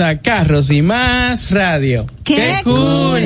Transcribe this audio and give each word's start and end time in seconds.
a 0.00 0.16
Carros 0.18 0.70
y 0.70 0.80
Más 0.80 1.50
Radio. 1.50 2.06
¡Qué, 2.24 2.56
cool! 2.64 3.20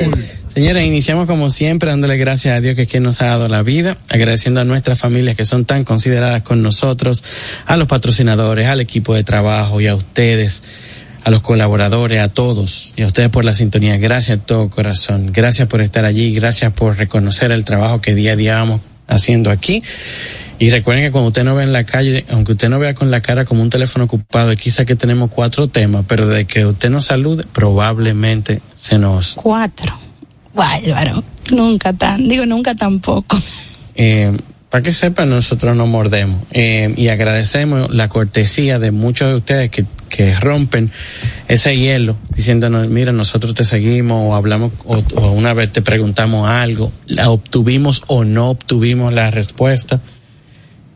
iniciamos 0.55 1.25
como 1.25 1.49
siempre 1.49 1.89
dándole 1.89 2.17
gracias 2.17 2.57
a 2.57 2.59
Dios 2.59 2.75
que 2.75 2.81
es 2.81 2.87
quien 2.89 3.03
nos 3.03 3.21
ha 3.21 3.27
dado 3.27 3.47
la 3.47 3.63
vida, 3.63 3.97
agradeciendo 4.09 4.59
a 4.59 4.65
nuestras 4.65 4.99
familias 4.99 5.37
que 5.37 5.45
son 5.45 5.63
tan 5.63 5.85
consideradas 5.85 6.41
con 6.43 6.61
nosotros, 6.61 7.23
a 7.65 7.77
los 7.77 7.87
patrocinadores, 7.87 8.67
al 8.67 8.81
equipo 8.81 9.15
de 9.15 9.23
trabajo 9.23 9.79
y 9.79 9.87
a 9.87 9.95
ustedes, 9.95 10.61
a 11.23 11.29
los 11.31 11.39
colaboradores, 11.39 12.19
a 12.19 12.27
todos 12.27 12.91
y 12.97 13.03
a 13.03 13.07
ustedes 13.07 13.29
por 13.29 13.45
la 13.45 13.53
sintonía. 13.53 13.95
Gracias 13.95 14.39
de 14.39 14.45
todo 14.45 14.69
corazón, 14.69 15.31
gracias 15.31 15.69
por 15.69 15.79
estar 15.79 16.03
allí, 16.03 16.33
gracias 16.35 16.73
por 16.73 16.97
reconocer 16.97 17.51
el 17.51 17.63
trabajo 17.63 18.01
que 18.01 18.15
día 18.15 18.33
a 18.33 18.35
día 18.35 18.55
vamos 18.55 18.81
haciendo 19.09 19.51
aquí. 19.51 19.83
Y 20.59 20.69
recuerden 20.71 21.05
que 21.05 21.11
cuando 21.11 21.29
usted 21.29 21.43
no 21.43 21.55
ve 21.55 21.63
en 21.63 21.73
la 21.73 21.85
calle, 21.85 22.25
aunque 22.29 22.51
usted 22.51 22.69
no 22.69 22.79
vea 22.79 22.93
con 22.93 23.11
la 23.11 23.21
cara 23.21 23.45
como 23.45 23.61
un 23.61 23.69
teléfono 23.69 24.05
ocupado, 24.05 24.55
quizá 24.55 24.85
que 24.85 24.95
tenemos 24.95 25.31
cuatro 25.31 25.67
temas, 25.67 26.03
pero 26.07 26.27
de 26.27 26.45
que 26.45 26.65
usted 26.65 26.89
nos 26.89 27.05
salude, 27.05 27.45
probablemente 27.53 28.61
se 28.75 28.97
nos... 28.99 29.33
Cuatro. 29.35 29.93
Bárbaro. 30.53 31.23
Nunca 31.51 31.93
tan, 31.93 32.27
digo 32.27 32.45
nunca 32.45 32.75
tampoco. 32.75 33.37
Eh, 33.95 34.35
para 34.69 34.83
que 34.83 34.93
sepan, 34.93 35.31
nosotros 35.31 35.75
no 35.75 35.87
mordemos 35.87 36.43
eh, 36.51 36.93
y 36.95 37.07
agradecemos 37.07 37.89
la 37.89 38.07
cortesía 38.07 38.77
de 38.77 38.91
muchos 38.91 39.27
de 39.29 39.35
ustedes 39.35 39.71
que, 39.71 39.85
que, 40.09 40.35
rompen 40.35 40.91
ese 41.47 41.75
hielo 41.75 42.15
diciéndonos, 42.35 42.87
mira, 42.87 43.11
nosotros 43.11 43.55
te 43.55 43.65
seguimos 43.65 44.17
o 44.31 44.35
hablamos 44.35 44.71
o, 44.85 45.31
una 45.31 45.53
vez 45.55 45.71
te 45.71 45.81
preguntamos 45.81 46.47
algo, 46.47 46.91
la 47.07 47.31
obtuvimos 47.31 48.03
o 48.07 48.23
no 48.23 48.49
obtuvimos 48.51 49.11
la 49.11 49.31
respuesta. 49.31 50.01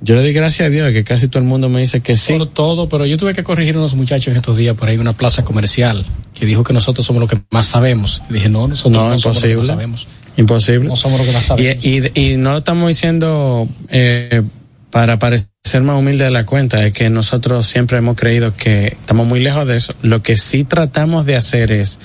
Yo 0.02 0.16
le 0.16 0.22
di 0.24 0.34
gracias 0.34 0.68
a 0.68 0.70
Dios 0.70 0.92
que 0.92 1.04
casi 1.04 1.28
todo 1.30 1.42
el 1.42 1.48
mundo 1.48 1.68
me 1.70 1.80
dice 1.82 2.02
que 2.02 2.16
sí. 2.18 2.36
todo, 2.54 2.88
pero 2.90 3.06
yo 3.08 3.18
tuve 3.18 3.34
que 3.34 3.42
corregir 3.44 3.76
a 3.76 3.80
unos 3.80 3.96
muchachos 3.96 4.36
estos 4.36 4.58
días 4.58 4.76
por 4.76 4.88
ahí 4.90 4.98
una 4.98 5.14
plaza 5.14 5.44
comercial 5.44 6.06
que 6.36 6.46
dijo 6.46 6.64
que 6.64 6.74
nosotros 6.74 7.06
somos 7.08 7.22
los 7.22 7.30
que 7.30 7.42
más 7.50 7.66
sabemos. 7.68 8.22
dije, 8.30 8.50
no, 8.50 8.68
nosotros 8.68 9.04
no, 9.24 9.34
somos 9.34 9.40
sabemos. 9.68 10.08
Imposible. 10.38 10.88
No 10.88 10.96
somos 10.96 11.20
lo 11.26 11.56
que 11.58 11.78
Y, 11.82 12.20
y, 12.20 12.38
no 12.38 12.52
lo 12.54 12.58
estamos 12.60 12.88
diciendo 12.88 13.68
eh, 13.90 14.42
para 14.90 15.20
parecer 15.20 15.48
más 15.82 15.98
humilde 15.98 16.24
de 16.26 16.32
la 16.32 16.46
cuenta, 16.46 16.86
es 16.86 16.94
que 16.94 17.10
nosotros 17.10 17.68
siempre 17.68 17.98
hemos 17.98 18.16
creído 18.16 18.56
que 18.56 18.88
estamos 18.88 19.28
muy 19.28 19.40
lejos 19.42 19.68
de 19.68 19.78
eso. 19.78 19.94
Lo 20.02 20.24
que 20.24 20.38
sí 20.38 20.64
tratamos 20.64 21.26
de 21.26 21.36
hacer 21.36 21.72
es 21.72 22.00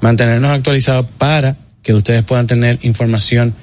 mantenernos 0.00 0.50
actualizados 0.50 1.06
para 1.18 1.56
que 1.82 1.94
ustedes 1.94 2.22
puedan 2.22 2.46
tener 2.46 2.78
información 2.82 3.54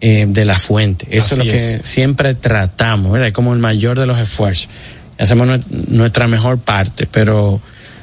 eh, 0.00 0.26
de 0.28 0.44
la 0.44 0.58
fuente. 0.58 1.08
Eso 1.10 1.34
es 1.34 1.38
lo 1.38 1.44
que 1.44 1.80
siempre 1.82 2.34
tratamos, 2.34 3.12
¿verdad? 3.12 3.28
Es 3.28 3.34
como 3.34 3.52
el 3.52 3.58
mayor 3.58 3.98
de 3.98 4.06
los 4.06 4.18
esfuerzos. 4.18 4.68
Hacemos 5.18 5.66
nuestra 5.88 6.28
mejor 6.28 6.58
parte, 6.60 7.08
pero 7.10 7.60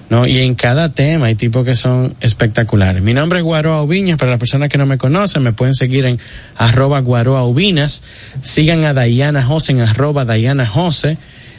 ¿no? 0.10 0.28
Y 0.28 0.40
en 0.40 0.56
cada 0.56 0.90
tema 0.92 1.28
hay 1.28 1.36
tipos 1.36 1.66
que 1.66 1.76
son 1.76 2.16
espectaculares. 2.22 3.02
Mi 3.02 3.14
nombre 3.14 3.40
es 3.40 3.46
Guaroa 3.46 3.82
Ubiñas, 3.84 4.18
para 4.18 4.32
las 4.32 4.40
personas 4.40 4.70
que 4.70 4.78
no 4.78 4.86
me 4.86 4.98
conocen, 4.98 5.44
me 5.44 5.54
pueden 5.54 5.74
seguir 5.76 6.06
en 6.06 6.20
arroba 6.58 7.00
Guaroa 7.02 7.44
Ubinas, 7.46 8.04
sigan 8.42 8.86
a 8.86 8.94
Dayana 8.94 9.44
José 9.44 9.74
en 9.74 9.82
arroba 9.82 10.26
Dayana 10.26 10.66
Jose, 10.66 11.18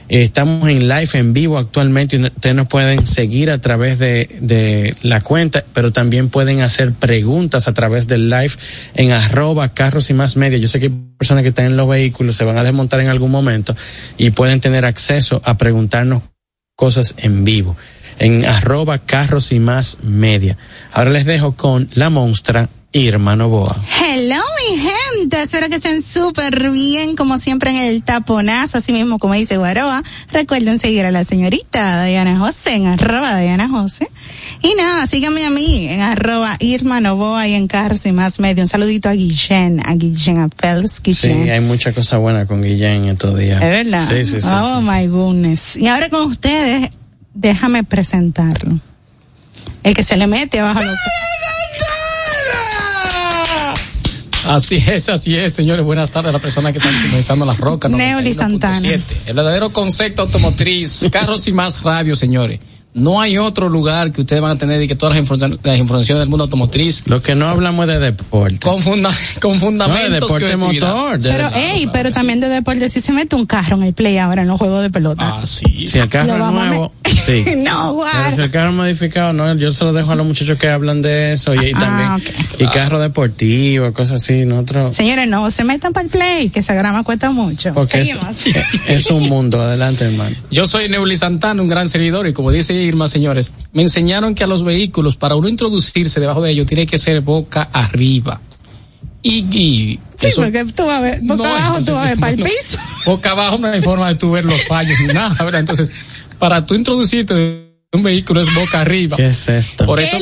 eh, 0.08 0.22
estamos 0.22 0.68
en 0.68 0.88
live 0.88 1.08
en 1.14 1.32
vivo 1.32 1.58
actualmente 1.58 2.14
y 2.14 2.22
ustedes 2.22 2.54
nos 2.54 2.68
pueden 2.68 3.04
seguir 3.06 3.50
a 3.50 3.60
través 3.60 3.98
de, 3.98 4.28
de, 4.40 4.94
la 5.02 5.20
cuenta, 5.20 5.64
pero 5.74 5.92
también 5.92 6.28
pueden 6.28 6.60
hacer 6.60 6.92
preguntas 6.92 7.66
a 7.66 7.74
través 7.74 8.06
del 8.06 8.30
live 8.30 8.52
en 8.94 9.10
arroba 9.10 9.70
carros 9.74 10.08
y 10.10 10.14
más 10.14 10.36
media. 10.36 10.58
Yo 10.58 10.68
sé 10.68 10.78
que 10.78 10.86
hay 10.86 10.92
personas 11.18 11.42
que 11.42 11.48
están 11.48 11.66
en 11.66 11.76
los 11.76 11.88
vehículos 11.88 12.36
se 12.36 12.44
van 12.44 12.56
a 12.56 12.62
desmontar 12.62 13.00
en 13.00 13.08
algún 13.08 13.32
momento 13.32 13.74
y 14.16 14.30
pueden 14.30 14.60
tener 14.60 14.84
acceso 14.84 15.42
a 15.44 15.56
preguntarnos 15.58 16.22
cosas 16.76 17.14
en 17.16 17.42
vivo 17.42 17.74
en 18.18 18.44
arroba 18.44 18.98
carros 18.98 19.52
y 19.52 19.60
más 19.60 19.98
media. 20.02 20.56
Ahora 20.92 21.10
les 21.10 21.26
dejo 21.26 21.52
con 21.54 21.90
la 21.94 22.08
monstra 22.08 22.70
Irma 22.92 23.34
Boa. 23.44 23.76
Hello, 24.00 24.40
mi 24.70 24.76
gente 24.78 24.92
Espero 25.42 25.68
que 25.70 25.76
estén 25.76 26.02
súper 26.02 26.70
bien, 26.70 27.16
como 27.16 27.38
siempre 27.38 27.70
en 27.70 27.76
el 27.76 28.02
taponazo, 28.02 28.78
así 28.78 28.92
mismo 28.92 29.18
como 29.18 29.32
dice 29.34 29.56
Guaroa. 29.56 30.02
Recuerden 30.30 30.78
seguir 30.78 31.04
a 31.06 31.10
la 31.10 31.24
señorita 31.24 32.04
Diana 32.04 32.38
José 32.38 32.74
en 32.74 32.86
arroba 32.86 33.38
Diana 33.38 33.66
José. 33.68 34.10
Y 34.62 34.74
nada, 34.74 35.06
síganme 35.06 35.46
a 35.46 35.50
mí 35.50 35.86
en 35.88 36.02
arroba 36.02 36.56
Irma 36.60 37.00
Novoa 37.00 37.48
y 37.48 37.54
en 37.54 37.66
Cars 37.66 38.04
y 38.06 38.12
más 38.12 38.40
medio. 38.40 38.64
Un 38.64 38.68
saludito 38.68 39.08
a 39.08 39.12
Guillén, 39.14 39.80
a 39.84 39.94
Guillén, 39.94 40.38
a 40.38 40.50
Sí, 40.86 41.26
hay 41.28 41.60
mucha 41.60 41.92
cosa 41.94 42.18
buena 42.18 42.46
con 42.46 42.62
Guillén 42.62 43.06
estos 43.06 43.38
días. 43.38 43.62
Es 43.62 43.68
verdad. 43.86 44.06
Sí, 44.08 44.24
sí, 44.26 44.40
sí. 44.42 44.48
Oh 44.52 44.80
my 44.82 45.06
goodness. 45.06 45.76
Y 45.76 45.88
ahora 45.88 46.08
con 46.10 46.24
ustedes, 46.26 46.90
déjame 47.32 47.84
presentarlo. 47.84 48.80
El 49.82 49.94
que 49.94 50.02
se 50.02 50.16
le 50.18 50.26
mete 50.26 50.60
abajo 50.60 50.80
los... 50.84 50.94
Así 54.46 54.76
es, 54.76 55.08
así 55.08 55.34
es, 55.36 55.54
señores. 55.54 55.84
Buenas 55.84 56.10
tardes 56.10 56.30
a 56.30 56.32
las 56.32 56.42
personas 56.42 56.72
que 56.72 56.78
está 56.78 56.90
sintonizando 56.96 57.44
las 57.44 57.58
rocas. 57.58 57.90
Neoli 57.90 58.32
Santana. 58.32 58.78
El 59.26 59.34
verdadero 59.34 59.70
concepto 59.70 60.22
automotriz, 60.22 61.06
carros 61.12 61.46
y 61.48 61.52
más 61.52 61.82
radio, 61.82 62.14
señores. 62.14 62.60
No 62.96 63.20
hay 63.20 63.36
otro 63.36 63.68
lugar 63.68 64.10
que 64.10 64.22
ustedes 64.22 64.40
van 64.40 64.52
a 64.52 64.56
tener 64.58 64.80
y 64.82 64.88
que 64.88 64.94
todas 64.96 65.14
las, 65.14 65.78
informaciones, 65.78 66.18
del 66.22 66.28
mundo 66.30 66.44
automotriz. 66.44 67.02
Lo 67.06 67.20
que 67.20 67.34
no 67.34 67.46
hablamos 67.46 67.86
de 67.86 67.98
deporte. 67.98 68.58
Con, 68.58 68.80
de 69.02 70.10
deporte 70.10 70.56
motor. 70.56 71.18
pero, 71.20 71.50
ey, 71.54 71.90
pero 71.92 72.10
también 72.10 72.40
de 72.40 72.48
deporte. 72.48 72.88
Si 72.88 73.02
se 73.02 73.12
mete 73.12 73.36
un 73.36 73.44
carro 73.44 73.76
en 73.76 73.82
el 73.82 73.92
play 73.92 74.16
ahora 74.16 74.42
en 74.42 74.48
los 74.48 74.58
de 74.80 74.88
pelota. 74.88 75.40
Ah, 75.40 75.42
sí. 75.44 75.86
Si 75.86 75.98
el 75.98 76.08
carro 76.08 76.32
es 76.32 76.38
nuevo. 76.38 76.92
no, 77.58 78.02
Pero 78.24 78.36
si 78.36 78.42
el 78.42 78.50
carro 78.50 78.72
modificado, 78.72 79.32
no. 79.34 79.54
Yo 79.56 79.72
se 79.72 79.84
lo 79.84 79.92
dejo 79.92 80.12
a 80.12 80.14
los 80.16 80.26
muchachos 80.26 80.58
que 80.58 80.68
hablan 80.70 81.02
de 81.02 81.32
eso 81.34 81.54
y, 81.54 81.72
ah, 81.74 81.78
también. 81.78 82.34
Y 82.58 82.64
carro 82.66 82.98
deportivo, 82.98 83.92
cosas 83.92 84.22
así. 84.22 84.44
Nosotros. 84.46 84.96
Señores, 84.96 85.28
no 85.28 85.50
se 85.50 85.64
metan 85.64 85.92
para 85.92 86.04
el 86.06 86.10
play, 86.10 86.48
que 86.48 86.60
esa 86.60 86.72
grama 86.74 87.02
cuesta 87.04 87.30
mucho. 87.30 87.74
Porque 87.74 88.00
es, 88.80 89.10
un 89.10 89.28
mundo. 89.28 89.60
Adelante, 89.60 90.04
hermano. 90.06 90.34
Yo 90.50 90.66
soy 90.66 90.88
Neuli 90.88 91.16
Santana, 91.18 91.60
un 91.60 91.68
gran 91.68 91.88
servidor 91.90 92.26
y 92.26 92.32
como 92.32 92.50
dice 92.50 92.85
señores, 93.08 93.52
me 93.72 93.82
enseñaron 93.82 94.34
que 94.34 94.44
a 94.44 94.46
los 94.46 94.62
vehículos, 94.64 95.16
para 95.16 95.34
uno 95.36 95.48
introducirse 95.48 96.20
debajo 96.20 96.40
de 96.42 96.50
ellos, 96.52 96.66
tiene 96.66 96.86
que 96.86 96.98
ser 96.98 97.20
boca 97.20 97.68
arriba. 97.72 98.40
Y, 99.22 99.98
porque 100.20 100.30
tú 100.72 100.84
vas 100.84 100.98
a 100.98 101.00
ver, 101.00 101.20
boca 101.22 101.48
abajo 101.50 101.80
tú 101.84 101.92
vas 101.94 102.06
a 102.06 102.08
ver 102.10 102.18
para 102.18 102.32
el 102.32 102.42
piso. 102.42 102.78
Boca 103.04 103.32
abajo 103.32 103.58
no 103.58 103.66
hay 103.66 103.80
forma 103.80 104.08
de 104.08 104.14
tú 104.14 104.30
ver 104.30 104.44
los 104.44 104.62
fallos 104.66 104.96
ni 105.00 105.12
nada, 105.12 105.42
¿verdad? 105.44 105.60
Entonces, 105.60 105.90
para 106.38 106.64
tú 106.64 106.74
introducirte 106.74 107.34
de 107.34 107.66
un 107.92 108.02
vehículo 108.04 108.40
es 108.40 108.54
boca 108.54 108.80
arriba. 108.82 109.16
¿Qué 109.16 109.26
es 109.26 109.48
esto? 109.48 109.84
Por 109.84 109.98
eso 110.00 110.16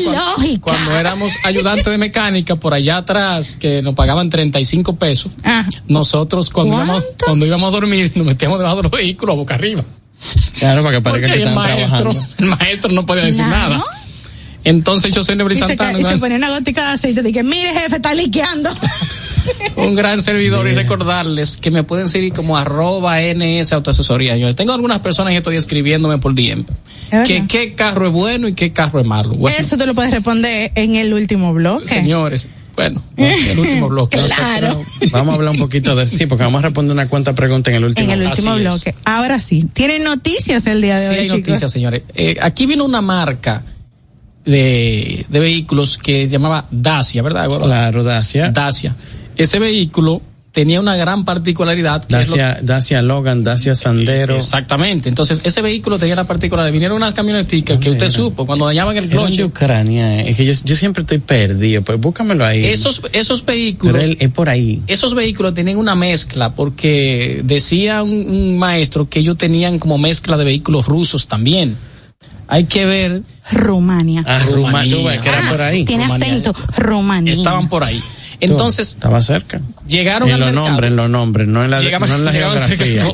cuando, 0.62 0.96
éramos 0.96 1.34
ayudantes 1.44 1.84
de 1.86 1.98
mecánica 1.98 2.56
por 2.56 2.72
allá 2.72 2.98
atrás 2.98 3.56
que 3.56 3.82
nos 3.82 3.94
pagaban 3.94 4.30
35 4.30 4.96
pesos, 4.96 5.32
ah. 5.44 5.66
nosotros 5.88 6.48
cuando 6.50 7.02
cuando 7.22 7.44
íbamos 7.46 7.68
a 7.68 7.72
dormir 7.72 8.12
nos 8.14 8.26
metíamos 8.26 8.58
debajo 8.58 8.76
de 8.76 8.82
los 8.84 8.92
vehículos 8.92 9.36
boca 9.36 9.54
arriba. 9.56 9.84
Claro, 10.58 10.82
para 10.82 10.96
que 10.96 11.02
parezca 11.02 11.32
que 11.34 11.42
el 11.42 11.54
maestro, 11.54 12.10
El 12.38 12.46
maestro 12.46 12.92
no 12.92 13.04
podía 13.06 13.24
decir 13.24 13.44
nada. 13.44 13.82
Entonces 14.62 15.12
yo 15.12 15.22
soy 15.22 15.34
Y 15.36 15.56
se 15.56 16.34
una 16.34 16.50
gotica 16.50 16.86
de 16.88 16.92
aceite. 16.94 17.20
y 17.20 17.24
Dije, 17.24 17.42
mire 17.42 17.74
jefe, 17.74 17.96
está 17.96 18.14
liqueando. 18.14 18.70
un 19.76 19.94
gran 19.94 20.22
servidor 20.22 20.66
y 20.66 20.72
recordarles 20.72 21.58
que 21.58 21.70
me 21.70 21.82
pueden 21.84 22.08
seguir 22.08 22.32
como 22.32 22.56
arroba 22.56 23.18
ns 23.20 23.74
autoasesoría. 23.74 24.38
Yo 24.38 24.54
tengo 24.54 24.72
algunas 24.72 25.00
personas 25.00 25.34
y 25.34 25.36
estoy 25.36 25.56
escribiéndome 25.56 26.16
por 26.16 26.34
tiempo 26.34 26.72
Que 27.26 27.46
qué 27.46 27.74
carro 27.74 28.06
es 28.06 28.12
bueno 28.14 28.48
y 28.48 28.54
qué 28.54 28.72
carro 28.72 29.00
es 29.00 29.06
malo. 29.06 29.34
Eso 29.58 29.76
te 29.76 29.84
lo 29.84 29.94
puedes 29.94 30.12
responder 30.12 30.72
en 30.76 30.94
el 30.94 31.12
último 31.12 31.52
blog. 31.52 31.86
Señores, 31.86 32.48
bueno, 32.76 33.02
el 33.16 33.58
último 33.58 33.88
bloque. 33.88 34.16
vamos 35.12 35.32
a 35.32 35.34
hablar 35.34 35.50
un 35.52 35.58
poquito 35.58 35.94
de 35.94 36.06
sí, 36.06 36.26
porque 36.26 36.44
vamos 36.44 36.60
a 36.60 36.66
responder 36.68 36.92
una 36.92 37.08
cuanta 37.08 37.34
pregunta 37.34 37.70
en 37.70 37.76
el 37.76 37.84
último, 37.84 38.12
en 38.12 38.20
el 38.20 38.26
último 38.28 38.54
bloque. 38.56 38.94
Ahora 39.04 39.40
sí, 39.40 39.66
tienen 39.72 40.04
noticias 40.04 40.66
el 40.66 40.82
día 40.82 40.98
de 40.98 41.08
hoy. 41.08 41.14
Sí, 41.14 41.20
hay 41.22 41.28
noticias, 41.38 41.70
señores. 41.70 42.02
Eh, 42.14 42.36
aquí 42.40 42.66
vino 42.66 42.84
una 42.84 43.00
marca 43.00 43.64
de, 44.44 45.24
de 45.28 45.38
vehículos 45.38 45.98
que 45.98 46.24
se 46.26 46.32
llamaba 46.32 46.66
Dacia, 46.70 47.22
¿verdad? 47.22 47.48
Claro, 47.48 48.02
Dacia. 48.02 48.50
Dacia. 48.50 48.96
Ese 49.36 49.58
vehículo 49.58 50.20
tenía 50.54 50.80
una 50.80 50.94
gran 50.96 51.24
particularidad. 51.24 52.04
Dacia, 52.08 52.58
Dacia 52.62 53.02
Logan, 53.02 53.42
Dacia 53.44 53.74
Sandero. 53.74 54.36
Exactamente. 54.36 55.08
Entonces, 55.08 55.40
ese 55.44 55.60
vehículo 55.62 55.98
tenía 55.98 56.14
la 56.14 56.24
particularidad. 56.24 56.72
Vinieron 56.72 56.96
unas 56.96 57.12
camioneticas 57.12 57.78
que 57.78 57.90
usted 57.90 58.08
supo 58.08 58.46
cuando 58.46 58.64
dañaban 58.64 58.96
el 58.96 59.08
cloche. 59.08 59.44
Ucrania. 59.44 60.20
Eh, 60.20 60.30
es 60.30 60.36
que 60.36 60.46
yo, 60.46 60.76
siempre 60.76 61.02
estoy 61.02 61.18
perdido. 61.18 61.82
Pues 61.82 62.00
búscamelo 62.00 62.46
ahí. 62.46 62.64
Esos, 62.64 63.02
esos 63.12 63.44
vehículos. 63.44 64.06
es 64.18 64.28
por 64.30 64.48
ahí. 64.48 64.80
Esos 64.86 65.14
vehículos 65.14 65.54
tienen 65.54 65.76
una 65.76 65.96
mezcla 65.96 66.54
porque 66.54 67.40
decía 67.42 68.02
un, 68.04 68.56
maestro 68.58 69.08
que 69.10 69.18
ellos 69.18 69.36
tenían 69.36 69.80
como 69.80 69.98
mezcla 69.98 70.36
de 70.36 70.44
vehículos 70.44 70.86
rusos 70.86 71.26
también 71.26 71.76
hay 72.46 72.64
que 72.64 72.84
ver 72.84 73.22
Rumania. 73.52 74.22
Ah, 74.26 74.38
Rumania. 74.40 75.20
que 75.20 75.28
ah, 75.30 75.46
por 75.50 75.62
ahí. 75.62 75.84
Tiene 75.86 76.04
acento. 76.04 76.52
Rumania. 76.76 77.32
Estaban 77.32 77.68
por 77.70 77.82
ahí. 77.82 77.98
Entonces. 78.40 78.90
Estaba 78.90 79.22
cerca. 79.22 79.60
Llegaron 79.86 80.28
en 80.28 80.40
los 80.40 80.52
nombres, 80.52 80.90
en 80.90 80.96
los 80.96 81.10
nombres, 81.10 81.46
no 81.48 81.64
en 81.64 81.70
la, 81.70 81.80
geografía. 82.32 83.08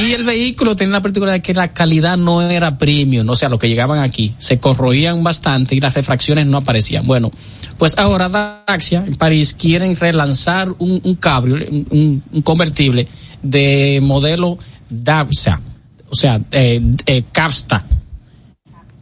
Y 0.00 0.12
el 0.12 0.24
vehículo 0.24 0.76
tenía 0.76 0.94
la 0.94 1.02
particularidad 1.02 1.42
que 1.42 1.52
la 1.54 1.72
calidad 1.72 2.16
no 2.16 2.40
era 2.42 2.78
premium, 2.78 3.28
o 3.28 3.36
sea, 3.36 3.48
los 3.48 3.58
que 3.58 3.68
llegaban 3.68 3.98
aquí 3.98 4.34
se 4.38 4.58
corroían 4.58 5.22
bastante 5.22 5.74
y 5.74 5.80
las 5.80 5.94
refracciones 5.94 6.46
no 6.46 6.58
aparecían. 6.58 7.06
Bueno, 7.06 7.30
pues 7.78 7.98
ahora 7.98 8.28
Daxia 8.66 9.04
en 9.06 9.14
París 9.16 9.54
quieren 9.58 9.94
relanzar 9.96 10.68
un, 10.78 11.14
cabrio, 11.16 11.54
un, 11.90 12.22
convertible 12.42 13.06
de 13.42 14.00
modelo 14.02 14.56
Daxia, 14.88 15.60
o 16.08 16.14
sea, 16.16 16.40
eh, 16.52 16.80
eh 17.06 17.22
Capsta 17.30 17.84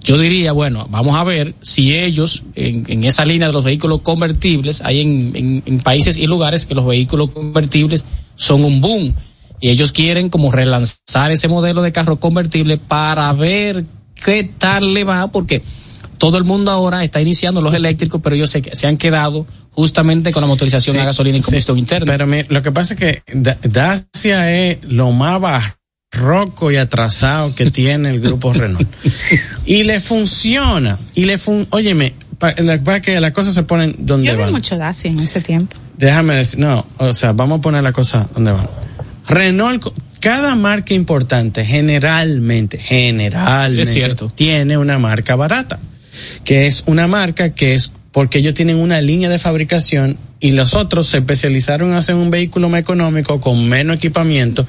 yo 0.09 0.17
diría, 0.17 0.53
bueno, 0.53 0.87
vamos 0.91 1.15
a 1.17 1.23
ver 1.25 1.55
si 1.61 1.95
ellos 1.95 2.43
en, 2.55 3.05
esa 3.05 3.27
línea 3.27 3.49
de 3.49 3.53
los 3.53 3.63
vehículos 3.63 4.01
convertibles, 4.01 4.81
hay 4.83 5.03
en, 5.03 5.81
países 5.85 6.17
y 6.17 6.27
lugares 6.27 6.65
que 6.65 6.75
los 6.75 6.87
vehículos 6.87 7.31
convertibles 7.31 8.05
son 8.35 8.65
un 8.65 8.81
boom 8.81 9.15
y 9.61 9.69
ellos 9.69 9.93
quieren 9.93 10.31
como 10.31 10.51
relanzar 10.51 11.31
ese 11.31 11.49
modelo 11.49 11.83
de 11.83 11.93
carro 11.93 12.19
convertible 12.19 12.79
para 12.79 13.31
ver 13.35 13.85
qué 14.25 14.45
tal 14.57 14.95
le 14.95 15.05
va, 15.05 15.29
porque 15.31 15.61
todo 16.17 16.39
el 16.39 16.45
mundo 16.45 16.71
ahora 16.71 17.05
está 17.05 17.21
iniciando 17.21 17.61
los 17.61 17.75
eléctricos, 17.75 18.19
pero 18.25 18.35
ellos 18.35 18.49
se, 18.49 18.63
se 18.75 18.87
han 18.87 18.97
quedado 18.97 19.47
justamente 19.73 20.33
con 20.33 20.41
la 20.41 20.47
motorización 20.47 20.97
a 21.01 21.05
gasolina 21.05 21.37
y 21.37 21.43
combustión 21.43 21.77
interna. 21.77 22.07
Pero 22.17 22.27
lo 22.49 22.63
que 22.63 22.73
pasa 22.73 22.95
es 22.95 23.01
que 23.01 23.23
Dacia 23.69 24.51
es 24.59 24.79
lo 24.85 25.13
más 25.13 25.39
barroco 26.15 26.73
y 26.73 26.77
atrasado 26.77 27.55
que 27.55 27.71
tiene 27.71 28.09
el 28.11 28.21
grupo 28.21 28.55
Renault. 28.55 28.89
Y 29.69 29.85
le 29.85 30.01
funciona. 30.01 30.99
Y 31.15 31.25
le 31.27 31.37
fun 31.37 31.67
Óyeme, 31.71 32.15
para 32.39 33.03
que 33.03 33.21
las 33.21 33.33
cosas 33.33 33.53
se 33.55 33.65
ponen 33.65 33.95
donde 33.99 34.33
van. 34.35 34.47
Yo 34.47 34.53
mucho 34.53 34.77
en 35.05 35.21
ese 35.21 35.43
tiempo. 35.43 35.77
Déjame 35.99 36.35
decir, 36.37 36.61
no, 36.61 36.87
o 36.97 37.13
sea, 37.13 37.33
vamos 37.33 37.59
a 37.59 37.61
poner 37.61 37.83
la 37.83 37.93
cosa 37.93 38.29
donde 38.33 38.53
van. 38.53 38.67
Renault, 39.29 39.85
cada 40.21 40.55
marca 40.55 40.95
importante, 40.95 41.67
generalmente, 41.67 42.79
generalmente, 42.79 43.83
es 43.83 43.93
cierto. 43.93 44.33
tiene 44.35 44.79
una 44.79 44.99
marca 44.99 45.37
barata. 45.37 45.79
Que 46.45 46.65
es 46.65 46.85
una 46.87 47.07
marca 47.07 47.51
que 47.51 47.75
es 47.75 47.93
porque 48.11 48.39
ellos 48.39 48.55
tienen 48.55 48.77
una 48.79 49.03
línea 49.03 49.29
de 49.29 49.39
fabricación 49.39 50.17
y 50.41 50.53
los 50.53 50.75
otros 50.75 51.09
se 51.09 51.19
especializaron 51.19 51.91
en 51.91 51.97
hacer 51.97 52.15
un 52.15 52.31
vehículo 52.31 52.69
más 52.69 52.81
económico 52.81 53.41
con 53.41 53.69
menos 53.69 53.97
equipamiento. 53.97 54.67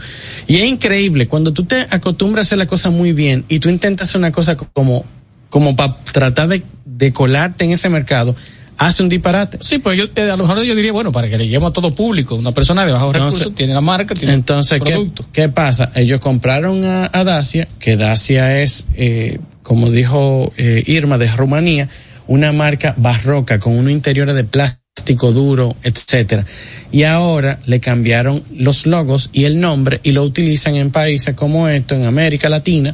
Y 0.47 0.57
es 0.57 0.67
increíble, 0.67 1.27
cuando 1.27 1.53
tú 1.53 1.63
te 1.65 1.85
acostumbras 1.89 2.45
a 2.45 2.45
hacer 2.47 2.57
la 2.57 2.67
cosa 2.67 2.89
muy 2.89 3.13
bien 3.13 3.45
y 3.47 3.59
tú 3.59 3.69
intentas 3.69 4.09
hacer 4.09 4.19
una 4.19 4.31
cosa 4.31 4.55
como, 4.57 5.05
como 5.49 5.75
para 5.75 5.95
tratar 6.11 6.47
de, 6.47 6.63
de 6.85 7.13
colarte 7.13 7.65
en 7.65 7.71
ese 7.71 7.89
mercado, 7.89 8.35
hace 8.77 9.03
un 9.03 9.09
disparate. 9.09 9.57
Sí, 9.61 9.77
pues 9.79 9.97
yo, 9.97 10.05
eh, 10.15 10.23
a 10.23 10.37
lo 10.37 10.45
mejor 10.47 10.63
yo 10.63 10.73
diría, 10.73 10.91
bueno, 10.91 11.11
para 11.11 11.27
que 11.27 11.37
le 11.37 11.45
lleguemos 11.45 11.69
a 11.69 11.73
todo 11.73 11.93
público, 11.93 12.35
una 12.35 12.51
persona 12.51 12.85
de 12.85 12.91
bajos 12.93 13.15
recursos 13.15 13.53
tiene 13.55 13.73
la 13.73 13.81
marca, 13.81 14.15
tiene 14.15 14.33
entonces, 14.33 14.79
producto. 14.79 15.23
¿qué, 15.33 15.43
¿qué, 15.43 15.49
pasa? 15.49 15.91
Ellos 15.95 16.19
compraron 16.19 16.83
a, 16.85 17.09
a 17.13 17.23
Dacia, 17.23 17.67
que 17.79 17.95
Dacia 17.95 18.61
es, 18.61 18.85
eh, 18.95 19.39
como 19.61 19.91
dijo 19.91 20.51
eh, 20.57 20.81
Irma, 20.87 21.17
de 21.19 21.29
Rumanía, 21.29 21.89
una 22.25 22.51
marca 22.53 22.93
barroca 22.97 23.59
con 23.59 23.77
un 23.77 23.89
interior 23.89 24.31
de 24.33 24.43
plástico 24.43 24.78
plástico 24.99 25.31
duro, 25.31 25.75
etcétera. 25.83 26.45
Y 26.91 27.03
ahora 27.03 27.59
le 27.67 27.79
cambiaron 27.79 28.41
los 28.57 28.85
logos 28.85 29.29
y 29.31 29.45
el 29.45 29.59
nombre 29.61 29.99
y 30.03 30.11
lo 30.11 30.23
utilizan 30.23 30.75
en 30.75 30.91
países 30.91 31.35
como 31.35 31.67
esto, 31.69 31.95
en 31.95 32.03
América 32.03 32.49
Latina, 32.49 32.93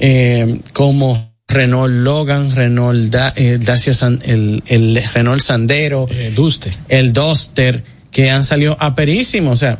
eh, 0.00 0.60
como 0.72 1.34
Renault 1.48 1.92
Logan, 1.92 2.54
Renault 2.54 3.14
eh, 3.36 3.58
Dacia 3.58 3.92
el, 4.26 4.62
Renault 5.14 5.42
Sandero, 5.42 6.06
eh, 6.10 6.32
Duster. 6.34 6.72
el 6.88 7.12
Duster, 7.12 7.82
que 8.10 8.30
han 8.30 8.44
salido 8.44 8.76
aperísimos, 8.80 9.54
o 9.54 9.56
sea, 9.56 9.78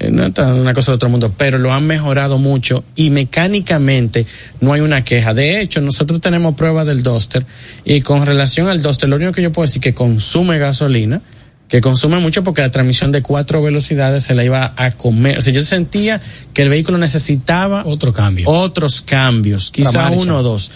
eh, 0.00 0.10
no 0.12 0.24
es 0.24 0.32
una 0.38 0.74
cosa 0.74 0.92
de 0.92 0.96
otro 0.96 1.08
mundo, 1.08 1.34
pero 1.36 1.58
lo 1.58 1.72
han 1.74 1.84
mejorado 1.86 2.38
mucho 2.38 2.84
y 2.94 3.10
mecánicamente 3.10 4.26
no 4.60 4.72
hay 4.72 4.80
una 4.80 5.02
queja. 5.04 5.34
De 5.34 5.60
hecho, 5.60 5.80
nosotros 5.80 6.20
tenemos 6.20 6.54
pruebas 6.54 6.86
del 6.86 7.02
Duster 7.02 7.44
y 7.84 8.00
con 8.02 8.24
relación 8.24 8.68
al 8.68 8.80
Duster, 8.80 9.08
lo 9.08 9.16
único 9.16 9.32
que 9.32 9.42
yo 9.42 9.50
puedo 9.50 9.66
decir 9.66 9.82
que 9.82 9.94
consume 9.94 10.58
gasolina, 10.60 11.20
que 11.68 11.80
consume 11.80 12.20
mucho 12.20 12.44
porque 12.44 12.62
la 12.62 12.70
transmisión 12.70 13.10
de 13.10 13.22
cuatro 13.22 13.60
velocidades 13.60 14.22
se 14.24 14.34
la 14.36 14.44
iba 14.44 14.72
a 14.76 14.92
comer. 14.92 15.38
O 15.38 15.42
sea, 15.42 15.52
yo 15.52 15.62
sentía 15.62 16.20
que 16.54 16.62
el 16.62 16.68
vehículo 16.68 16.96
necesitaba 16.96 17.82
otros 17.84 19.02
cambios, 19.10 19.72
quizá 19.72 20.10
uno 20.10 20.36
o 20.38 20.42
dos 20.44 20.70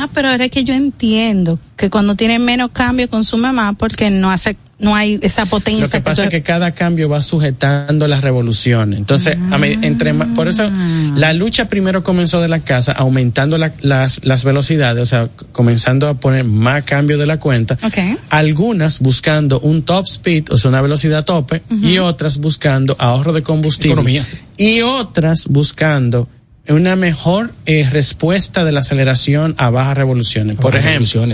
ah, 0.00 0.08
pero 0.12 0.28
ahora 0.30 0.44
es 0.46 0.50
que 0.50 0.64
yo 0.64 0.74
entiendo 0.74 1.58
que 1.76 1.90
cuando 1.90 2.14
tiene 2.14 2.38
menos 2.38 2.70
cambio 2.72 3.08
su 3.24 3.36
más 3.38 3.74
porque 3.76 4.10
no 4.10 4.30
hace 4.30 4.56
no 4.78 4.96
hay 4.96 5.20
esa 5.22 5.46
potencia. 5.46 5.84
Lo 5.84 5.88
que 5.90 6.00
pasa 6.00 6.24
es 6.24 6.28
que 6.30 6.42
cada 6.42 6.72
cambio 6.72 7.08
va 7.08 7.22
sujetando 7.22 8.08
las 8.08 8.22
revoluciones. 8.22 8.98
Entonces, 8.98 9.36
entre 9.80 10.12
por 10.12 10.48
eso 10.48 10.64
ah. 10.68 11.12
la 11.14 11.32
lucha 11.32 11.68
primero 11.68 12.02
comenzó 12.02 12.40
de 12.40 12.48
la 12.48 12.58
casa, 12.64 12.90
aumentando 12.90 13.58
las, 13.58 13.74
las 14.24 14.44
velocidades, 14.44 15.00
o 15.00 15.06
sea, 15.06 15.28
comenzando 15.52 16.08
a 16.08 16.14
poner 16.14 16.44
más 16.46 16.82
cambio 16.82 17.16
de 17.16 17.26
la 17.26 17.38
cuenta. 17.38 17.78
Algunas 18.28 18.98
buscando 18.98 19.60
un 19.60 19.84
top 19.84 20.06
speed, 20.08 20.50
o 20.50 20.58
sea, 20.58 20.70
una 20.70 20.82
velocidad 20.82 21.24
tope, 21.24 21.62
y 21.70 21.98
otras 21.98 22.38
buscando 22.38 22.96
ahorro 22.98 23.32
de 23.32 23.44
combustible. 23.44 24.20
Y 24.56 24.80
otras 24.82 25.46
buscando 25.46 26.26
una 26.68 26.94
mejor 26.96 27.52
eh, 27.66 27.86
respuesta 27.90 28.64
de 28.64 28.72
la 28.72 28.80
aceleración 28.80 29.54
a 29.58 29.68
bajas 29.70 29.96
revoluciones. 29.96 30.56
Por 30.56 30.74
ejemplo, 30.76 31.28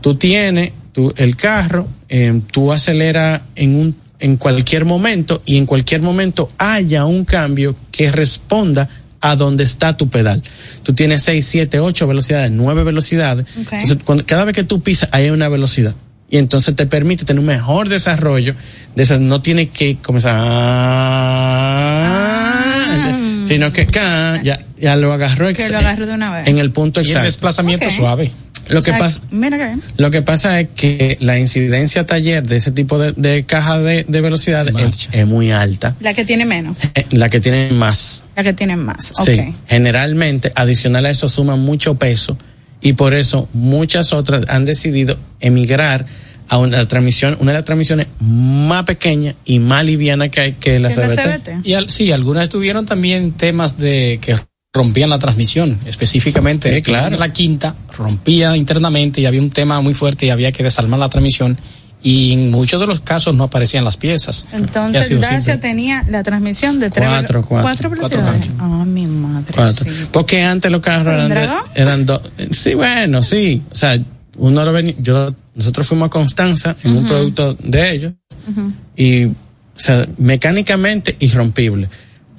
tú 0.00 0.14
tienes 0.16 0.72
el 1.16 1.34
carro, 1.36 1.86
eh, 2.08 2.40
tú 2.50 2.72
aceleras 2.72 3.42
en 3.56 3.76
un 3.76 3.94
en 4.20 4.36
cualquier 4.36 4.84
momento 4.86 5.42
y 5.44 5.56
en 5.58 5.66
cualquier 5.66 6.00
momento 6.00 6.48
haya 6.56 7.04
un 7.04 7.24
cambio 7.26 7.74
que 7.90 8.10
responda 8.12 8.88
a 9.20 9.34
donde 9.36 9.64
está 9.64 9.96
tu 9.98 10.08
pedal. 10.08 10.40
Tú 10.82 10.94
tienes 10.94 11.22
6, 11.24 11.44
7, 11.44 11.80
8 11.80 12.06
velocidades, 12.06 12.50
9 12.50 12.84
velocidades. 12.84 13.44
Entonces, 13.56 13.98
cada 14.24 14.44
vez 14.44 14.54
que 14.54 14.64
tú 14.64 14.82
pisas, 14.82 15.10
hay 15.12 15.28
una 15.28 15.48
velocidad. 15.50 15.94
Y 16.30 16.38
entonces 16.38 16.74
te 16.74 16.86
permite 16.86 17.26
tener 17.26 17.40
un 17.40 17.44
mejor 17.46 17.88
desarrollo. 17.90 18.54
De 18.94 19.02
esas, 19.02 19.20
no 19.20 19.42
tiene 19.42 19.68
que 19.68 19.98
comenzar. 19.98 20.34
Ah, 20.38 23.20
Sino 23.46 23.72
que 23.72 23.82
acá 23.82 24.40
ya, 24.42 24.60
ya 24.78 24.96
lo 24.96 25.12
agarró. 25.12 25.52
Que 25.52 25.64
En 26.46 26.58
el 26.58 26.70
punto 26.70 27.00
exacto. 27.00 27.18
Y 27.18 27.20
el 27.22 27.26
desplazamiento 27.32 27.90
suave. 27.90 28.32
Lo, 28.68 28.80
que 28.80 28.92
pasa, 28.92 29.20
lo 29.98 30.10
que 30.10 30.22
pasa 30.22 30.58
es 30.58 30.68
que 30.74 31.18
la 31.20 31.38
incidencia 31.38 32.06
taller 32.06 32.46
de 32.46 32.56
ese 32.56 32.70
tipo 32.72 32.98
de, 32.98 33.44
caja 33.44 33.78
de, 33.78 34.04
velocidad 34.08 34.66
es, 35.12 35.26
muy 35.26 35.50
alta. 35.50 35.94
La 36.00 36.14
que 36.14 36.24
tiene 36.24 36.46
menos. 36.46 36.74
Eh, 36.94 37.04
la 37.10 37.28
que 37.28 37.40
tiene 37.40 37.70
más. 37.72 38.24
La 38.36 38.42
que 38.42 38.54
tiene 38.54 38.76
más. 38.76 39.12
Generalmente, 39.68 40.50
adicional 40.54 41.04
a 41.04 41.10
eso, 41.10 41.28
suma 41.28 41.56
mucho 41.56 41.96
peso 41.96 42.38
y 42.80 42.94
por 42.94 43.12
eso 43.12 43.50
muchas 43.52 44.14
otras 44.14 44.44
han 44.48 44.64
decidido 44.64 45.18
emigrar 45.40 46.06
a 46.48 46.58
una 46.58 46.86
transmisión, 46.86 47.36
una 47.40 47.52
de 47.52 47.58
las 47.58 47.64
transmisiones 47.64 48.06
más 48.20 48.84
pequeña 48.84 49.34
y 49.44 49.58
más 49.58 49.84
liviana 49.84 50.28
que, 50.28 50.40
hay, 50.40 50.52
que 50.54 50.78
la 50.78 50.90
CBT. 50.90 51.64
Y 51.64 51.74
sí, 51.90 52.12
algunas 52.12 52.48
tuvieron 52.48 52.86
también 52.86 53.32
temas 53.32 53.78
de 53.78 54.18
que 54.20 54.36
rompían 54.72 55.10
la 55.10 55.18
transmisión, 55.18 55.78
específicamente 55.86 56.82
la 56.86 57.28
quinta 57.32 57.76
rompía 57.96 58.56
internamente 58.56 59.20
y 59.20 59.26
había 59.26 59.40
un 59.40 59.50
tema 59.50 59.80
muy 59.80 59.94
fuerte 59.94 60.26
y 60.26 60.30
había 60.30 60.50
que 60.50 60.64
desarmar 60.64 60.98
la 60.98 61.08
transmisión 61.08 61.56
y 62.02 62.32
en 62.32 62.50
muchos 62.50 62.80
de 62.80 62.88
los 62.88 62.98
casos 63.00 63.34
no 63.34 63.44
aparecían 63.44 63.84
las 63.84 63.96
piezas. 63.96 64.46
Entonces 64.52 65.18
Dacia 65.20 65.60
tenía 65.60 66.04
la 66.08 66.24
transmisión 66.24 66.80
de 66.80 66.90
tres, 66.90 67.08
cuatro, 67.08 67.44
cuatro, 67.46 67.90
cuatro 67.98 68.22
Ah, 68.58 68.84
mi 68.84 69.06
madre. 69.06 69.54
Porque 70.10 70.42
antes 70.42 70.70
los 70.70 70.82
carros 70.82 71.14
eran, 71.30 71.50
eran 71.74 72.04
dos. 72.04 72.20
Eh, 72.36 72.48
sí, 72.50 72.74
bueno, 72.74 73.22
sí. 73.22 73.62
O 73.70 73.74
sea, 73.74 73.98
uno 74.36 74.64
lo 74.64 74.80
yo, 74.80 75.34
nosotros 75.54 75.86
fuimos 75.86 76.06
a 76.06 76.10
Constanza 76.10 76.76
en 76.82 76.96
un 76.96 77.06
producto 77.06 77.54
de 77.62 77.92
ellos 77.92 78.12
y, 78.96 79.26
o 79.26 79.32
sea, 79.76 80.06
mecánicamente 80.18 81.16
irrompible 81.20 81.88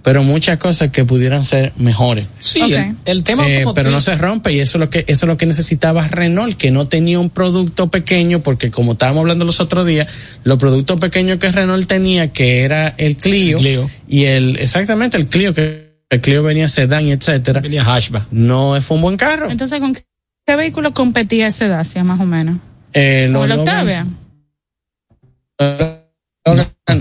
pero 0.04 0.22
muchas 0.22 0.60
cosas 0.60 0.92
que 0.92 1.04
pudieran 1.04 1.44
ser 1.44 1.74
mejores. 1.78 2.28
Sí, 2.40 2.62
el, 3.06 3.24
tema 3.24 3.50
eh, 3.50 3.66
pero 3.74 3.90
no 3.90 4.00
se 4.00 4.14
rompe 4.16 4.54
y 4.54 4.60
eso 4.60 4.78
es 4.78 4.80
lo 4.82 4.90
que 4.92 5.00
eso 5.08 5.26
es 5.26 5.28
lo 5.28 5.36
que 5.36 5.48
necesitaba 5.48 6.08
Renault, 6.08 6.56
que 6.58 6.70
no 6.70 6.88
tenía 6.88 7.20
un 7.20 7.32
producto 7.32 7.90
pequeño 7.90 8.42
porque 8.44 8.70
como 8.70 8.92
estábamos 8.92 9.22
hablando 9.22 9.46
los 9.46 9.60
otros 9.62 9.84
días, 9.88 10.06
los 10.44 10.60
productos 10.60 11.00
pequeños 11.00 11.40
que 11.40 11.52
Renault 11.52 11.88
tenía 11.88 12.32
que 12.32 12.62
era 12.62 12.94
el 13.00 13.16
Clio, 13.18 13.90
y 14.08 14.26
el 14.26 14.58
exactamente 14.58 15.18
el 15.18 15.26
Clio 15.26 15.56
que 15.56 15.96
el 16.12 16.22
Clio 16.22 16.44
venía 16.44 16.68
sedán 16.68 17.08
y 17.08 17.12
etcétera. 17.12 17.62
Venía 17.62 17.84
No 18.30 18.80
fue 18.84 18.98
un 18.98 19.02
buen 19.02 19.18
carro. 19.18 19.50
Entonces 19.50 19.80
con 19.80 19.94
qué 19.96 20.06
¿Qué 20.46 20.56
vehículo 20.56 20.94
competía 20.94 21.48
ese 21.48 21.68
Dacia, 21.68 22.04
más 22.04 22.22
o 22.22 22.26
menos? 22.26 22.58
Eh, 22.94 23.30
¿Con 23.34 23.52
el 23.52 23.60
Octavia? 23.60 24.06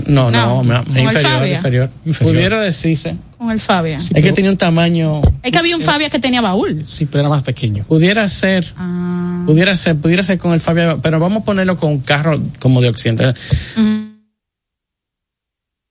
No, 0.07 0.31
no, 0.31 0.63
inferior, 0.95 1.47
inferior, 1.47 1.89
Pudiera 2.23 2.59
decirse. 2.59 3.15
Con 3.37 3.51
el 3.51 3.59
Fabia. 3.59 3.97
es 3.97 4.09
que 4.09 4.31
tenía 4.31 4.49
un 4.49 4.57
tamaño. 4.57 5.21
Es 5.43 5.51
que 5.51 5.57
había 5.59 5.75
un 5.75 5.83
eh, 5.83 5.85
Fabia 5.85 6.09
que 6.09 6.17
tenía 6.17 6.41
baúl. 6.41 6.87
Sí, 6.87 7.05
pero 7.05 7.19
era 7.19 7.29
más 7.29 7.43
pequeño. 7.43 7.83
Pudiera 7.83 8.27
ser. 8.29 8.73
Ah. 8.77 9.43
Pudiera 9.45 9.77
ser, 9.77 9.97
pudiera 9.97 10.23
ser 10.23 10.39
con 10.39 10.53
el 10.53 10.59
Fabia, 10.61 10.97
pero 11.03 11.19
vamos 11.19 11.43
a 11.43 11.45
ponerlo 11.45 11.77
con 11.77 11.91
un 11.91 11.99
carro 11.99 12.41
como 12.59 12.81
de 12.81 12.89
Occidente. 12.89 13.31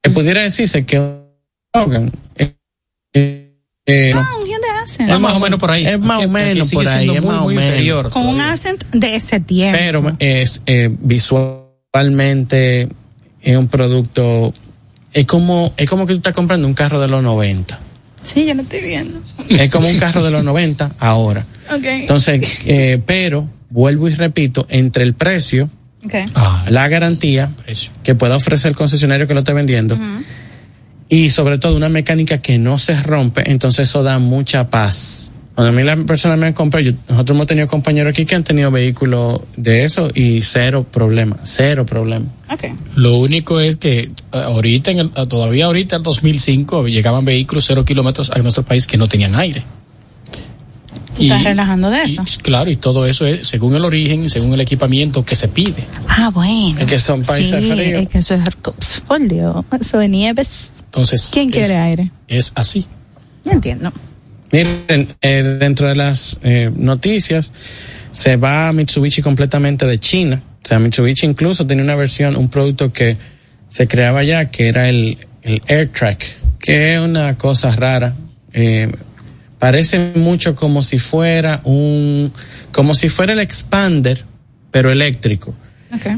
que 0.03 0.11
pudiera 0.11 0.43
decirse 0.43 0.85
que 0.85 1.21
eh, 3.13 3.44
eh, 3.87 4.13
ah, 4.15 4.27
es 5.09 5.21
más 5.21 5.35
o 5.35 5.41
menos 5.41 5.61
por 5.61 5.71
ahí. 5.71 5.85
Es 5.87 6.01
más 6.01 6.25
o 6.25 6.29
menos 6.29 6.71
por 6.71 6.89
ahí. 6.89 7.11
Es 7.17 7.23
más 7.23 7.43
o 7.43 7.47
menos. 7.49 8.13
Con 8.13 8.27
un 8.27 8.41
Accent 8.41 8.83
de 8.93 9.17
ese 9.17 9.41
tiempo. 9.41 9.79
Pero 9.79 10.17
es 10.19 10.63
eh, 10.67 10.89
visualmente 11.01 12.89
es 13.43 13.57
un 13.57 13.69
producto. 13.69 14.55
Es 15.13 15.27
como, 15.27 15.75
es 15.77 15.89
como 15.89 16.07
que 16.07 16.15
tú 16.15 16.19
estás 16.19 16.33
comprando 16.33 16.67
un 16.67 16.73
carro 16.75 16.99
de 16.99 17.09
los 17.09 17.23
90. 17.23 17.79
Sí, 18.23 18.47
yo 18.47 18.55
lo 18.55 18.63
estoy 18.63 18.81
viendo. 18.81 19.21
Es 19.51 19.71
como 19.71 19.87
un 19.87 19.99
carro 19.99 20.23
de 20.23 20.31
los 20.31 20.43
90 20.43 20.93
ahora. 20.99 21.45
Entonces, 21.71 22.41
eh, 22.65 23.03
pero 23.05 23.49
vuelvo 23.69 24.09
y 24.09 24.15
repito, 24.15 24.67
entre 24.71 25.03
el 25.05 25.13
precio, 25.13 25.69
ah, 26.35 26.65
la 26.71 26.89
garantía 26.89 27.51
que 28.03 28.15
pueda 28.15 28.35
ofrecer 28.35 28.71
el 28.71 28.77
concesionario 28.77 29.29
que 29.29 29.35
lo 29.35 29.41
esté 29.41 29.53
vendiendo 29.53 29.97
y 31.09 31.31
sobre 31.31 31.59
todo 31.59 31.77
una 31.77 31.89
mecánica 31.89 32.39
que 32.41 32.59
no 32.59 32.79
se 32.79 33.01
rompe, 33.03 33.43
entonces 33.51 33.89
eso 33.89 34.03
da 34.03 34.19
mucha 34.19 34.69
paz. 34.71 35.31
Cuando 35.55 35.69
a 35.73 35.73
mí 35.73 35.85
la 35.85 35.95
personas 36.05 36.37
me 36.39 36.47
han 36.47 36.53
comprado, 36.53 36.91
nosotros 37.09 37.37
hemos 37.37 37.47
tenido 37.47 37.69
compañeros 37.69 38.11
aquí 38.11 38.25
que 38.25 38.35
han 38.35 38.43
tenido 38.43 38.73
vehículos 38.73 39.41
de 39.57 39.85
eso 39.85 40.09
y 40.13 40.41
cero 40.43 40.85
problema, 40.91 41.37
cero 41.45 41.87
problema. 41.87 42.27
Lo 42.97 43.19
único 43.19 43.61
es 43.61 43.77
que 43.77 44.01
eh, 44.01 44.11
ahorita, 44.33 44.91
en 44.91 45.01
eh, 45.01 45.27
todavía 45.29 45.67
ahorita 45.67 45.97
en 45.97 46.03
2005 46.03 46.89
llegaban 46.89 47.25
vehículos 47.25 47.65
cero 47.69 47.85
kilómetros 47.85 48.31
a 48.33 48.39
nuestro 48.41 48.65
país 48.65 48.87
que 48.87 48.97
no 48.97 49.07
tenían 49.07 49.35
aire. 49.37 49.63
¿tú 51.17 51.23
estás 51.23 51.45
relajando 51.45 51.91
de 51.91 52.03
eso. 52.03 52.25
claro, 52.43 52.69
y 52.69 52.75
todo 52.77 53.07
eso 53.07 53.25
es 53.25 53.47
según 53.47 53.77
el 53.77 53.85
origen, 53.85 54.29
según 54.29 54.53
el 54.55 54.61
equipamiento 54.61 55.25
que 55.25 55.37
se 55.37 55.47
pide. 55.47 55.87
Ah, 56.09 56.31
bueno. 56.35 56.85
que 56.87 56.99
son 56.99 57.23
países 57.23 57.61
fríos. 57.65 57.79
Es 58.01 58.09
que 58.09 58.19
eso 58.19 58.35
es, 58.35 58.41
oh, 58.65 59.07
por 59.07 59.21
Dios, 59.29 59.65
eso 59.81 60.01
nieves. 60.09 60.73
Entonces. 60.95 61.29
¿Quién 61.35 61.51
quiere 61.51 61.77
aire? 61.77 62.11
Es 62.29 62.53
así. 62.55 62.87
No 63.45 63.51
entiendo. 63.51 63.93
Miren, 64.53 65.09
eh, 65.21 65.43
dentro 65.59 65.89
de 65.89 65.97
las 65.97 66.39
eh, 66.45 66.71
noticias, 66.73 67.51
se 68.13 68.37
va 68.37 68.73
Mitsubishi 68.73 69.21
completamente 69.21 69.87
de 69.87 69.99
China. 69.99 70.41
O 70.63 70.67
sea, 70.69 70.79
Mitsubishi 70.79 71.27
incluso 71.27 71.67
tenía 71.67 71.83
una 71.83 71.97
versión, 71.97 72.37
un 72.37 72.49
producto 72.49 72.93
que 72.93 73.17
se 73.69 73.89
creaba 73.89 74.23
ya, 74.23 74.53
que 74.53 74.69
era 74.69 74.89
el, 74.89 75.19
el 75.43 75.61
AirTrack, 75.69 76.25
que 76.61 76.95
es 76.95 77.01
una 77.01 77.37
cosa 77.37 77.75
rara. 77.75 78.15
Eh, 78.53 78.93
parece 79.59 80.13
mucho 80.15 80.55
como 80.55 80.81
si 80.85 81.01
fuera 81.01 81.61
un, 81.65 82.33
como 82.71 82.95
si 82.95 83.09
fuera 83.09 83.33
el 83.33 83.41
expander, 83.41 84.25
pero 84.71 84.93
eléctrico. 84.93 85.55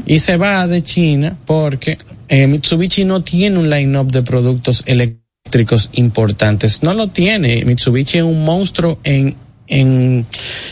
Y 0.05 0.19
se 0.19 0.37
va 0.37 0.65
de 0.67 0.81
China 0.81 1.37
porque 1.45 1.99
eh, 2.29 2.47
Mitsubishi 2.47 3.05
no 3.05 3.23
tiene 3.23 3.57
un 3.57 3.69
line-up 3.69 4.11
de 4.11 4.21
productos 4.21 4.83
eléctricos 4.85 5.89
importantes. 5.93 6.83
No 6.83 6.93
lo 6.93 7.07
tiene. 7.07 7.63
Mitsubishi 7.65 8.17
es 8.17 8.23
un 8.23 8.43
monstruo 8.43 8.99
en, 9.03 9.35
en 9.67 10.25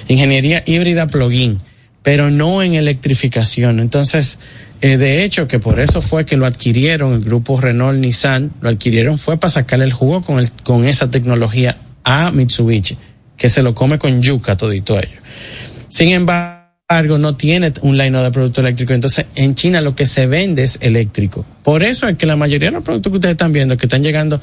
ingeniería 0.08 0.64
híbrida 0.66 1.08
plug-in, 1.08 1.60
pero 2.04 2.30
no 2.30 2.62
en 2.62 2.74
electrificación. 2.74 3.80
Entonces, 3.80 4.40
eh, 4.82 4.98
de 4.98 5.24
hecho, 5.24 5.48
que 5.48 5.60
por 5.60 5.80
eso 5.80 6.02
fue 6.02 6.26
que 6.26 6.38
lo 6.38 6.46
adquirieron 6.46 7.14
el 7.14 7.22
grupo 7.22 7.60
Renault 7.60 7.98
Nissan, 8.00 8.52
lo 8.62 8.70
adquirieron 8.70 9.18
fue 9.18 9.38
para 9.40 9.52
sacarle 9.52 9.86
el 9.86 9.94
jugo 9.94 10.22
con, 10.22 10.46
con 10.64 10.86
esa 10.86 11.10
tecnología 11.10 11.78
a 12.04 12.32
Mitsubishi, 12.32 12.98
que 13.38 13.50
se 13.50 13.64
lo 13.64 13.74
come 13.74 13.98
con 13.98 14.22
yuca 14.22 14.58
todito 14.58 14.98
ello. 14.98 15.22
Sin 15.88 16.10
embargo, 16.10 16.65
algo 16.88 17.18
no 17.18 17.36
tiene 17.36 17.74
un 17.82 17.98
lineo 17.98 18.22
de 18.22 18.30
producto 18.32 18.62
eléctrico. 18.62 18.94
Entonces, 18.94 19.26
en 19.34 19.56
China 19.56 19.82
lo 19.82 19.96
que 19.96 20.06
se 20.06 20.28
vende 20.28 20.64
es 20.64 20.78
eléctrico. 20.84 21.44
Por 21.64 21.82
eso 21.82 22.08
es 22.08 22.16
que 22.16 22.28
la 22.28 22.36
mayoría 22.36 22.68
de 22.70 22.76
los 22.76 22.84
productos 22.84 23.10
que 23.12 23.16
ustedes 23.18 23.32
están 23.34 23.52
viendo, 23.52 23.76
que 23.76 23.88
están 23.88 24.04
llegando, 24.04 24.40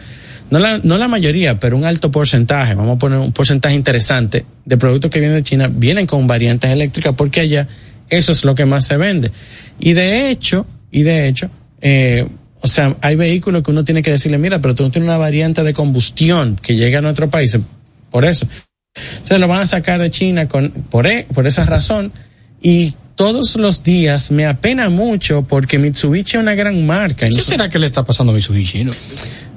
no 0.51 0.59
la, 0.59 0.81
no 0.83 0.99
la 0.99 1.07
mayoría, 1.07 1.61
pero 1.61 1.77
un 1.77 1.85
alto 1.85 2.11
porcentaje, 2.11 2.75
vamos 2.75 2.97
a 2.97 2.99
poner 2.99 3.21
un 3.21 3.31
porcentaje 3.33 3.77
interesante 3.77 4.45
de 4.65 4.77
productos 4.77 5.09
que 5.09 5.21
vienen 5.21 5.37
de 5.37 5.45
China, 5.45 5.71
vienen 5.73 6.05
con 6.07 6.27
variantes 6.27 6.73
eléctricas 6.73 7.15
porque 7.15 7.41
allá 7.43 7.69
eso 8.11 8.33
es 8.33 8.45
lo 8.45 8.57
que 8.57 8.65
más 8.67 8.87
se 8.87 8.97
vende. 8.97 9.31
Y 9.79 9.93
de 9.93 10.29
hecho, 10.31 10.67
y 10.91 11.03
de 11.05 11.29
hecho, 11.29 11.49
eh, 11.81 12.27
o 12.61 12.67
sea, 12.67 12.97
hay 13.03 13.15
vehículos 13.15 13.63
que 13.63 13.71
uno 13.71 13.85
tiene 13.85 14.03
que 14.03 14.11
decirle, 14.11 14.39
mira, 14.39 14.59
pero 14.61 14.75
tú 14.75 14.83
no 14.83 14.91
tienes 14.91 15.07
una 15.09 15.17
variante 15.17 15.63
de 15.63 15.73
combustión 15.73 16.59
que 16.61 16.75
llega 16.75 16.99
a 16.99 17.03
nuestro 17.03 17.31
país. 17.31 17.57
Por 18.11 18.25
eso. 18.25 18.49
Entonces 19.15 19.39
lo 19.39 19.47
van 19.47 19.61
a 19.61 19.67
sacar 19.67 20.01
de 20.01 20.11
China 20.11 20.49
con, 20.49 20.71
por, 20.91 21.07
e, 21.07 21.25
por 21.33 21.47
esa 21.47 21.65
razón 21.67 22.13
y 22.63 22.95
todos 23.17 23.57
los 23.57 23.83
días 23.83 24.31
me 24.31 24.47
apena 24.47 24.89
mucho 24.89 25.43
porque 25.43 25.79
Mitsubishi 25.79 26.37
es 26.37 26.43
una 26.43 26.55
gran 26.55 26.87
marca. 26.87 27.29
¿Qué 27.29 27.41
será 27.41 27.69
que 27.69 27.79
le 27.79 27.87
está 27.87 28.05
pasando 28.05 28.33
a 28.33 28.35
Mitsubishi? 28.37 28.87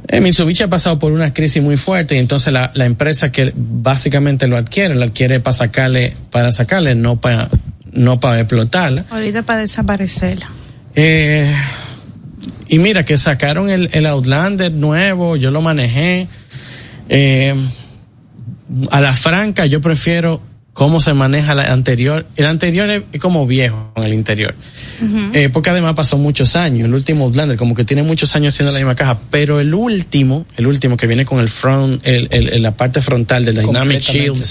Eh, 0.08 0.20
Mitsubishi 0.22 0.64
ha 0.64 0.68
pasado 0.70 0.98
por 1.00 1.12
una 1.12 1.34
crisis 1.34 1.62
muy 1.64 1.78
fuerte 1.78 2.16
y 2.16 2.18
entonces 2.18 2.52
la, 2.52 2.72
empresa 2.76 3.32
que 3.32 3.54
básicamente 3.56 4.48
lo 4.48 4.58
adquiere, 4.58 4.96
la 4.96 5.06
adquiere 5.06 5.40
para 5.40 5.54
sacarle, 5.56 6.14
para 6.32 6.52
sacarle, 6.52 6.96
no 6.96 7.22
para 7.22 7.48
no 7.94 8.20
para 8.20 8.40
explotarla. 8.42 9.06
Ahorita 9.10 9.44
para 9.44 9.62
desaparecerla. 9.62 10.50
Eh, 10.96 11.50
y 12.68 12.80
mira 12.80 13.06
que 13.06 13.18
sacaron 13.18 13.70
el, 13.70 14.06
Outlander 14.06 14.72
nuevo, 14.72 15.38
yo 15.38 15.50
lo 15.52 15.62
manejé. 15.62 16.28
Eh, 17.08 17.54
a 18.90 19.00
la 19.00 19.14
franca 19.14 19.66
yo 19.68 19.80
prefiero 19.80 20.42
cómo 20.76 21.00
se 21.00 21.14
maneja 21.14 21.56
la 21.56 21.72
anterior. 21.72 22.26
El 22.36 22.46
anterior 22.48 22.90
es 23.12 23.22
como 23.22 23.48
viejo 23.48 23.92
en 23.96 24.04
el 24.04 24.14
interior. 24.14 24.54
Eh, 25.34 25.50
porque 25.52 25.70
además 25.70 25.94
pasó 25.96 26.18
muchos 26.18 26.56
años. 26.58 26.86
El 26.86 26.94
último 26.94 27.24
Outlander, 27.26 27.56
como 27.58 27.74
que 27.76 27.86
tiene 27.86 28.04
muchos 28.04 28.36
años 28.36 28.54
siendo 28.54 28.74
la 28.74 28.78
misma 28.80 28.94
caja. 28.94 29.18
Pero 29.32 29.62
el 29.62 29.74
último, 29.74 30.46
el 30.58 30.68
último 30.68 30.98
que 30.98 31.08
viene 31.08 31.24
con 31.26 31.40
el 31.40 31.48
front, 31.48 32.06
el, 32.06 32.28
el, 32.30 32.62
la 32.62 32.76
parte 32.76 33.00
frontal 33.02 33.46
del 33.46 33.56
Dynamic 33.56 34.02
Shield 34.02 34.44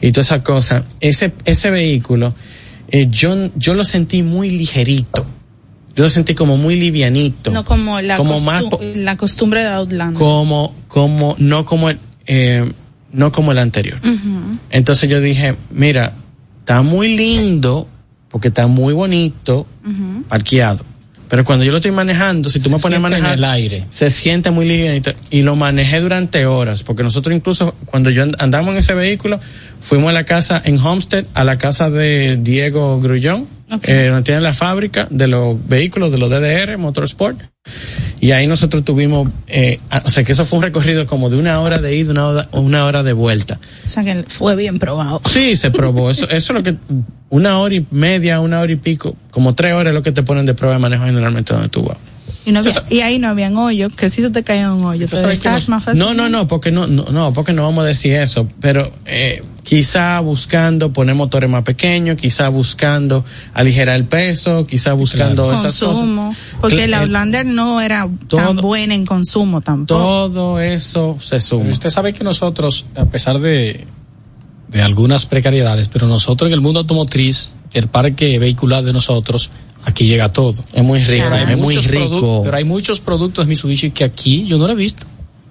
y 0.00 0.12
toda 0.12 0.22
esa 0.22 0.44
cosa, 0.44 0.84
ese, 1.00 1.32
ese 1.44 1.70
vehículo, 1.72 2.32
eh, 2.88 3.08
yo, 3.10 3.34
yo 3.56 3.74
lo 3.74 3.82
sentí 3.82 4.22
muy 4.22 4.50
ligerito. 4.50 5.26
Yo 5.96 6.04
lo 6.04 6.08
sentí 6.10 6.34
como 6.36 6.56
muy 6.56 6.76
livianito. 6.78 7.50
No 7.50 7.64
como 7.64 8.00
la, 8.00 8.18
como 8.18 8.36
la 8.94 9.16
costumbre 9.16 9.64
de 9.64 9.70
Outlander. 9.70 10.16
Como, 10.18 10.74
como, 10.86 11.34
no 11.40 11.64
como 11.64 11.90
el, 11.90 11.98
eh, 12.26 12.70
no 13.16 13.32
como 13.32 13.50
el 13.50 13.58
anterior. 13.58 13.98
Entonces 14.70 15.08
yo 15.10 15.20
dije, 15.22 15.56
mira, 15.70 16.12
está 16.60 16.82
muy 16.82 17.16
lindo 17.16 17.88
porque 18.30 18.48
está 18.48 18.66
muy 18.66 18.92
bonito 18.94 19.66
parqueado. 20.28 20.84
Pero 21.28 21.44
cuando 21.44 21.64
yo 21.64 21.72
lo 21.72 21.78
estoy 21.78 21.90
manejando, 21.90 22.48
si 22.50 22.60
tú 22.60 22.70
me 22.70 22.78
pones 22.78 22.98
a 22.98 23.00
manejar, 23.00 23.34
el 23.38 23.44
aire. 23.44 23.84
se 23.90 24.10
siente 24.10 24.52
muy 24.52 24.68
lindo. 24.68 25.10
Y 25.30 25.42
lo 25.42 25.56
manejé 25.56 25.98
durante 26.00 26.46
horas, 26.46 26.84
porque 26.84 27.02
nosotros 27.02 27.34
incluso 27.34 27.74
cuando 27.86 28.10
yo 28.10 28.24
andamos 28.38 28.70
en 28.72 28.76
ese 28.76 28.94
vehículo, 28.94 29.40
fuimos 29.80 30.10
a 30.10 30.12
la 30.12 30.22
casa 30.24 30.60
en 30.64 30.78
Homestead, 30.78 31.24
a 31.34 31.42
la 31.42 31.58
casa 31.58 31.90
de 31.90 32.36
Diego 32.36 33.00
Grullón, 33.00 33.48
Okay. 33.68 34.06
donde 34.06 34.20
eh, 34.20 34.22
tienen 34.22 34.44
la 34.44 34.52
fábrica 34.52 35.08
de 35.10 35.26
los 35.26 35.56
vehículos 35.68 36.12
de 36.12 36.18
los 36.18 36.30
DDR, 36.30 36.78
Motorsport. 36.78 37.40
Y 38.20 38.30
ahí 38.30 38.46
nosotros 38.46 38.84
tuvimos, 38.84 39.28
eh, 39.48 39.78
o 40.04 40.08
sea 40.08 40.22
que 40.24 40.32
eso 40.32 40.44
fue 40.44 40.58
un 40.60 40.62
recorrido 40.62 41.04
como 41.06 41.28
de 41.30 41.36
una 41.36 41.60
hora 41.60 41.78
de 41.78 41.96
ida, 41.96 42.46
una 42.52 42.84
hora, 42.86 43.02
de 43.02 43.12
vuelta. 43.12 43.58
O 43.84 43.88
sea 43.88 44.04
que 44.04 44.24
fue 44.28 44.54
bien 44.56 44.78
probado. 44.78 45.20
Sí, 45.28 45.56
se 45.56 45.70
probó. 45.72 46.10
eso, 46.10 46.26
eso 46.30 46.52
es 46.52 46.56
lo 46.58 46.62
que, 46.62 46.76
una 47.28 47.58
hora 47.58 47.74
y 47.74 47.84
media, 47.90 48.40
una 48.40 48.60
hora 48.60 48.70
y 48.72 48.76
pico, 48.76 49.16
como 49.32 49.54
tres 49.56 49.72
horas 49.72 49.90
es 49.90 49.94
lo 49.94 50.02
que 50.02 50.12
te 50.12 50.22
ponen 50.22 50.46
de 50.46 50.54
prueba 50.54 50.76
de 50.76 50.80
manejo 50.82 51.04
generalmente 51.04 51.52
donde 51.52 51.68
tú 51.68 51.82
vas. 51.82 51.96
Y, 52.88 53.00
ahí 53.00 53.18
no 53.18 53.26
habían 53.26 53.56
hoyos, 53.56 53.92
que 53.94 54.08
si 54.10 54.22
tú 54.22 54.30
te 54.30 54.44
caías 54.44 54.70
un 54.70 54.84
hoyo, 54.84 55.06
No, 55.96 56.14
no, 56.14 56.28
no, 56.28 56.46
porque 56.46 56.70
no, 56.70 56.86
no, 56.86 57.06
no, 57.10 57.32
porque 57.32 57.52
no 57.52 57.64
vamos 57.64 57.84
a 57.84 57.88
decir 57.88 58.12
eso, 58.12 58.48
pero, 58.60 58.92
eh, 59.06 59.42
quizá 59.66 60.20
buscando 60.20 60.92
poner 60.92 61.16
motores 61.16 61.50
más 61.50 61.64
pequeños, 61.64 62.16
quizá 62.16 62.48
buscando 62.48 63.24
aligerar 63.52 63.96
el 63.96 64.04
peso, 64.04 64.64
quizá 64.64 64.92
buscando 64.92 65.52
esas 65.52 65.78
cosas. 65.80 66.06
Porque 66.60 66.84
el 66.84 66.94
Outlander 66.94 67.44
no 67.44 67.80
era 67.80 68.08
tan 68.28 68.56
buena 68.56 68.94
en 68.94 69.04
consumo 69.04 69.60
tampoco. 69.60 70.00
Todo 70.00 70.60
eso 70.60 71.18
se 71.20 71.40
suma. 71.40 71.68
usted 71.68 71.90
sabe 71.90 72.12
que 72.12 72.22
nosotros, 72.22 72.86
a 72.94 73.06
pesar 73.06 73.40
de, 73.40 73.84
algunas 74.84 75.26
precariedades, 75.26 75.88
pero 75.88 76.06
nosotros 76.06 76.46
en 76.46 76.54
el 76.54 76.60
mundo 76.60 76.78
automotriz, 76.78 77.50
el 77.72 77.88
parque 77.88 78.38
vehicular 78.38 78.84
de 78.84 78.92
nosotros, 78.92 79.50
aquí 79.84 80.06
llega 80.06 80.32
todo. 80.32 80.62
Es 80.72 80.84
muy 80.84 81.02
rico, 81.02 81.26
es 81.34 81.58
muy 81.58 81.76
rico. 81.80 82.42
Pero 82.44 82.56
hay 82.56 82.64
muchos 82.64 83.00
productos 83.00 83.48
Mitsubishi 83.48 83.90
que 83.90 84.04
aquí 84.04 84.44
yo 84.46 84.58
no 84.58 84.68
lo 84.68 84.74
he 84.74 84.76
visto. 84.76 85.04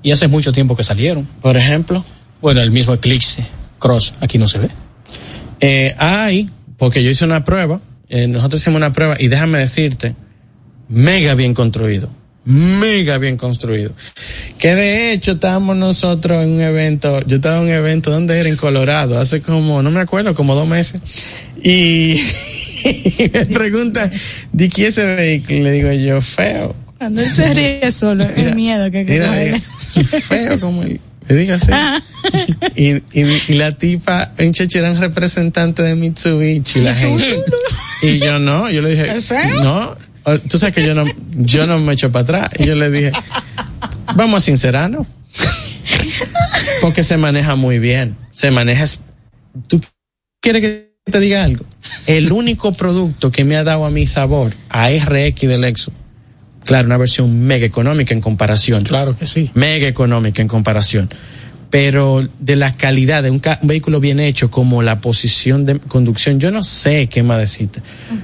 Y 0.03 0.11
hace 0.11 0.29
mucho 0.29 0.53
tiempo 0.53 0.73
que 0.77 0.83
salieron. 0.85 1.27
Por 1.41 1.57
ejemplo. 1.57 2.05
Bueno, 2.41 2.61
el 2.61 2.69
mismo 2.71 2.93
Eclipse 2.93 3.45
Cross 3.85 4.15
aquí 4.19 4.39
no 4.39 4.47
se 4.47 4.57
ve. 4.57 4.69
Eh, 5.61 5.93
hay, 5.99 6.49
porque 6.77 7.03
yo 7.03 7.11
hice 7.11 7.23
una 7.23 7.43
prueba, 7.43 7.79
eh, 8.09 8.27
nosotros 8.27 8.59
hicimos 8.61 8.77
una 8.77 8.91
prueba 8.91 9.15
y 9.19 9.27
déjame 9.27 9.59
decirte, 9.59 10.15
mega 10.89 11.35
bien 11.35 11.53
construido, 11.53 12.09
mega 12.45 13.19
bien 13.19 13.37
construido. 13.37 13.91
Que 14.57 14.73
de 14.73 15.13
hecho 15.13 15.33
estábamos 15.33 15.77
nosotros 15.77 16.43
en 16.43 16.53
un 16.53 16.61
evento, 16.61 17.21
yo 17.27 17.35
estaba 17.35 17.57
en 17.57 17.63
un 17.65 17.69
evento, 17.69 18.09
donde 18.09 18.39
era? 18.39 18.49
En 18.49 18.57
Colorado, 18.57 19.19
hace 19.19 19.41
como, 19.41 19.83
no 19.83 19.91
me 19.91 19.99
acuerdo, 19.99 20.33
como 20.33 20.55
dos 20.55 20.67
meses. 20.67 20.99
Y, 21.63 22.19
me 23.33 23.45
pregunta, 23.45 24.09
¿de 24.51 24.67
qué 24.69 24.87
ese 24.87 25.05
vehículo? 25.05 25.59
Le 25.59 25.71
digo 25.73 25.91
yo, 25.91 26.21
feo. 26.21 26.75
Cuando 26.97 27.21
él 27.21 27.31
se 27.31 27.53
ríe 27.53 27.91
solo, 27.91 28.23
el 28.35 28.55
miedo 28.55 28.89
que, 28.89 29.05
que 29.05 29.61
feo 30.21 30.59
como 30.59 30.81
el 30.81 30.99
Dígase. 31.29 31.71
Ah. 31.73 32.01
Y, 32.75 33.01
y, 33.13 33.53
la 33.53 33.71
tipa, 33.71 34.33
un 34.39 34.51
era 34.75 34.91
un 34.91 34.97
representante 34.99 35.81
de 35.83 35.95
Mitsubishi, 35.95 36.81
la 36.81 36.93
gente. 36.95 37.41
Y 38.01 38.17
yo 38.17 38.39
no, 38.39 38.69
yo 38.69 38.81
le 38.81 38.89
dije, 38.89 39.07
no, 39.63 39.95
tú 40.49 40.57
sabes 40.57 40.75
que 40.75 40.85
yo 40.85 40.93
no, 40.95 41.05
yo 41.37 41.67
no 41.67 41.79
me 41.79 41.93
echo 41.93 42.11
para 42.11 42.23
atrás. 42.23 42.49
Y 42.59 42.65
yo 42.65 42.75
le 42.75 42.89
dije, 42.91 43.11
vamos 44.15 44.39
a 44.39 44.41
sincerarnos. 44.41 45.07
Porque 46.81 47.03
se 47.05 47.15
maneja 47.17 47.55
muy 47.55 47.79
bien. 47.79 48.17
Se 48.31 48.51
maneja. 48.51 48.83
¿Tú 49.67 49.79
quieres 50.41 50.61
que 50.61 50.91
te 51.09 51.19
diga 51.21 51.43
algo? 51.43 51.63
El 52.07 52.31
único 52.33 52.73
producto 52.73 53.31
que 53.31 53.45
me 53.45 53.55
ha 53.55 53.63
dado 53.63 53.85
a 53.85 53.91
mi 53.91 54.07
sabor 54.07 54.53
a 54.69 54.89
RX 54.89 55.41
del 55.47 55.61
Lexus 55.61 55.93
Claro, 56.65 56.87
una 56.87 56.97
versión 56.97 57.39
mega 57.41 57.65
económica 57.65 58.13
en 58.13 58.21
comparación. 58.21 58.83
Claro 58.83 59.15
que 59.15 59.25
sí. 59.27 59.51
Mega 59.53 59.87
económica 59.87 60.41
en 60.41 60.47
comparación. 60.47 61.09
Pero 61.69 62.23
de 62.39 62.55
la 62.55 62.75
calidad 62.75 63.21
de 63.23 63.29
un, 63.29 63.41
vehículo 63.63 63.99
bien 63.99 64.19
hecho, 64.19 64.49
como 64.49 64.81
la 64.81 64.99
posición 64.99 65.65
de 65.65 65.79
conducción, 65.79 66.39
yo 66.39 66.49
no 66.51 66.63
sé 66.63 67.07
qué 67.07 67.21
más 67.21 67.39
decirte. 67.39 67.81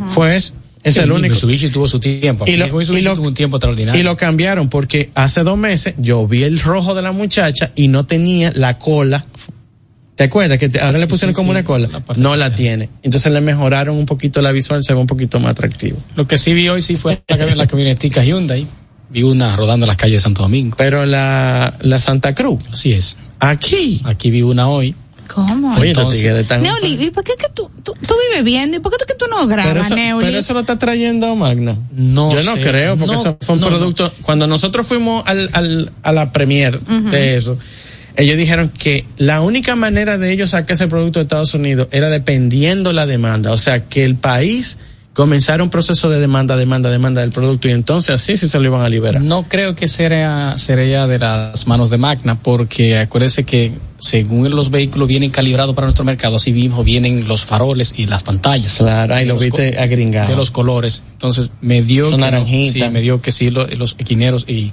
Fue 0.07 0.35
es 0.37 0.53
el 0.97 1.11
único. 1.11 1.33
Mitsubishi 1.33 1.69
tuvo 1.69 1.87
su 1.87 1.99
tiempo. 1.99 2.45
un 2.45 3.33
tiempo 3.35 3.57
extraordinario. 3.57 3.99
Y 3.99 4.03
lo 4.03 4.17
cambiaron 4.17 4.67
porque 4.69 5.11
hace 5.13 5.43
dos 5.43 5.57
meses 5.57 5.93
yo 5.97 6.27
vi 6.27 6.43
el 6.43 6.59
rojo 6.59 6.95
de 6.95 7.03
la 7.03 7.11
muchacha 7.11 7.71
y 7.75 7.87
no 7.89 8.07
tenía 8.07 8.51
la 8.55 8.79
cola 8.79 9.25
¿Te 10.15 10.25
acuerdas? 10.25 10.57
Que 10.57 10.69
ahora 10.81 10.97
le 10.97 11.07
pusieron 11.07 11.33
como 11.33 11.51
una 11.51 11.63
cola. 11.63 11.89
no 12.17 12.35
la 12.35 12.53
tiene. 12.53 12.89
Entonces 13.01 13.31
le 13.31 13.41
mejoraron 13.41 13.95
un 13.95 14.05
poquito 14.05 14.41
la 14.41 14.51
visual, 14.51 14.83
se 14.83 14.93
ve 14.93 14.99
un 14.99 15.07
poquito 15.07 15.39
más 15.39 15.51
atractivo. 15.51 15.97
Lo 16.15 16.27
que 16.27 16.37
sí 16.37 16.53
vi 16.53 16.69
hoy 16.69 16.81
sí 16.81 16.97
fue 16.97 17.21
la, 17.27 17.65
camionetica 17.67 18.23
Hyundai. 18.23 18.67
Vi 19.09 19.23
una 19.23 19.55
rodando 19.55 19.85
las 19.85 19.97
calles 19.97 20.19
de 20.19 20.21
Santo 20.21 20.41
Domingo. 20.41 20.75
Pero 20.77 21.05
la, 21.05 21.73
Santa 21.99 22.35
Cruz. 22.35 22.59
Así 22.71 22.93
es. 22.93 23.17
Aquí. 23.39 24.01
Aquí 24.03 24.31
vi 24.31 24.41
una 24.41 24.69
hoy. 24.69 24.95
¿Cómo? 25.33 25.73
Oye, 25.77 25.93
Neoli, 25.93 27.03
¿y 27.05 27.09
por 27.09 27.23
qué 27.23 27.31
que 27.39 27.47
tú, 27.53 27.71
tú, 27.83 27.93
vives 27.95 28.43
viendo? 28.43 28.75
¿Y 28.75 28.79
por 28.81 28.91
qué 28.91 28.97
es 28.99 29.05
que 29.05 29.13
tú 29.13 29.27
no 29.29 29.47
grabas, 29.47 29.71
pero 29.71 29.85
eso, 29.85 29.95
Neoli? 29.95 30.25
Pero 30.27 30.39
eso 30.39 30.53
lo 30.53 30.59
está 30.59 30.77
trayendo 30.77 31.33
Magna. 31.37 31.77
No 31.95 32.33
Yo 32.33 32.43
no 32.43 32.55
creo, 32.61 32.97
porque 32.97 33.15
eso 33.15 33.37
fue 33.39 33.55
un 33.55 33.61
producto... 33.61 34.11
Cuando 34.23 34.45
nosotros 34.45 34.85
fuimos 34.85 35.23
al, 35.25 35.49
a 36.03 36.11
la 36.11 36.33
premier 36.33 36.77
de 36.81 37.37
eso 37.37 37.57
ellos 38.15 38.37
dijeron 38.37 38.69
que 38.69 39.05
la 39.17 39.41
única 39.41 39.75
manera 39.75 40.17
de 40.17 40.31
ellos 40.31 40.51
sacar 40.51 40.73
ese 40.75 40.87
producto 40.87 41.19
de 41.19 41.23
Estados 41.23 41.53
Unidos 41.53 41.87
era 41.91 42.09
dependiendo 42.09 42.93
la 42.93 43.05
demanda, 43.05 43.51
o 43.51 43.57
sea, 43.57 43.85
que 43.85 44.03
el 44.03 44.15
país 44.15 44.79
comenzara 45.13 45.61
un 45.61 45.69
proceso 45.69 46.09
de 46.09 46.19
demanda, 46.19 46.55
demanda, 46.55 46.89
demanda 46.89 47.19
del 47.19 47.31
producto 47.31 47.67
y 47.67 47.71
entonces 47.71 48.15
así 48.15 48.37
sí 48.37 48.47
se 48.47 48.59
lo 48.59 48.65
iban 48.65 48.81
a 48.81 48.87
liberar. 48.89 49.21
No 49.21 49.43
creo 49.43 49.75
que 49.75 49.87
sería, 49.89 50.55
de 50.57 51.19
las 51.19 51.67
manos 51.67 51.89
de 51.89 51.97
Magna, 51.97 52.39
porque 52.41 52.97
acuérdense 52.97 53.43
que 53.43 53.73
según 53.97 54.49
los 54.51 54.71
vehículos 54.71 55.07
vienen 55.09 55.29
calibrados 55.29 55.75
para 55.75 55.87
nuestro 55.87 56.05
mercado, 56.05 56.37
así 56.37 56.53
mismo 56.53 56.83
vienen 56.85 57.27
los 57.27 57.45
faroles 57.45 57.93
y 57.97 58.07
las 58.07 58.23
pantallas. 58.23 58.77
Claro, 58.77 59.15
ahí 59.15 59.25
lo 59.25 59.37
viste 59.37 59.77
agringado. 59.79 60.29
De 60.29 60.35
los 60.37 60.49
colores. 60.49 61.03
Entonces, 61.11 61.49
me 61.59 61.81
dio, 61.81 62.09
que, 62.15 62.71
sí, 62.71 62.83
me 62.89 63.01
dio 63.01 63.21
que 63.21 63.31
sí, 63.31 63.51
los, 63.51 63.77
los 63.77 63.95
equineros 63.99 64.45
y 64.47 64.71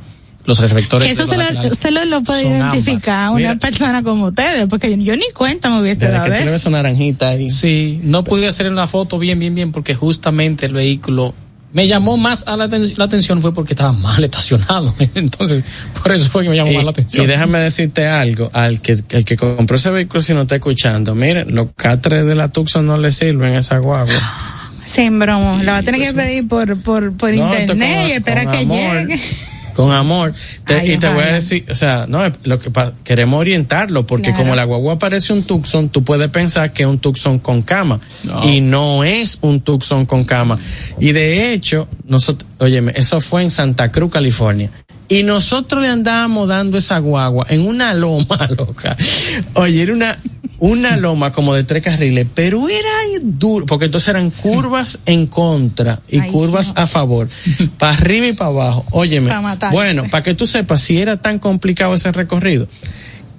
los 0.48 0.58
reflectores. 0.58 1.10
Eso 1.12 1.26
se 1.26 1.36
lo, 1.36 1.70
solo 1.70 2.04
lo 2.06 2.22
puede 2.22 2.48
identificar 2.48 3.30
una 3.30 3.56
persona 3.56 4.02
como 4.02 4.28
ustedes, 4.28 4.66
porque 4.66 4.90
yo, 5.02 5.14
ni 5.14 5.30
cuenta 5.34 5.68
me 5.70 5.80
hubiese 5.82 6.08
dado 6.08 6.30
que 6.32 6.54
eso. 6.54 6.70
naranjita 6.70 7.28
ahí. 7.28 7.50
Sí, 7.50 8.00
no 8.02 8.24
pude 8.24 8.48
hacer 8.48 8.70
una 8.72 8.86
foto 8.88 9.18
bien, 9.18 9.38
bien, 9.38 9.54
bien, 9.54 9.70
porque 9.72 9.94
justamente 9.94 10.64
el 10.66 10.72
vehículo 10.72 11.34
me 11.74 11.86
llamó 11.86 12.16
más 12.16 12.46
a 12.46 12.56
la, 12.56 12.64
atención 12.98 13.42
fue 13.42 13.52
porque 13.52 13.74
estaba 13.74 13.92
mal 13.92 14.24
estacionado. 14.24 14.94
Entonces, 15.14 15.62
por 16.02 16.12
eso 16.12 16.30
fue 16.30 16.44
que 16.44 16.48
me 16.48 16.56
llamó 16.56 16.72
más 16.72 16.84
la 16.84 16.90
atención. 16.92 17.22
Y 17.24 17.26
déjame 17.26 17.58
decirte 17.58 18.06
algo, 18.08 18.48
al 18.54 18.80
que, 18.80 18.96
el 19.10 19.24
que 19.26 19.36
compró 19.36 19.76
ese 19.76 19.90
vehículo 19.90 20.22
si 20.22 20.32
no 20.32 20.42
está 20.42 20.54
escuchando, 20.54 21.14
miren, 21.14 21.54
los 21.54 21.66
K3 21.68 22.24
de 22.24 22.34
la 22.34 22.48
Tucson 22.48 22.86
no 22.86 22.96
le 22.96 23.10
sirven 23.10 23.52
a 23.54 23.58
esa 23.58 23.78
guagua. 23.78 24.14
Sin 24.86 25.18
bromo, 25.18 25.60
la 25.62 25.72
va 25.72 25.78
a 25.78 25.82
tener 25.82 26.00
que 26.00 26.14
pues 26.14 26.26
pedir 26.26 26.48
por, 26.48 26.80
por, 26.82 27.12
por 27.12 27.34
internet 27.34 28.06
y 28.08 28.12
espera 28.12 28.50
que 28.50 28.64
llegue 28.64 29.20
con 29.82 29.92
amor. 29.92 30.32
y 30.84 30.98
te 30.98 31.08
voy 31.12 31.22
a 31.22 31.32
decir, 31.34 31.64
o 31.70 31.74
sea, 31.74 32.06
no, 32.08 32.20
lo 32.44 32.58
que 32.58 32.70
queremos 33.04 33.40
orientarlo, 33.40 34.06
porque 34.06 34.32
como 34.34 34.54
la 34.56 34.64
guagua 34.64 34.98
parece 34.98 35.32
un 35.32 35.42
Tucson, 35.44 35.88
tú 35.88 36.02
puedes 36.04 36.28
pensar 36.28 36.72
que 36.72 36.82
es 36.82 36.88
un 36.88 36.98
Tucson 36.98 37.38
con 37.38 37.62
cama, 37.62 38.00
y 38.44 38.60
no 38.60 39.04
es 39.04 39.38
un 39.40 39.60
Tucson 39.60 40.04
con 40.06 40.24
cama. 40.24 40.58
Y 41.00 41.12
de 41.12 41.52
hecho, 41.52 41.88
nosotros, 42.06 42.50
óyeme, 42.58 42.92
eso 42.96 43.20
fue 43.20 43.42
en 43.42 43.50
Santa 43.50 43.90
Cruz, 43.92 44.10
California. 44.12 44.68
Y 45.10 45.22
nosotros 45.22 45.80
le 45.82 45.88
andábamos 45.88 46.48
dando 46.48 46.76
esa 46.76 46.98
guagua 46.98 47.46
en 47.48 47.66
una 47.66 47.94
loma, 47.94 48.46
loca. 48.58 48.94
Oye, 49.54 49.80
era 49.80 49.92
una, 49.94 50.18
una 50.58 50.96
loma 50.96 51.32
como 51.32 51.54
de 51.54 51.64
tres 51.64 51.82
carriles, 51.84 52.26
pero 52.34 52.68
era 52.68 52.88
duro, 53.22 53.66
porque 53.66 53.84
entonces 53.84 54.08
eran 54.08 54.30
curvas 54.30 54.98
en 55.06 55.26
contra 55.26 56.00
y 56.08 56.20
curvas 56.20 56.72
a 56.76 56.86
favor, 56.86 57.28
para 57.78 57.92
arriba 57.92 58.26
y 58.26 58.32
para 58.32 58.50
abajo. 58.50 58.84
Óyeme, 58.90 59.32
bueno, 59.70 60.04
para 60.10 60.22
que 60.22 60.34
tú 60.34 60.46
sepas 60.46 60.80
si 60.80 61.00
era 61.00 61.18
tan 61.20 61.38
complicado 61.38 61.94
ese 61.94 62.10
recorrido 62.12 62.68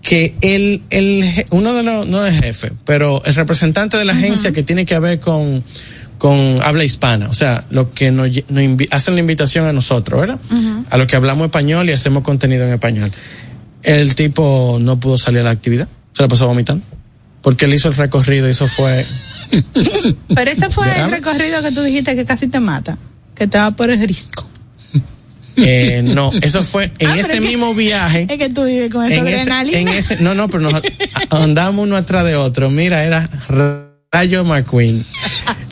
que 0.02 0.34
el, 0.42 0.82
el 0.92 1.46
uno 1.50 1.74
de 1.74 1.84
los, 1.84 2.08
no 2.08 2.26
es 2.26 2.40
jefe, 2.40 2.72
pero 2.86 3.22
el 3.26 3.36
representante 3.36 3.98
de 3.98 4.06
la 4.06 4.14
agencia 4.14 4.54
que 4.54 4.64
tiene 4.64 4.86
que 4.86 4.98
ver 4.98 5.20
con, 5.20 5.62
con 6.18 6.58
habla 6.64 6.86
hispana, 6.86 7.28
o 7.28 7.34
sea, 7.34 7.66
lo 7.70 7.94
que 7.94 8.10
nos, 8.12 8.30
hacen 8.92 9.16
la 9.16 9.20
invitación 9.20 9.66
a 9.68 9.74
nosotros, 9.74 10.22
¿verdad? 10.22 10.40
A 10.90 10.98
los 10.98 11.06
que 11.08 11.18
hablamos 11.18 11.44
español 11.46 11.90
y 11.90 11.94
hacemos 11.94 12.24
contenido 12.24 12.66
en 12.66 12.74
español. 12.74 13.12
El 13.84 14.16
tipo 14.16 14.78
no 14.80 14.98
pudo 15.02 15.18
salir 15.18 15.42
a 15.42 15.44
la 15.44 15.50
actividad, 15.52 15.90
se 16.14 16.24
la 16.24 16.30
pasó 16.30 16.48
vomitando 16.48 16.86
porque 17.42 17.66
él 17.66 17.74
hizo 17.74 17.90
el 17.90 17.96
recorrido 17.96 18.48
eso 18.48 18.68
fue... 18.68 19.06
Pero 19.52 20.52
ese 20.52 20.70
fue 20.70 20.88
el 21.00 21.10
recorrido 21.10 21.62
que 21.64 21.72
tú 21.72 21.82
dijiste 21.82 22.16
que 22.16 22.24
casi 22.26 22.48
te 22.48 22.60
mata, 22.60 22.98
que 23.36 23.48
te 23.48 23.58
va 23.58 23.72
por 23.72 23.90
el 23.90 24.06
risco. 24.06 24.48
Eh, 25.62 26.02
no, 26.02 26.32
eso 26.42 26.64
fue 26.64 26.90
en 27.00 27.08
ah, 27.10 27.20
ese 27.20 27.42
mismo 27.42 27.74
viaje. 27.76 28.28
Es 28.30 28.38
que 28.38 28.48
tú 28.50 28.64
vives 28.64 28.90
con 28.90 29.04
esa 29.12 29.20
adrenalina. 29.60 29.92
no, 30.22 30.34
no, 30.34 30.48
pero 30.48 30.62
nos 30.64 30.82
andamos 31.32 31.86
uno 31.86 31.98
atrás 31.98 32.24
de 32.24 32.36
otro. 32.38 32.70
Mira, 32.70 33.04
era 33.04 33.30
Rayo 34.12 34.46
McQueen. 34.46 35.04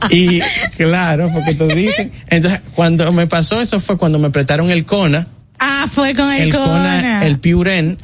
Y 0.09 0.41
claro, 0.77 1.29
porque 1.33 1.55
tú 1.55 1.67
dicen. 1.69 2.11
Entonces, 2.27 2.59
cuando 2.75 3.09
me 3.13 3.27
pasó 3.27 3.61
eso 3.61 3.79
fue 3.79 3.97
cuando 3.97 4.19
me 4.19 4.27
apretaron 4.27 4.71
el 4.71 4.83
CONA 4.83 5.27
Ah, 5.59 5.87
fue 5.91 6.13
con 6.13 6.31
el, 6.31 6.53
el 6.53 7.23
el 7.23 7.39
Piuren, 7.39 7.97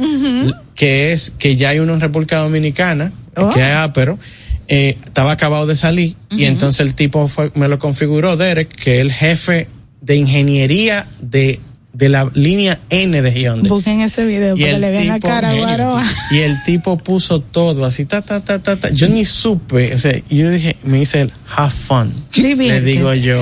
que 0.75 1.11
es 1.11 1.31
que 1.37 1.55
ya 1.55 1.69
hay 1.69 1.79
uno 1.79 1.93
en 1.93 1.99
República 2.01 2.37
Dominicana, 2.37 3.11
oh. 3.35 3.49
que 3.51 3.61
hay 3.61 3.71
Apero. 3.73 4.17
Ah, 4.21 4.25
eh, 4.69 4.97
estaba 5.05 5.33
acabado 5.33 5.67
de 5.67 5.75
salir 5.75 6.15
y 6.31 6.45
entonces 6.45 6.79
el 6.79 6.95
tipo 6.95 7.27
fue, 7.27 7.51
me 7.53 7.67
lo 7.67 7.79
configuró 7.79 8.37
Derek, 8.37 8.69
que 8.69 8.95
es 8.95 9.01
el 9.01 9.11
jefe 9.11 9.67
de 9.99 10.15
ingeniería 10.15 11.05
de 11.19 11.59
de 11.93 12.09
la 12.09 12.29
línea 12.33 12.79
N 12.89 13.21
de 13.21 13.31
Gionde 13.31 13.69
Busquen 13.69 14.01
ese 14.01 14.25
video 14.25 14.55
porque 14.57 14.79
le 14.79 14.89
vean 14.89 15.07
la 15.07 15.19
cara 15.19 15.51
a 15.51 16.03
Y 16.31 16.39
el 16.39 16.61
tipo 16.63 16.97
puso 16.97 17.39
todo 17.39 17.85
así, 17.85 18.05
ta, 18.05 18.21
ta, 18.23 18.43
ta, 18.43 18.59
ta, 18.61 18.89
Yo 18.91 19.07
ni 19.09 19.25
supe, 19.25 19.93
o 19.93 19.97
sea, 19.99 20.19
yo 20.29 20.49
dije, 20.49 20.75
me 20.83 20.99
dice 20.99 21.21
el 21.21 21.31
have 21.55 21.69
fun. 21.71 22.11
Le 22.35 22.81
digo 22.81 23.13
yo, 23.13 23.39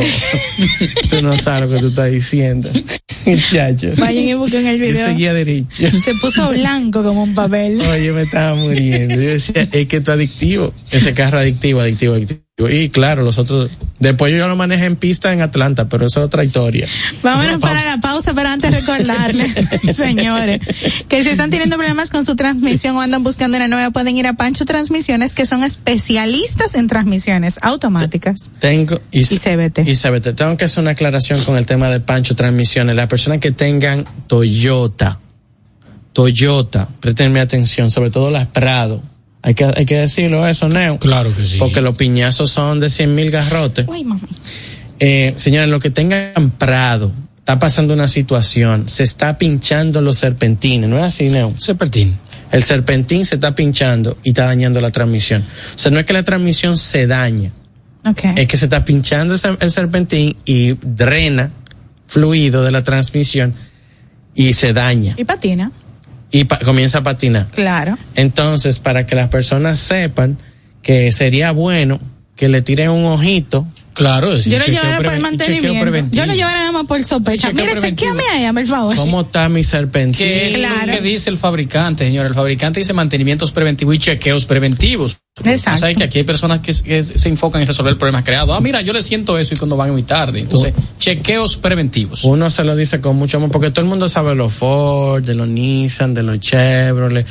tú 1.10 1.22
no 1.22 1.38
sabes 1.38 1.70
lo 1.70 1.74
que 1.76 1.82
tú 1.82 1.88
estás 1.90 2.12
diciendo. 2.12 2.70
Muchacho. 3.26 3.92
Vayan 3.98 4.24
y 4.28 4.34
busquen 4.34 4.68
el 4.68 4.80
video. 4.82 4.98
Yo 4.98 5.06
seguía 5.06 5.34
derecho. 5.34 5.90
Se 5.92 6.14
puso 6.16 6.50
blanco 6.52 7.04
como 7.04 7.24
un 7.24 7.34
papel. 7.36 7.78
yo 8.06 8.14
me 8.14 8.24
estaba 8.24 8.56
muriendo. 8.56 9.16
Yo 9.16 9.30
decía, 9.30 9.68
es 9.72 9.88
que 9.88 10.02
tú 10.02 10.12
adictivo. 10.12 10.74
Ese 10.92 11.14
carro 11.14 11.40
adictivo, 11.40 11.80
adictivo, 11.80 12.16
adictivo. 12.16 12.42
Y 12.70 12.90
claro, 12.90 13.24
los 13.24 13.38
otros 13.38 13.70
Después 14.02 14.34
yo 14.36 14.48
lo 14.48 14.56
manejé 14.56 14.86
en 14.86 14.96
pista 14.96 15.32
en 15.32 15.42
Atlanta, 15.42 15.88
pero 15.88 16.08
eso 16.08 16.22
es 16.22 16.26
otra 16.26 16.44
historia. 16.44 16.88
Vámonos 17.22 17.60
para 17.60 17.86
la 17.86 17.98
pausa, 18.02 18.34
pero 18.34 18.50
antes 18.50 18.74
recordarles, 18.74 19.54
señores, 19.96 20.60
que 21.08 21.24
si 21.24 21.30
están 21.30 21.52
teniendo 21.52 21.78
problemas 21.78 22.10
con 22.10 22.26
su 22.26 22.36
transmisión 22.36 22.96
o 22.96 23.02
andan 23.02 23.22
buscando 23.24 23.58
una 23.58 23.68
nueva, 23.68 23.92
pueden 23.92 24.18
ir 24.18 24.26
a 24.26 24.34
Pancho 24.34 24.66
Transmisiones, 24.66 25.34
que 25.34 25.46
son 25.46 25.64
especialistas 25.64 26.74
en 26.74 26.88
transmisiones 26.88 27.60
automáticas. 27.62 28.50
Tengo 28.60 29.00
y, 29.12 29.20
y 29.20 29.24
CBT. 29.24 29.82
Y 29.88 29.96
Tengo 30.34 30.58
que 30.58 30.66
hacer 30.66 30.82
una 30.82 30.92
aclaración 30.92 31.44
con 31.44 31.56
el 31.58 31.68
tema 31.68 31.90
de 31.92 32.00
Pancho 32.00 32.36
Transmisiones. 32.36 32.96
Las 32.96 33.06
personas 33.08 33.40
que 33.40 33.52
tengan 33.52 34.04
Toyota, 34.26 35.20
Toyota, 36.14 36.90
prestenme 37.00 37.40
atención, 37.40 37.92
sobre 37.92 38.10
todo 38.10 38.32
las 38.32 38.48
Prado 38.48 39.04
hay 39.43 39.56
que, 39.56 39.65
decirlo 39.95 40.45
eso, 40.47 40.69
Neo. 40.69 40.99
Claro 40.99 41.34
que 41.36 41.45
sí. 41.45 41.58
Porque 41.58 41.82
los 41.82 41.95
piñazos 41.95 42.51
son 42.51 42.80
de 42.80 42.89
100 42.89 43.15
mil 43.15 43.32
garrotes. 43.32 43.86
Uy, 43.88 44.04
mamá. 44.04 44.21
Eh, 44.99 45.34
señores, 45.36 45.67
lo 45.69 45.80
que 45.80 45.89
tengan 45.89 46.51
prado, 46.51 47.12
está 47.39 47.58
pasando 47.58 47.93
una 47.95 48.08
situación, 48.08 48.88
se 48.88 49.01
está 49.01 49.39
pinchando 49.39 49.99
los 49.99 50.17
serpentines, 50.19 50.88
¿no 50.88 50.99
es 50.99 51.06
así, 51.06 51.30
Neo? 51.30 51.56
Serpentín. 51.58 52.17
El 52.51 52.62
serpentín 52.62 53.25
se 53.25 53.36
está 53.36 53.56
pinchando 53.56 54.17
y 54.23 54.30
está 54.30 54.45
dañando 54.45 54.80
la 54.80 54.91
transmisión. 54.91 55.41
O 55.73 55.77
sea, 55.77 55.89
no 55.91 55.99
es 55.99 56.06
que 56.06 56.13
la 56.13 56.23
transmisión 56.23 56.77
se 56.77 57.08
dañe. 57.08 57.51
Okay. 58.08 58.34
Es 58.36 58.47
que 58.47 58.58
se 58.58 58.65
está 58.65 58.84
pinchando 58.86 59.36
el 59.60 59.71
serpentín 59.71 60.36
y 60.45 60.71
drena 60.73 61.51
fluido 62.08 62.63
de 62.63 62.71
la 62.71 62.84
transmisión 62.84 63.54
y 64.36 64.54
se 64.54 64.73
daña. 64.73 65.15
Y 65.17 65.23
patina 65.23 65.71
y 66.32 66.46
comienza 66.46 67.00
a 67.00 67.04
patinar. 67.04 67.48
Claro. 67.48 67.98
Entonces, 68.15 68.80
para 68.80 69.06
que 69.06 69.15
las 69.15 69.28
personas 69.28 69.80
sepan 69.80 70.38
que 70.82 71.12
sería 71.12 71.52
bueno 71.52 72.00
que 72.36 72.48
le 72.50 72.62
tiren 72.62 72.89
un 72.89 73.06
ojito. 73.06 73.67
Claro, 73.94 74.36
yo 74.39 74.58
lo 74.58 74.63
llevaré 74.65 74.98
por 75.04 75.13
el 75.13 75.20
mantenimiento. 75.20 76.08
Yo 76.15 76.26
lo 76.26 76.34
llevaré 76.34 76.60
nada 76.60 76.72
más 76.72 76.86
por 76.86 77.04
sospecha. 77.04 77.52
Mira, 77.52 77.78
chequeame 77.80 78.24
ahí, 78.34 78.52
por 78.54 78.65
favor. 78.65 78.96
¿Cómo 78.96 79.22
está 79.22 79.50
mi 79.50 79.63
serpentina? 79.65 80.15
¿Qué 80.30 80.67
que 80.89 81.02
dice 81.02 81.30
el 81.30 81.38
fabricante, 81.38 82.06
señor? 82.06 82.26
El 82.28 82.34
fabricante 82.34 82.80
dice 82.80 82.94
mantenimientos 82.94 83.52
preventivos 83.52 83.94
y 83.94 83.98
chequeos 84.00 84.46
preventivos. 84.46 85.17
Exacto. 85.46 85.86
que 85.98 86.04
aquí 86.04 86.17
hay 86.17 86.24
personas 86.26 86.60
que, 86.60 86.74
se 86.74 87.30
enfocan 87.30 87.62
en 87.62 87.67
resolver 87.67 87.98
problemas 87.98 88.26
creados. 88.26 88.50
Ah, 88.54 88.60
mira, 88.60 88.82
yo 88.82 88.91
le 88.91 89.02
siento 89.02 89.38
eso 89.38 89.54
y 89.54 89.58
cuando 89.58 89.78
van 89.78 89.89
muy 89.91 90.04
tarde. 90.04 90.41
Entonces, 90.41 90.74
chequeos 91.00 91.56
preventivos. 91.56 92.26
Uno 92.26 92.50
se 92.50 92.65
lo 92.65 92.76
dice 92.76 93.00
con 93.00 93.15
mucho 93.15 93.38
amor, 93.38 93.50
porque 93.50 93.72
todo 93.72 93.82
el 93.82 93.88
mundo 93.88 94.10
sabe 94.10 94.32
de 94.32 94.36
los 94.36 94.52
Ford, 94.52 95.24
de 95.24 95.34
los 95.34 95.48
Nissan, 95.48 96.13
de 96.13 96.24
los 96.24 96.38
Chevrolet, 96.41 97.26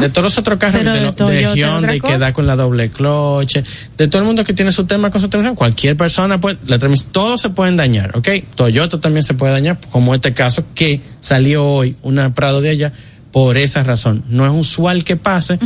de 0.00 0.08
todos 0.10 0.24
los 0.24 0.38
otros 0.38 0.58
carros, 0.58 0.82
de, 0.92 1.12
todo, 1.12 1.32
Hyundai 1.32 2.00
que 2.00 2.18
da 2.18 2.32
con 2.32 2.48
la 2.48 2.56
doble 2.56 2.90
cloche, 2.90 3.62
de 3.96 4.08
todo 4.08 4.22
el 4.22 4.26
mundo 4.26 4.42
que 4.42 4.52
tiene 4.52 4.72
su 4.72 4.84
tema 4.84 5.12
con 5.12 5.20
su 5.20 5.28
transmisión. 5.28 5.54
Cualquier 5.54 5.96
persona, 5.96 6.40
pues, 6.40 6.56
la 6.66 6.80
transmisión, 6.80 7.12
todos 7.12 7.40
se 7.40 7.50
pueden 7.50 7.76
dañar, 7.76 8.16
¿ok? 8.18 8.28
Toyota 8.56 8.98
también 9.00 9.22
se 9.22 9.34
puede 9.34 9.52
dañar, 9.52 9.78
como 9.92 10.16
este 10.16 10.34
caso 10.34 10.64
que 10.74 11.00
salió 11.20 11.64
hoy 11.64 11.94
una 12.02 12.34
Prado 12.34 12.60
de 12.60 12.70
allá 12.70 12.92
por 13.36 13.58
esa 13.58 13.82
razón. 13.82 14.24
No 14.30 14.46
es 14.46 14.52
usual 14.58 15.04
que 15.04 15.16
pase. 15.16 15.58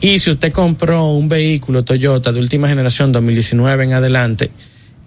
Y 0.00 0.20
si 0.20 0.30
usted 0.30 0.52
compró 0.52 1.06
un 1.10 1.28
vehículo 1.28 1.82
Toyota 1.84 2.30
de 2.30 2.38
última 2.38 2.68
generación 2.68 3.10
2019 3.10 3.82
en 3.82 3.94
adelante 3.94 4.52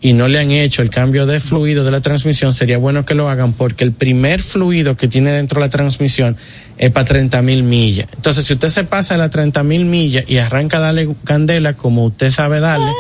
y 0.02 0.12
no 0.12 0.28
le 0.28 0.40
han 0.40 0.52
hecho 0.52 0.82
el 0.82 0.90
cambio 0.90 1.26
de 1.26 1.40
fluido 1.40 1.86
de 1.86 1.92
la 1.92 2.02
transmisión, 2.02 2.54
sería 2.54 2.78
bueno 2.78 3.06
que 3.06 3.16
lo 3.16 3.30
hagan 3.30 3.54
porque 3.54 3.86
el 3.86 3.94
primer 3.94 4.42
fluido 4.42 4.98
que 4.98 5.08
tiene 5.08 5.32
dentro 5.32 5.62
la 5.62 5.70
transmisión 5.70 6.36
es 6.78 6.92
para 6.92 7.06
30 7.08 7.42
mil 7.42 7.64
millas. 7.64 8.10
Entonces, 8.14 8.44
si 8.44 8.52
usted 8.52 8.68
se 8.68 8.84
pasa 8.84 9.16
a 9.16 9.18
las 9.18 9.30
30 9.30 9.64
mil 9.64 9.86
millas 9.86 10.26
y 10.28 10.40
arranca 10.40 10.80
dale 10.80 11.08
candela 11.24 11.78
como 11.78 12.04
usted 12.04 12.32
sabe 12.32 12.60
darle, 12.60 12.92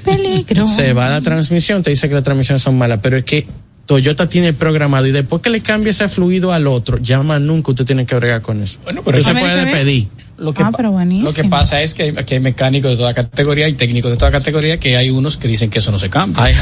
se 0.76 0.92
va 0.94 1.06
a 1.06 1.10
la 1.10 1.20
transmisión, 1.20 1.84
te 1.84 1.90
dice 1.90 2.08
que 2.08 2.16
las 2.16 2.24
transmisiones 2.24 2.62
son 2.62 2.76
malas, 2.76 2.98
pero 3.00 3.18
es 3.18 3.24
que 3.24 3.46
Toyota 3.86 4.28
tiene 4.28 4.52
programado 4.52 5.06
y 5.06 5.12
después 5.12 5.42
que 5.42 5.50
le 5.50 5.60
cambie 5.60 5.90
ese 5.90 6.08
fluido 6.08 6.52
al 6.52 6.66
otro, 6.66 6.98
ya 6.98 7.22
más 7.22 7.40
nunca 7.40 7.72
usted 7.72 7.84
tiene 7.84 8.06
que 8.06 8.14
bregar 8.14 8.40
con 8.40 8.62
eso. 8.62 8.78
Bueno, 8.84 9.02
pero 9.04 9.22
se 9.22 9.34
puede 9.34 9.66
pedir. 9.70 10.08
Lo 10.36 10.52
que, 10.52 10.64
ah, 10.64 10.72
lo 10.82 11.32
que 11.32 11.44
pasa 11.44 11.80
es 11.80 11.94
que 11.94 12.12
hay 12.28 12.40
mecánicos 12.40 12.90
de 12.90 12.96
toda 12.96 13.14
categoría 13.14 13.68
y 13.68 13.74
técnicos 13.74 14.10
de 14.10 14.16
toda 14.16 14.32
categoría 14.32 14.80
que 14.80 14.96
hay 14.96 15.08
unos 15.08 15.36
que 15.36 15.46
dicen 15.46 15.70
que 15.70 15.78
eso 15.78 15.92
no 15.92 15.98
se 16.00 16.10
cambia. 16.10 16.42
Hay 16.42 16.54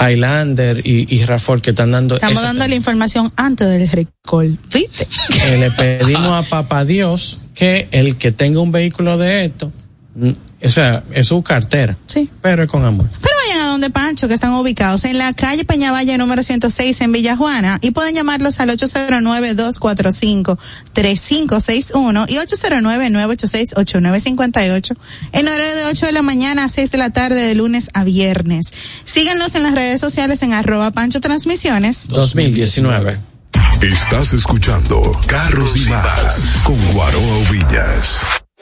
Highlander 0.00 0.80
y, 0.82 1.06
y 1.14 1.24
Rafael 1.26 1.60
que 1.60 1.70
están 1.70 1.90
dando. 1.90 2.14
Estamos 2.14 2.40
dando 2.40 2.66
la 2.66 2.74
información 2.74 3.30
antes 3.36 3.68
del 3.68 3.86
recall. 3.90 4.56
le 5.58 5.70
pedimos 5.72 6.32
a 6.32 6.42
Papá 6.48 6.86
Dios 6.86 7.36
que 7.54 7.86
el 7.90 8.16
que 8.16 8.32
tenga 8.32 8.60
un 8.60 8.72
vehículo 8.72 9.18
de 9.18 9.44
esto 9.44 9.70
o 10.64 10.70
sea, 10.70 11.04
es 11.12 11.26
su 11.28 11.42
cartera. 11.42 11.96
Sí. 12.06 12.30
Pero 12.40 12.62
es 12.62 12.70
con 12.70 12.82
amor. 12.84 13.06
Pero 13.20 13.34
vayan 13.46 13.66
a 13.66 13.70
donde 13.72 13.90
Pancho, 13.90 14.26
que 14.26 14.32
están 14.34 14.52
ubicados 14.54 15.04
en 15.04 15.18
la 15.18 15.32
calle 15.34 15.64
Peñavalle 15.66 16.16
número 16.16 16.42
106 16.42 16.98
en 17.02 17.12
Villajuana 17.12 17.78
y 17.82 17.90
pueden 17.90 18.14
llamarlos 18.14 18.58
al 18.58 18.70
809-245-3561 18.78 20.56
y 22.28 22.36
809-986-8958 23.76 24.96
en 25.32 25.46
horario 25.48 25.74
de 25.76 25.84
8 25.86 26.06
de 26.06 26.12
la 26.12 26.22
mañana 26.22 26.64
a 26.64 26.68
6 26.70 26.90
de 26.90 26.98
la 26.98 27.10
tarde 27.10 27.40
de 27.40 27.54
lunes 27.54 27.90
a 27.92 28.02
viernes. 28.04 28.72
Síganos 29.04 29.54
en 29.56 29.62
las 29.62 29.74
redes 29.74 30.00
sociales 30.00 30.42
en 30.42 30.54
arroba 30.54 30.90
Pancho 30.90 31.20
Transmisiones 31.20 32.08
2019. 32.08 33.18
Estás 33.82 34.32
escuchando 34.32 35.18
Carros 35.26 35.76
y 35.76 35.80
Más 35.80 36.60
con 36.64 36.76
Guaroa 36.92 37.38
Villas. 37.50 38.22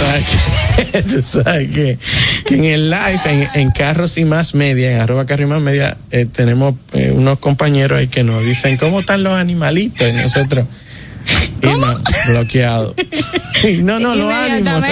sabes 0.00 1.26
sabes 1.26 1.70
que, 1.70 1.98
en 2.54 2.64
el 2.64 2.90
live, 2.90 3.50
en, 3.54 3.70
Carros 3.70 4.18
y 4.18 4.24
Más 4.24 4.54
Media, 4.54 4.92
en 4.92 5.00
arroba 5.00 5.24
y 5.38 5.46
Más 5.46 5.60
Media, 5.60 5.96
eh, 6.10 6.26
tenemos 6.30 6.74
eh, 6.92 7.12
unos 7.14 7.38
compañeros 7.38 7.98
ahí 7.98 8.08
que 8.08 8.22
nos 8.24 8.44
dicen 8.44 8.76
cómo 8.76 9.00
están 9.00 9.22
los 9.22 9.34
animalitos 9.34 10.08
y 10.08 10.12
nosotros. 10.12 10.66
bloqueados 11.60 12.00
no, 12.26 12.32
bloqueado. 12.32 12.94
no, 13.82 13.98
no, 14.00 14.14
no 14.14 14.90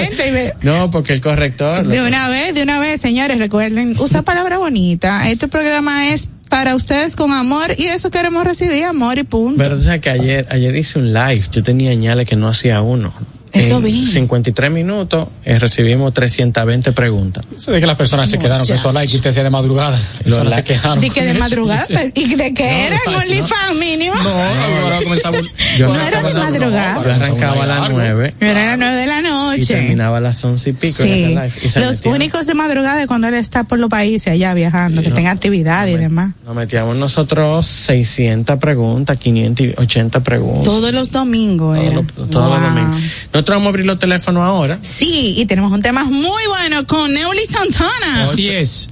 No, 0.62 0.90
porque 0.90 1.14
el 1.14 1.20
corrector. 1.20 1.86
De 1.86 2.02
una 2.06 2.28
vez, 2.28 2.54
de 2.54 2.62
una 2.62 2.78
vez, 2.78 3.00
señores, 3.00 3.38
recuerden, 3.38 3.96
usa 3.98 4.22
palabra 4.22 4.58
bonita. 4.58 5.28
Este 5.30 5.48
programa 5.48 6.10
es 6.10 6.28
para 6.50 6.74
ustedes 6.74 7.16
con 7.16 7.32
amor 7.32 7.74
y 7.76 7.86
eso 7.86 8.10
queremos 8.10 8.44
recibir, 8.44 8.84
amor 8.84 9.18
y 9.18 9.24
punto. 9.24 9.62
Pero 9.62 9.76
o 9.76 10.00
que 10.00 10.10
ayer, 10.10 10.46
ayer 10.50 10.76
hice 10.76 10.98
un 11.00 11.12
live, 11.12 11.42
yo 11.50 11.62
tenía 11.62 11.90
señales 11.90 12.26
que 12.28 12.36
no 12.36 12.48
hacía 12.48 12.80
uno. 12.82 13.12
Eso 13.52 13.80
vi. 13.80 14.06
53 14.06 14.70
minutos 14.70 15.28
eh, 15.44 15.58
recibimos 15.58 16.12
320 16.12 16.92
preguntas. 16.92 17.44
Se 17.58 17.70
ve 17.70 17.80
que 17.80 17.86
las 17.86 17.96
personas 17.96 18.28
se 18.30 18.38
quedaron 18.38 18.66
que 18.66 18.76
son 18.76 18.94
like 18.94 19.12
y 19.12 19.16
usted 19.16 19.34
de 19.42 19.50
madrugada. 19.50 19.98
Los 20.24 20.54
se 20.54 20.64
quejaron. 20.64 21.00
¿De 21.00 21.10
que 21.10 21.24
de 21.24 21.34
madrugada? 21.34 21.86
¿Y 22.14 22.34
de 22.34 22.52
qué 22.54 22.64
no, 22.64 22.70
era? 22.86 23.00
No, 23.06 23.16
OnlyFans 23.18 23.78
mínimo. 23.78 24.14
No, 24.16 24.22
no 24.24 24.88
era 24.88 24.98
de 24.98 25.06
madrugada. 26.36 26.94
Yo 26.98 27.10
arrancaba 27.10 27.64
a 27.64 27.66
las 27.66 27.90
9. 27.90 28.34
Era 28.40 28.62
a 28.74 28.76
las 28.76 28.78
9 28.78 28.96
de 28.96 29.06
la 29.06 29.22
noche. 29.22 29.60
Y 29.62 29.66
terminaba 29.66 30.18
a 30.18 30.20
las 30.20 30.44
11 30.44 30.70
y 30.70 30.72
pico 30.74 31.02
sí. 31.02 31.34
los 31.80 32.04
únicos 32.04 32.46
de 32.46 32.54
madrugada 32.54 33.00
es 33.00 33.06
cuando 33.06 33.28
él 33.28 33.34
está 33.34 33.64
por 33.64 33.78
los 33.78 33.88
países 33.88 34.28
allá 34.32 34.52
viajando, 34.54 35.02
que 35.02 35.10
tenga 35.10 35.30
actividad 35.30 35.86
y 35.86 35.96
demás. 35.96 36.32
Nos 36.44 36.54
metíamos 36.54 36.96
nosotros 36.96 37.64
600 37.66 38.58
preguntas, 38.58 39.16
580 39.16 40.20
preguntas. 40.22 40.64
Todos 40.64 40.92
los 40.92 41.10
domingos. 41.10 41.78
Todos, 41.78 42.30
todos 42.30 42.50
los 42.50 42.60
domingos 42.60 43.00
nosotros 43.38 43.54
vamos 43.58 43.66
a 43.66 43.68
abrir 43.70 43.86
los 43.86 44.00
teléfonos 44.00 44.42
ahora. 44.42 44.80
Sí, 44.82 45.34
y 45.38 45.46
tenemos 45.46 45.70
un 45.72 45.80
tema 45.80 46.02
muy 46.02 46.42
bueno 46.48 46.84
con 46.88 47.14
Neuli 47.14 47.44
Santana. 47.44 48.24
Así 48.24 48.48
es. 48.48 48.88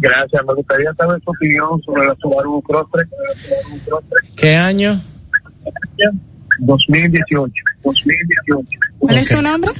Gracias, 0.00 0.42
me 0.46 0.54
gustaría 0.54 0.92
saber 0.96 1.20
su 1.24 1.30
opinión 1.30 1.80
sobre 1.86 2.04
la 2.06 2.16
Subaru 2.20 2.60
Crosstrek 2.62 3.06
¿Qué 4.34 4.54
año? 4.56 5.00
2018. 6.58 7.44
2018. 7.84 8.64
¿Cuál 8.98 9.18
es 9.18 9.28
tu 9.28 9.40
nombre? 9.42 9.70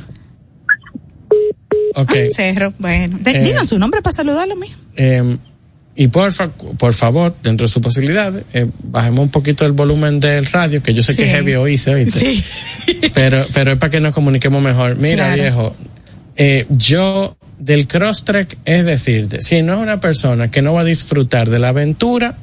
Ok. 1.97 2.13
cerro. 2.35 2.73
Bueno, 2.79 3.19
eh, 3.25 3.55
su 3.67 3.79
nombre 3.81 4.01
para 4.01 4.15
saludarlo, 4.15 4.55
mí. 4.57 4.69
Eh, 4.95 5.17
em, 5.17 5.39
y 5.95 6.09
por, 6.09 6.33
por 6.79 6.95
favor, 6.95 7.35
dentro 7.43 7.67
de 7.67 7.73
su 7.73 7.81
posibilidad, 7.83 8.33
eh, 8.55 8.67
bajemos 8.83 9.21
un 9.21 9.29
poquito 9.29 9.67
el 9.67 9.73
volumen 9.73 10.21
del 10.21 10.47
radio, 10.47 10.83
que 10.83 10.95
yo 10.95 11.03
sé 11.03 11.15
que 11.15 11.25
es 11.25 11.31
heavy 11.31 11.55
oíse 11.57 11.95
¿oíste? 11.95 12.43
pero, 13.13 13.45
pero 13.53 13.73
es 13.73 13.77
para 13.79 13.91
que 13.91 14.01
nos 14.01 14.15
comuniquemos 14.15 14.63
mejor. 14.63 14.97
Mira, 14.97 15.35
viejo, 15.35 15.77
eh, 16.37 16.65
yo 16.71 17.37
del 17.59 17.87
cross-track, 17.87 18.57
es 18.65 18.87
decir, 18.87 19.29
si 19.41 19.61
no 19.61 19.75
es 19.75 19.81
una 19.81 20.01
persona 20.01 20.51
que 20.51 20.63
no 20.63 20.73
va 20.73 20.81
a 20.81 20.85
disfrutar 20.85 21.51
de 21.51 21.59
la 21.59 21.69
aventura, 21.69 22.39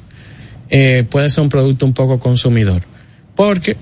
eh, 0.70 1.04
puede 1.10 1.28
ser 1.28 1.42
un 1.42 1.48
producto 1.50 1.84
un 1.86 1.92
poco 1.92 2.20
consumidor. 2.20 2.82
Porque 3.34 3.76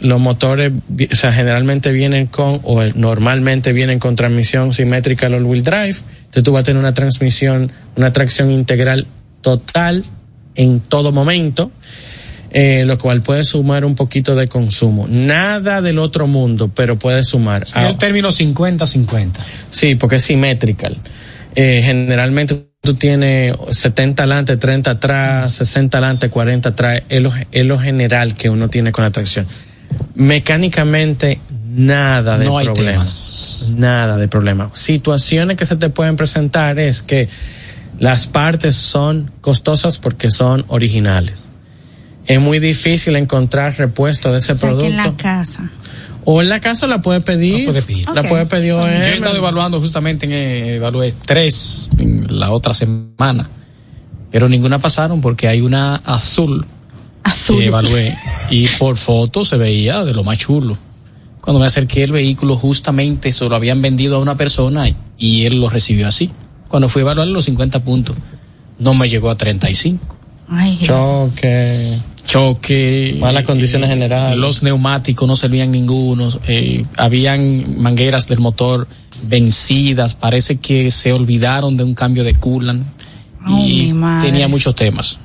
los 0.00 0.20
motores, 0.20 0.72
o 0.72 1.14
sea, 1.14 1.32
generalmente 1.32 1.92
vienen 1.92 2.26
con, 2.26 2.60
o 2.64 2.82
normalmente 2.94 3.72
vienen 3.72 3.98
con 4.00 4.16
transmisión 4.16 4.72
simétrica 4.74 5.26
a 5.26 5.30
all-wheel 5.30 5.62
drive 5.62 5.96
entonces 6.32 6.44
tú 6.44 6.52
vas 6.52 6.60
a 6.62 6.64
tener 6.64 6.78
una 6.80 6.94
transmisión, 6.94 7.70
una 7.94 8.10
tracción 8.10 8.50
integral 8.50 9.06
total 9.42 10.02
en 10.54 10.80
todo 10.80 11.12
momento, 11.12 11.70
eh, 12.50 12.84
lo 12.86 12.96
cual 12.96 13.20
puede 13.20 13.44
sumar 13.44 13.84
un 13.84 13.94
poquito 13.94 14.34
de 14.34 14.48
consumo. 14.48 15.06
Nada 15.10 15.82
del 15.82 15.98
otro 15.98 16.26
mundo, 16.26 16.70
pero 16.74 16.98
puede 16.98 17.22
sumar. 17.22 17.66
En 17.76 17.84
el 17.84 17.98
término 17.98 18.30
50-50. 18.30 19.28
Sí, 19.68 19.94
porque 19.96 20.16
es 20.16 20.22
simétrica. 20.22 20.88
Eh, 21.54 21.82
generalmente 21.84 22.64
tú 22.80 22.94
tienes 22.94 23.54
70 23.70 24.22
adelante, 24.22 24.56
30 24.56 24.90
atrás, 24.90 25.52
60 25.52 25.98
adelante, 25.98 26.30
40 26.30 26.70
atrás. 26.70 27.02
lo, 27.10 27.30
es 27.52 27.64
lo 27.66 27.78
general 27.78 28.32
que 28.34 28.48
uno 28.48 28.70
tiene 28.70 28.90
con 28.90 29.04
la 29.04 29.10
tracción. 29.10 29.46
Mecánicamente 30.14 31.38
nada 31.74 32.38
de 32.38 32.46
problemas 32.46 33.38
Nada 33.76 34.16
de 34.16 34.26
problema. 34.26 34.70
Situaciones 34.74 35.56
que 35.56 35.64
se 35.66 35.76
te 35.76 35.88
pueden 35.88 36.16
presentar 36.16 36.80
es 36.80 37.02
que 37.04 37.28
las 38.00 38.26
partes 38.26 38.74
son 38.74 39.30
costosas 39.40 39.98
porque 39.98 40.32
son 40.32 40.64
originales. 40.66 41.44
Es 42.26 42.40
muy 42.40 42.58
difícil 42.58 43.14
encontrar 43.14 43.76
repuesto 43.78 44.32
de 44.32 44.38
ese 44.38 44.56
producto. 44.56 44.84
en 44.86 44.96
la 44.96 45.16
casa. 45.16 45.70
O 46.24 46.42
en 46.42 46.48
la 46.48 46.58
casa 46.60 46.88
la 46.88 47.00
puede 47.02 47.20
pedir. 47.20 47.68
La 48.12 48.24
puede 48.24 48.46
pedir. 48.46 48.70
Yo 48.72 48.86
he 48.88 49.14
estado 49.14 49.36
evaluando 49.36 49.80
justamente, 49.80 50.26
en, 50.26 50.32
eh, 50.32 50.74
evalué 50.74 51.12
tres 51.24 51.88
en 51.98 52.38
la 52.40 52.50
otra 52.50 52.74
semana, 52.74 53.48
pero 54.32 54.48
ninguna 54.48 54.80
pasaron 54.80 55.20
porque 55.20 55.46
hay 55.46 55.60
una 55.60 55.96
azul. 55.96 56.66
Azul. 57.22 57.62
y 58.50 58.66
por 58.80 58.96
foto 58.96 59.44
se 59.44 59.56
veía 59.56 60.04
de 60.04 60.12
lo 60.14 60.24
más 60.24 60.38
chulo. 60.38 60.76
Cuando 61.42 61.58
me 61.58 61.66
acerqué 61.66 62.04
el 62.04 62.12
vehículo 62.12 62.56
justamente 62.56 63.32
se 63.32 63.48
lo 63.48 63.56
habían 63.56 63.82
vendido 63.82 64.16
a 64.16 64.20
una 64.20 64.36
persona 64.36 64.84
y 65.18 65.44
él 65.44 65.60
lo 65.60 65.68
recibió 65.68 66.06
así. 66.06 66.30
Cuando 66.68 66.88
fui 66.88 67.00
a 67.00 67.02
evaluar 67.02 67.26
los 67.26 67.44
50 67.46 67.80
puntos, 67.80 68.14
no 68.78 68.94
me 68.94 69.08
llegó 69.08 69.28
a 69.28 69.36
35. 69.36 70.16
Ay, 70.48 70.78
Choque. 70.80 71.98
Choque. 72.24 73.16
Malas 73.20 73.42
eh, 73.42 73.46
condiciones 73.46 73.90
generales. 73.90 74.38
Los 74.38 74.62
neumáticos 74.62 75.26
no 75.26 75.34
servían 75.34 75.72
ninguno. 75.72 76.28
Eh, 76.46 76.84
habían 76.96 77.74
mangueras 77.82 78.28
del 78.28 78.38
motor 78.38 78.86
vencidas. 79.24 80.14
Parece 80.14 80.58
que 80.58 80.92
se 80.92 81.12
olvidaron 81.12 81.76
de 81.76 81.82
un 81.82 81.94
cambio 81.94 82.22
de 82.22 82.34
coolant. 82.34 82.86
y 83.48 83.92
tenía 84.22 84.46
muchos 84.46 84.76
temas. 84.76 85.18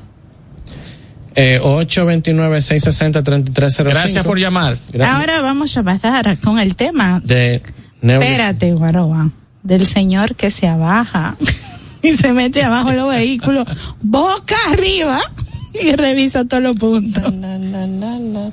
829-660-3305. 1.37 3.79
Eh, 3.79 3.83
Gracias 3.91 4.25
por 4.25 4.37
llamar. 4.39 4.77
Ahora 5.05 5.41
vamos 5.41 5.77
a 5.77 5.83
pasar 5.83 6.37
con 6.39 6.59
el 6.59 6.75
tema. 6.75 7.21
De 7.23 7.61
Espérate, 8.01 8.73
Guaroba. 8.73 9.29
Del 9.63 9.85
señor 9.85 10.33
que 10.35 10.49
se 10.49 10.67
abaja 10.67 11.35
y 12.01 12.15
se 12.17 12.33
mete 12.33 12.63
abajo 12.63 12.91
los 12.93 13.09
vehículos, 13.09 13.65
boca 14.01 14.55
arriba 14.71 15.19
y 15.79 15.91
revisa 15.93 16.45
todos 16.45 16.63
los 16.63 16.75
puntos. 16.75 17.31
No, 17.33 17.59
no, 17.59 17.85
no, 17.85 18.19
no, 18.19 18.51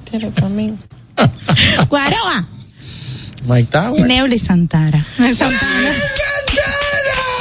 Guaroba. 1.89 2.45
Mike 3.47 3.69
Tower. 3.71 4.07
Neuli 4.07 4.39
Santara. 4.39 5.03
Santana. 5.35 5.91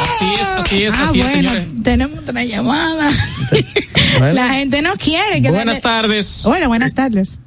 Así 0.03 0.25
es, 0.39 0.49
así 0.49 0.83
es, 0.83 0.93
ah, 0.95 1.03
así 1.03 1.21
bueno, 1.21 1.51
Tenemos 1.83 2.19
otra 2.19 2.43
llamada. 2.43 3.09
La 4.33 4.53
gente 4.55 4.81
no 4.81 4.93
quiere 4.95 5.41
que 5.41 5.49
Buenas 5.51 5.81
tardes. 5.81 6.45
Hola, 6.45 6.67
buenas 6.67 6.93
tardes. 6.93 7.39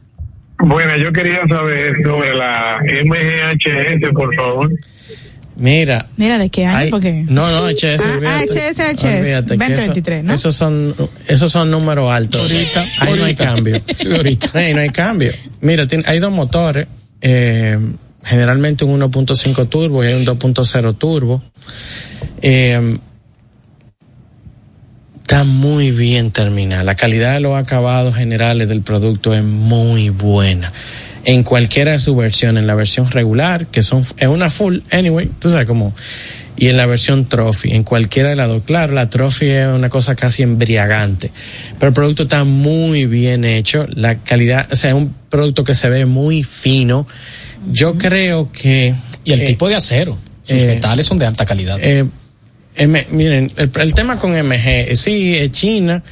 Bueno, 0.59 0.97
yo 0.97 1.13
quería 1.13 1.41
saber 1.49 1.95
sobre 2.03 2.35
la 2.35 2.79
MGHS, 3.05 4.11
por 4.13 4.35
favor. 4.35 4.71
Mira. 5.57 6.07
Mira, 6.17 6.39
¿de 6.39 6.49
qué 6.51 6.67
año? 6.67 6.79
Hay, 6.79 6.91
porque... 6.91 7.25
No, 7.29 7.51
no, 7.51 7.69
HS. 7.69 8.01
Ah, 8.27 8.43
HS, 8.43 9.01
HS. 9.05 9.47
2023, 9.47 10.25
¿no? 10.25 10.33
Esos 10.35 10.57
son, 10.57 10.95
esos 11.29 11.53
son 11.53 11.71
números 11.71 12.11
altos. 12.11 12.41
Ahorita. 12.53 12.87
Ahí 13.01 13.15
no 13.15 13.25
hay 13.25 13.35
cambio. 13.35 13.81
ahorita. 14.17 14.59
Ahí 14.59 14.75
no 14.75 14.81
hay 14.81 14.91
cambio. 14.91 15.31
Mira, 15.61 15.87
hay 16.07 16.19
dos 16.19 16.33
motores. 16.33 16.87
Eh, 17.21 17.79
generalmente 18.27 18.85
un 18.85 19.01
1.5 19.01 19.69
turbo 19.69 20.05
y 20.05 20.13
un 20.13 20.27
2.0 20.27 20.95
turbo. 20.99 21.43
Eh, 22.43 22.99
está 25.23 25.45
muy 25.45 25.93
bien 25.93 26.33
terminada. 26.33 26.83
La 26.83 26.97
calidad 26.97 27.35
de 27.35 27.41
los 27.41 27.57
acabados 27.57 28.17
generales 28.17 28.69
del 28.69 28.83
producto 28.83 29.33
es 29.33 29.45
muy 29.45 30.09
buena. 30.09 30.73
En 31.25 31.45
cualquiera 31.45 31.93
de 31.93 32.01
sus 32.01 32.17
versiones, 32.17 32.63
en 32.63 32.67
la 32.67 32.75
versión 32.75 33.11
regular, 33.11 33.67
que 33.69 33.83
son, 33.85 34.05
es 34.17 34.29
una 34.29 34.51
full, 34.51 34.79
anyway, 34.91 35.31
tú 35.39 35.51
sabes 35.51 35.67
cómo, 35.67 35.93
y 36.57 36.69
en 36.69 36.77
la 36.77 36.87
versión 36.87 37.27
trophy, 37.27 37.73
en 37.73 37.85
cualquiera 37.85 38.31
de 38.31 38.37
los 38.37 38.49
dos. 38.49 38.63
Claro, 38.65 38.93
la 38.93 39.09
trophy 39.09 39.47
es 39.47 39.67
una 39.69 39.89
cosa 39.89 40.15
casi 40.17 40.43
embriagante, 40.43 41.31
pero 41.79 41.89
el 41.89 41.95
producto 41.95 42.25
está 42.25 42.45
muy 42.45 43.07
bien 43.07 43.45
hecho. 43.45 43.87
La 43.93 44.17
calidad, 44.17 44.69
o 44.73 44.77
sea, 44.77 44.91
es 44.91 44.97
un 44.97 45.15
producto 45.29 45.65
que 45.65 45.75
se 45.75 45.89
ve 45.91 46.07
muy 46.07 46.43
fino 46.45 47.07
yo 47.73 47.95
creo 47.99 48.51
que... 48.53 48.95
Y 49.25 49.33
el 49.33 49.43
eh, 49.43 49.47
tipo 49.47 49.69
de 49.69 49.75
acero. 49.75 50.17
Sus 50.45 50.63
eh, 50.63 50.67
metales 50.67 51.07
son 51.07 51.19
de 51.19 51.27
alta 51.27 51.45
calidad. 51.45 51.79
Eh, 51.83 52.05
miren, 53.11 53.51
el, 53.57 53.95
tema 53.95 54.19
con 54.19 54.33
MG, 54.33 54.97
sí, 54.97 55.37
es 55.37 55.51
China, 55.51 56.03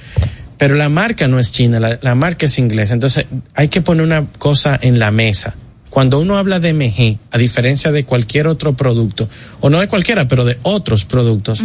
pero 0.58 0.74
la 0.74 0.88
marca 0.88 1.28
no 1.28 1.38
es 1.38 1.52
china, 1.52 1.78
la, 2.00 2.14
marca 2.14 2.46
es 2.46 2.58
inglesa. 2.58 2.94
Entonces, 2.94 3.26
hay 3.54 3.68
que 3.68 3.82
poner 3.82 4.02
una 4.04 4.26
cosa 4.38 4.78
en 4.80 4.98
la 4.98 5.10
mesa. 5.10 5.56
Cuando 5.90 6.18
uno 6.18 6.38
habla 6.38 6.58
de 6.58 6.72
MG, 6.74 7.18
a 7.30 7.38
diferencia 7.38 7.92
de 7.92 8.04
cualquier 8.04 8.48
otro 8.48 8.74
producto, 8.74 9.28
o 9.60 9.70
no 9.70 9.78
de 9.78 9.86
cualquiera, 9.86 10.26
pero 10.26 10.44
de 10.44 10.58
otros 10.62 11.04
productos, 11.04 11.60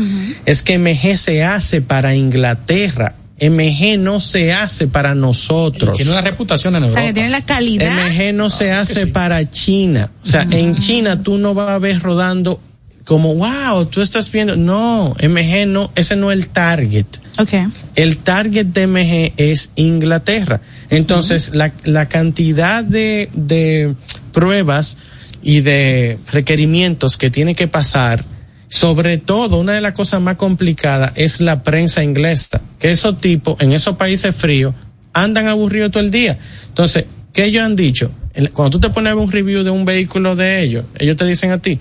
es 0.45 0.62
que 0.62 0.78
MG 0.78 1.17
se 1.17 1.43
hace 1.43 1.82
para 1.82 2.13
Inglaterra 2.13 3.15
MG 3.39 3.97
no 3.97 4.19
se 4.19 4.52
hace 4.54 4.88
para 4.88 5.15
nosotros. 5.15 5.95
Tiene 5.95 6.12
una 6.12 6.21
reputación 6.21 6.75
en 6.75 6.84
Europa. 6.84 6.99
O 6.99 7.04
sea, 7.04 7.10
que 7.10 7.13
tiene 7.13 7.30
la 7.30 7.45
calidad. 7.45 8.10
MG 8.10 8.34
no 8.34 8.49
se 8.49 8.71
ah, 8.71 8.82
hace 8.82 9.08
para 9.08 9.49
China. 9.49 10.12
O 10.21 10.25
sea, 10.25 10.43
en 10.52 10.75
ah. 10.75 10.78
China 10.80 11.23
tú 11.23 11.38
no 11.38 11.54
vas 11.54 11.69
a 11.69 11.80
ver 11.80 11.99
rodando 12.02 12.60
como, 13.06 13.36
wow, 13.36 13.86
tú 13.86 14.02
estás 14.02 14.30
viendo. 14.32 14.56
No, 14.58 15.15
MG 15.21 15.67
no, 15.67 15.89
ese 15.95 16.15
no 16.15 16.32
es 16.32 16.38
el 16.39 16.47
target. 16.49 17.06
Okay. 17.41 17.67
El 17.95 18.17
target 18.17 18.65
de 18.67 18.88
MG 18.88 19.34
es 19.38 19.71
Inglaterra. 19.75 20.60
Entonces, 20.89 21.52
la, 21.56 21.71
la, 21.86 22.10
cantidad 22.10 22.84
de, 22.84 23.30
de 23.34 23.93
pruebas 24.34 24.97
y 25.41 25.62
de 25.62 26.17
requerimientos 26.32 27.17
que 27.17 27.30
tiene 27.32 27.56
que 27.56 27.67
pasar 27.67 28.25
sobre 28.69 29.17
todo, 29.17 29.58
una 29.60 29.73
de 29.73 29.82
las 29.82 29.93
cosas 29.93 30.21
más 30.21 30.36
complicadas 30.36 31.12
es 31.15 31.41
la 31.41 31.63
prensa 31.63 32.03
inglesa, 32.03 32.62
que 32.77 32.91
esos 32.91 33.19
tipos 33.19 33.60
en 33.62 33.71
esos 33.73 33.97
países 33.97 34.34
fríos 34.36 34.75
andan 35.12 35.47
aburridos 35.47 35.89
todo 35.91 36.03
el 36.03 36.12
día. 36.12 36.38
Entonces, 36.67 37.05
¿qué 37.34 37.45
ellos 37.45 37.63
han 37.63 37.75
dicho? 37.75 38.12
Cuando 38.53 38.69
tú 38.69 38.79
te 38.79 38.91
pones 38.93 39.15
un 39.15 39.32
review 39.32 39.63
de 39.63 39.71
un 39.71 39.86
vehículo 39.86 40.36
de 40.36 40.62
ellos, 40.62 40.86
ellos 40.99 41.15
te 41.17 41.25
dicen 41.25 41.51
a 41.51 41.58
ti 41.58 41.79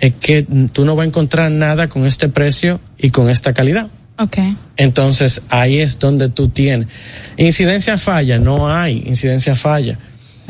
es 0.00 0.14
que 0.14 0.44
tú 0.72 0.84
no 0.84 0.96
vas 0.96 1.04
a 1.04 1.08
encontrar 1.08 1.50
nada 1.52 1.88
con 1.88 2.04
este 2.06 2.28
precio 2.28 2.80
y 2.98 3.10
con 3.10 3.28
esta 3.28 3.52
calidad. 3.52 3.88
Okay. 4.18 4.56
Entonces, 4.76 5.42
ahí 5.50 5.78
es 5.78 5.98
donde 5.98 6.30
tú 6.30 6.48
tienes. 6.48 6.88
Incidencia 7.36 7.98
falla, 7.98 8.38
no 8.38 8.68
hay 8.72 9.02
incidencia 9.06 9.54
falla 9.54 9.98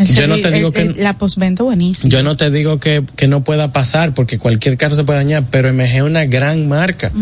yo 0.03 0.27
no 0.27 0.37
te 0.41 0.51
digo 0.51 0.73
que 0.73 0.93
la 0.99 1.17
postventa 1.19 1.63
buenísima. 1.63 2.11
Yo 2.11 2.23
no 2.23 2.37
te 2.37 2.51
digo 2.51 2.79
que, 2.81 3.03
no 3.29 3.45
pueda 3.45 3.73
pasar 3.73 4.15
porque 4.15 4.39
cualquier 4.39 4.77
carro 4.77 4.95
se 4.95 5.05
puede 5.05 5.19
dañar, 5.19 5.45
pero 5.51 5.73
MG 5.73 5.81
es 5.97 6.03
una 6.03 6.25
gran 6.27 6.69
marca. 6.69 7.13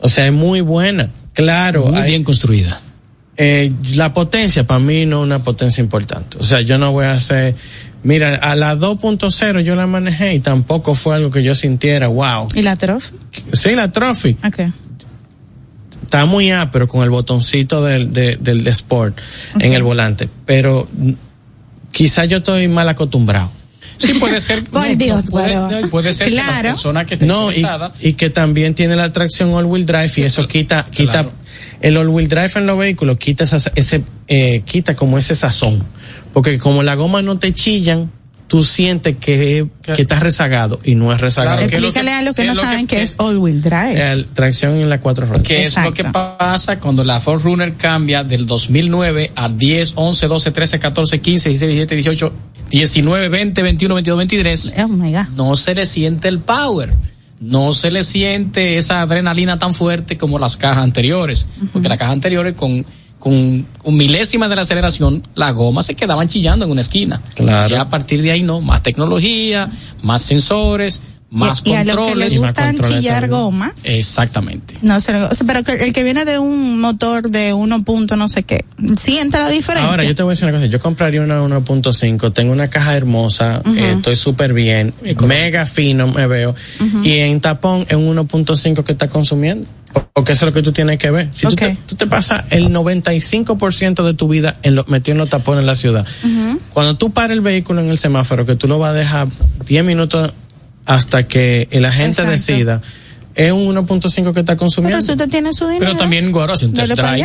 O 0.00 0.08
sea, 0.08 0.26
es 0.26 0.32
muy 0.32 0.60
buena. 0.60 1.10
Claro, 1.32 1.86
muy 1.86 2.02
bien 2.02 2.22
construida. 2.24 2.80
Eh, 3.36 3.72
la 3.96 4.12
potencia 4.12 4.64
para 4.66 4.78
mí 4.78 5.06
no 5.06 5.20
es 5.22 5.26
una 5.26 5.42
potencia 5.42 5.82
importante. 5.82 6.38
O 6.38 6.44
sea, 6.44 6.60
yo 6.60 6.78
no 6.78 6.92
voy 6.92 7.06
a 7.06 7.12
hacer 7.12 7.54
Mira, 8.04 8.34
a 8.36 8.54
la 8.54 8.76
2.0 8.76 9.60
yo 9.60 9.74
la 9.76 9.86
manejé 9.88 10.34
y 10.34 10.38
tampoco 10.40 10.94
fue 10.94 11.16
algo 11.16 11.30
que 11.30 11.42
yo 11.42 11.54
sintiera, 11.54 12.06
wow. 12.08 12.48
¿Y 12.54 12.60
la 12.62 12.76
Trophy? 12.76 13.14
Sí, 13.54 13.74
la 13.74 13.90
Trophy. 13.92 14.36
Okay. 14.46 14.72
Está 16.04 16.26
muy 16.26 16.50
A, 16.52 16.70
pero 16.70 16.86
con 16.86 17.02
el 17.02 17.08
botoncito 17.10 17.82
del, 17.82 18.10
Sport 18.68 19.16
en 19.58 19.72
el 19.72 19.82
volante. 19.82 20.28
Pero 20.46 20.86
quizás 21.94 22.28
yo 22.28 22.38
estoy 22.38 22.66
mal 22.68 22.88
acostumbrado. 22.88 23.50
Sí, 23.96 24.14
puede 24.14 24.40
ser. 24.40 24.64
Por 24.64 24.84
Dios, 24.96 25.24
puede, 25.30 25.86
puede, 25.88 26.12
ser 26.12 26.30
que 26.30 26.34
la 26.34 26.60
persona 26.62 27.06
que 27.06 27.14
está 27.14 27.26
no, 27.26 27.50
y, 28.00 28.12
que 28.14 28.28
también 28.30 28.74
tiene 28.74 28.96
la 28.96 29.04
atracción 29.04 29.54
all-wheel 29.54 29.86
drive 29.86 30.10
y 30.16 30.22
eso 30.22 30.46
quita, 30.48 30.84
quita 30.90 31.26
el 31.80 31.96
all-wheel 31.96 32.26
drive 32.28 32.50
en 32.56 32.66
los 32.66 32.76
vehículos 32.76 33.16
quita 33.18 33.44
esa, 33.44 33.70
ese, 33.76 34.02
eh, 34.26 34.62
quita 34.64 34.96
como 34.96 35.16
ese 35.16 35.36
sazón, 35.36 35.84
porque 36.32 36.58
como 36.58 36.82
la 36.82 36.96
goma 36.96 37.22
no 37.22 37.38
te 37.38 37.52
chillan, 37.52 38.10
tú 38.54 38.62
sientes 38.62 39.16
que, 39.16 39.66
que 39.82 40.02
estás 40.02 40.20
rezagado 40.22 40.78
y 40.84 40.94
no 40.94 41.12
es 41.12 41.20
rezagado. 41.20 41.60
Explícale 41.62 42.12
a 42.12 42.22
los 42.22 42.36
que 42.36 42.44
no 42.44 42.54
saben 42.54 42.86
que, 42.86 43.02
es 43.02 43.16
all-wheel 43.18 43.60
drive. 43.60 44.26
tracción 44.32 44.74
en 44.76 44.88
las 44.88 45.00
cuatro 45.00 45.26
ruedas. 45.26 45.42
Que 45.44 45.66
es 45.66 45.76
lo 45.82 45.92
que 45.92 46.04
pasa 46.04 46.78
cuando 46.78 47.02
la 47.02 47.18
Ford 47.20 47.42
Runner 47.42 47.74
cambia 47.74 48.22
del 48.22 48.46
2009 48.46 49.32
a 49.34 49.48
10, 49.48 49.94
11, 49.96 50.26
12, 50.28 50.50
13, 50.52 50.78
14, 50.78 51.20
15, 51.20 51.48
16, 51.48 51.70
17, 51.72 51.94
18, 51.96 52.32
19, 52.70 53.28
20, 53.28 53.62
21, 53.62 53.92
22, 53.96 54.18
23. 54.18 54.74
No 55.34 55.56
se 55.56 55.74
le 55.74 55.84
siente 55.84 56.28
el 56.28 56.38
power. 56.38 56.94
No 57.40 57.72
se 57.72 57.90
le 57.90 58.04
siente 58.04 58.76
esa 58.78 59.00
adrenalina 59.02 59.58
tan 59.58 59.74
fuerte 59.74 60.16
como 60.16 60.38
las 60.38 60.56
cajas 60.56 60.84
anteriores. 60.84 61.48
Porque 61.72 61.88
las 61.88 61.98
cajas 61.98 62.12
anteriores 62.14 62.54
con 62.54 62.86
con 63.24 63.32
un 63.84 63.96
milésima 63.96 64.48
de 64.48 64.56
la 64.56 64.62
aceleración, 64.62 65.22
las 65.34 65.54
gomas 65.54 65.86
se 65.86 65.94
quedaban 65.94 66.28
chillando 66.28 66.66
en 66.66 66.70
una 66.70 66.82
esquina. 66.82 67.22
Ya 67.38 67.80
a 67.80 67.88
partir 67.88 68.20
de 68.20 68.30
ahí 68.30 68.42
no, 68.42 68.60
más 68.60 68.82
tecnología, 68.82 69.70
más 70.02 70.20
sensores, 70.20 71.00
más 71.30 71.62
controles. 71.62 71.86
Y 71.86 71.90
a 71.90 71.94
los 71.94 72.82
que 72.82 72.84
les 72.84 72.90
chillar 72.92 73.28
gomas. 73.30 73.72
Exactamente. 73.84 74.76
No, 74.82 74.98
pero 75.46 75.60
el 75.80 75.92
que 75.94 76.02
viene 76.04 76.26
de 76.26 76.38
un 76.38 76.78
motor 76.78 77.30
de 77.30 77.54
1. 77.54 77.82
no 78.18 78.28
sé 78.28 78.42
qué, 78.42 78.66
siente 79.00 79.38
la 79.38 79.48
diferencia. 79.48 79.88
Ahora, 79.88 80.04
yo 80.04 80.14
te 80.14 80.22
voy 80.22 80.32
a 80.32 80.32
decir 80.32 80.44
una 80.46 80.52
cosa. 80.58 80.66
Yo 80.66 80.78
compraría 80.78 81.22
una 81.22 81.40
1.5, 81.40 82.30
tengo 82.34 82.52
una 82.52 82.68
caja 82.68 82.94
hermosa, 82.94 83.62
eh, 83.64 83.92
estoy 83.96 84.16
súper 84.16 84.52
bien, 84.52 84.92
mega 85.26 85.64
fino 85.64 86.08
me 86.08 86.26
veo. 86.26 86.54
Y 87.02 87.20
en 87.20 87.40
tapón 87.40 87.86
es 87.88 87.96
un 87.96 88.14
1.5 88.18 88.84
que 88.84 88.92
está 88.92 89.08
consumiendo. 89.08 89.66
Porque 90.12 90.32
eso 90.32 90.46
es 90.46 90.52
lo 90.52 90.52
que 90.54 90.62
tú 90.62 90.72
tienes 90.72 90.98
que 90.98 91.10
ver. 91.10 91.28
Si 91.32 91.46
tú, 91.46 91.96
te, 91.96 92.06
pasas 92.06 92.44
el 92.50 92.68
95% 92.70 94.04
de 94.04 94.14
tu 94.14 94.28
vida 94.28 94.56
en 94.62 94.74
lo, 94.76 94.84
metido 94.86 95.22
en 95.22 95.28
tapones 95.28 95.60
en 95.60 95.66
la 95.66 95.74
ciudad, 95.76 96.06
cuando 96.72 96.96
tú 96.96 97.12
paras 97.12 97.32
el 97.32 97.40
vehículo 97.40 97.80
en 97.80 97.88
el 97.90 97.98
semáforo, 97.98 98.46
que 98.46 98.54
tú 98.56 98.68
lo 98.68 98.78
vas 98.78 98.90
a 98.90 98.94
dejar 98.94 99.28
10 99.66 99.84
minutos 99.84 100.32
hasta 100.86 101.26
que 101.26 101.68
el 101.70 101.84
agente 101.84 102.24
decida 102.24 102.80
es 103.34 103.50
un 103.52 103.74
1.5 103.74 104.32
que 104.32 104.40
está 104.40 104.56
consumiendo. 104.56 104.98
Pero 104.98 105.92
usted 105.92 105.96
también, 105.96 106.30
Guaro, 106.30 106.54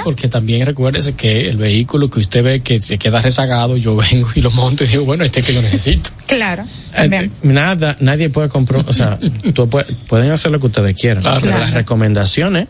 porque 0.04 0.28
también 0.28 0.66
recuérdese 0.66 1.14
que 1.14 1.50
el 1.50 1.58
vehículo 1.58 2.10
que 2.10 2.20
usted 2.20 2.44
ve 2.44 2.60
que 2.62 2.82
se 2.82 2.98
queda 2.98 3.22
rezagado, 3.22 3.78
yo 3.78 3.96
vengo 3.96 4.28
y 4.36 4.42
lo 4.42 4.52
monto 4.52 4.84
y 4.84 4.88
digo, 4.88 5.06
bueno, 5.06 5.24
este 5.24 5.42
que 5.44 5.54
lo 5.54 5.62
necesito. 5.62 6.10
claro. 6.28 6.66
Eh, 6.98 7.30
nada, 7.44 7.96
nadie 8.00 8.30
puede 8.30 8.50
comprar, 8.50 8.86
o 8.88 8.94
sea, 8.94 9.20
tú 9.54 9.70
pueden 9.70 10.32
hacer 10.32 10.52
lo 10.52 10.60
que 10.60 10.66
ustedes 10.68 10.96
quieran. 11.00 11.24
las 11.24 11.74
recomendaciones 11.74 12.68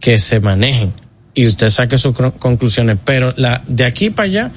que 0.00 0.18
se 0.18 0.40
manejen 0.40 0.92
y 1.34 1.46
usted 1.46 1.70
saque 1.70 1.96
sus 1.96 2.16
conclusiones. 2.38 2.96
Pero 3.04 3.32
la, 3.36 3.62
de 3.68 3.84
aquí 3.84 4.10
para 4.10 4.26
allá, 4.26 4.52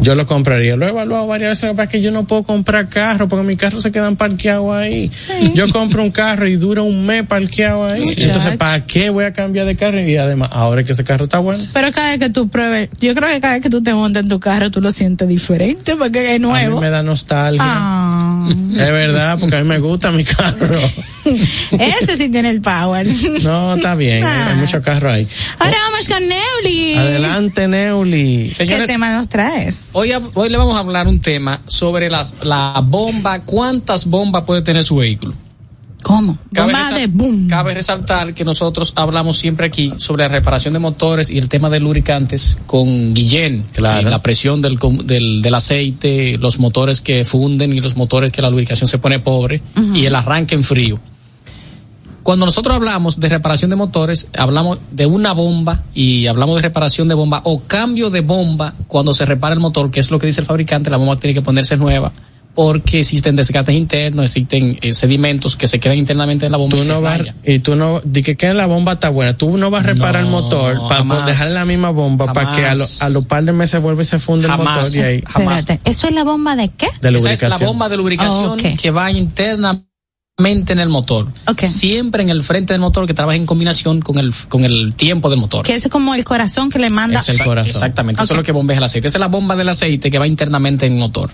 yo 0.00 0.14
lo 0.14 0.26
compraría. 0.26 0.76
Lo 0.76 0.86
he 0.86 0.90
evaluado 0.90 1.26
varias 1.26 1.50
veces, 1.60 1.64
pero 1.76 1.88
que 1.88 1.96
es 1.96 2.02
que 2.02 2.02
yo 2.02 2.10
no 2.10 2.24
puedo 2.26 2.42
comprar 2.42 2.88
carro 2.88 3.28
porque 3.28 3.46
mi 3.46 3.56
carro 3.56 3.80
se 3.80 3.92
quedan 3.92 4.16
parqueado 4.16 4.72
ahí. 4.74 5.10
Yo 5.54 5.68
compro 5.70 6.02
un 6.02 6.10
carro 6.10 6.46
y 6.46 6.56
dura 6.56 6.82
un 6.82 7.04
mes 7.06 7.24
parqueado 7.26 7.84
ahí. 7.86 8.04
Entonces, 8.16 8.56
¿para 8.56 8.84
qué 8.86 9.10
voy 9.10 9.24
a 9.24 9.32
cambiar 9.32 9.66
de 9.66 9.76
carro? 9.76 10.00
Y 10.00 10.16
además, 10.16 10.48
ahora 10.52 10.82
que 10.84 10.92
ese 10.92 11.04
carro 11.04 11.24
está 11.24 11.38
bueno. 11.38 11.64
Pero 11.72 11.92
cada 11.92 12.10
vez 12.10 12.18
que 12.18 12.30
tú 12.30 12.48
pruebes, 12.48 12.88
yo 13.00 13.14
creo 13.14 13.28
que 13.30 13.40
cada 13.40 13.54
vez 13.54 13.62
que 13.62 13.70
tú 13.70 13.82
te 13.82 13.92
montas 13.94 14.22
en 14.22 14.28
tu 14.28 14.40
carro, 14.40 14.70
tú 14.70 14.80
lo 14.80 14.92
sientes 14.92 15.28
diferente 15.28 15.96
porque 15.96 16.34
es 16.34 16.40
nuevo. 16.40 16.80
me 16.80 16.90
da 16.90 17.02
nostalgia. 17.02 17.62
Ah. 17.64 18.48
Es 18.48 18.76
verdad, 18.90 19.38
porque 19.38 19.54
a 19.56 19.60
mí 19.62 19.68
me 19.68 19.78
gusta 19.78 20.10
mi 20.10 20.24
carro. 20.24 20.68
ese 21.24 22.16
sí 22.16 22.28
tiene 22.28 22.50
el 22.50 22.60
power. 22.60 23.06
no, 23.44 23.74
está 23.76 23.94
bien, 23.94 24.24
hay 24.24 24.52
ah. 24.52 24.56
mucho 24.56 24.82
carro 24.82 25.12
ahí. 25.12 25.28
Ahora 25.60 25.76
vamos 25.90 26.08
con 26.08 26.22
Neuli. 26.28 26.94
Adelante, 26.94 27.68
Neuli. 27.68 28.52
¿Qué 28.58 28.82
tema 28.86 29.14
nos 29.14 29.28
traes? 29.28 29.81
Hoy, 29.92 30.12
hoy 30.34 30.48
le 30.48 30.56
vamos 30.56 30.74
a 30.76 30.78
hablar 30.78 31.06
un 31.08 31.20
tema 31.20 31.60
sobre 31.66 32.08
las, 32.10 32.34
la 32.42 32.80
bomba, 32.84 33.40
cuántas 33.44 34.06
bombas 34.06 34.44
puede 34.44 34.62
tener 34.62 34.84
su 34.84 34.96
vehículo. 34.96 35.34
¿Cómo? 36.02 36.36
Cabe, 36.52 37.74
resaltar 37.74 38.34
que 38.34 38.44
nosotros 38.44 38.92
hablamos 38.96 39.38
siempre 39.38 39.66
aquí 39.66 39.92
sobre 39.98 40.24
la 40.24 40.28
reparación 40.30 40.74
de 40.74 40.80
motores 40.80 41.30
y 41.30 41.38
el 41.38 41.48
tema 41.48 41.70
de 41.70 41.78
lubricantes 41.78 42.58
con 42.66 43.14
Guillén, 43.14 43.64
la 43.76 44.20
presión 44.20 44.60
del, 44.62 44.78
del, 45.04 45.54
aceite, 45.54 46.38
los 46.38 46.58
motores 46.58 47.02
que 47.02 47.24
funden 47.24 47.72
y 47.72 47.80
los 47.80 47.96
motores 47.96 48.32
que 48.32 48.42
la 48.42 48.50
lubricación 48.50 48.88
se 48.88 48.98
pone 48.98 49.20
pobre 49.20 49.62
y 49.94 50.04
el 50.06 50.14
arranque 50.16 50.54
en 50.56 50.64
frío. 50.64 50.98
Cuando 52.22 52.46
nosotros 52.46 52.76
hablamos 52.76 53.18
de 53.20 53.28
reparación 53.28 53.70
de 53.70 53.76
motores, 53.76 54.28
hablamos 54.36 54.78
de 54.90 55.06
una 55.06 55.32
bomba 55.32 55.82
y 55.92 56.26
hablamos 56.28 56.56
de 56.56 56.62
reparación 56.62 57.08
de 57.08 57.14
bomba 57.14 57.40
o 57.44 57.60
cambio 57.62 58.10
de 58.10 58.20
bomba 58.20 58.74
cuando 58.86 59.12
se 59.12 59.24
repara 59.26 59.54
el 59.54 59.60
motor, 59.60 59.90
que 59.90 60.00
es 60.00 60.10
lo 60.10 60.18
que 60.18 60.26
dice 60.28 60.40
el 60.40 60.46
fabricante, 60.46 60.90
la 60.90 60.98
bomba 60.98 61.16
tiene 61.18 61.34
que 61.34 61.42
ponerse 61.42 61.76
nueva 61.76 62.12
porque 62.54 63.00
existen 63.00 63.34
desgastes 63.34 63.74
internos, 63.74 64.26
existen 64.26 64.78
eh, 64.82 64.92
sedimentos 64.92 65.56
que 65.56 65.66
se 65.66 65.80
quedan 65.80 65.96
internamente 65.96 66.44
en 66.44 66.52
la 66.52 66.58
bomba. 66.58 66.76
Tú 66.76 66.84
y, 66.84 66.86
no 66.86 67.00
vas, 67.00 67.18
y 67.46 67.60
tú 67.60 67.76
no, 67.76 68.02
di 68.04 68.22
que 68.22 68.36
queda 68.36 68.52
la 68.52 68.66
bomba 68.66 68.92
está 68.92 69.08
buena, 69.08 69.34
tú 69.36 69.56
no 69.56 69.70
vas 69.70 69.82
a 69.82 69.86
reparar 69.88 70.22
el 70.24 70.30
motor 70.30 70.78
para 70.86 71.24
dejar 71.26 71.50
la 71.52 71.64
misma 71.64 71.90
bomba 71.90 72.30
para 72.32 72.52
que 72.54 72.64
a 72.66 72.74
los 72.74 73.00
a 73.00 73.08
par 73.22 73.42
de 73.44 73.52
meses 73.52 73.80
vuelva 73.80 74.02
y 74.02 74.04
se 74.04 74.18
funde 74.18 74.48
el 74.48 74.52
motor 74.56 74.84
y 74.94 74.98
ahí. 75.00 75.24
Jamás. 75.26 75.60
Espérate, 75.60 75.90
¿eso 75.90 76.06
es 76.08 76.12
la 76.14 76.24
bomba 76.24 76.54
de 76.54 76.68
qué? 76.68 76.86
lubricación. 77.00 77.32
Esa 77.34 77.46
es 77.54 77.60
la 77.60 77.66
bomba 77.66 77.88
de 77.88 77.96
lubricación 77.96 78.60
oh, 78.60 78.76
que 78.78 78.90
va 78.90 79.10
internamente 79.10 79.86
en 80.38 80.78
el 80.80 80.88
motor, 80.88 81.26
siempre 81.62 82.22
en 82.22 82.30
el 82.30 82.42
frente 82.42 82.72
del 82.72 82.80
motor 82.80 83.06
que 83.06 83.12
trabaja 83.14 83.36
en 83.36 83.44
combinación 83.44 84.00
con 84.00 84.16
el 84.18 84.32
con 84.48 84.64
el 84.64 84.94
tiempo 84.94 85.28
del 85.28 85.38
motor. 85.38 85.64
Que 85.66 85.74
es 85.74 85.86
como 85.88 86.14
el 86.14 86.24
corazón 86.24 86.70
que 86.70 86.78
le 86.78 86.88
manda. 86.90 87.18
Es 87.20 87.28
el 87.28 87.44
corazón. 87.44 87.72
Exactamente, 87.74 88.22
eso 88.22 88.32
es 88.32 88.36
lo 88.38 88.42
que 88.42 88.52
bombea 88.52 88.78
el 88.78 88.82
aceite. 88.84 89.08
Esa 89.08 89.18
es 89.18 89.20
la 89.20 89.28
bomba 89.28 89.56
del 89.56 89.68
aceite 89.68 90.10
que 90.10 90.18
va 90.18 90.26
internamente 90.26 90.86
en 90.86 90.94
el 90.94 90.98
motor. 91.00 91.30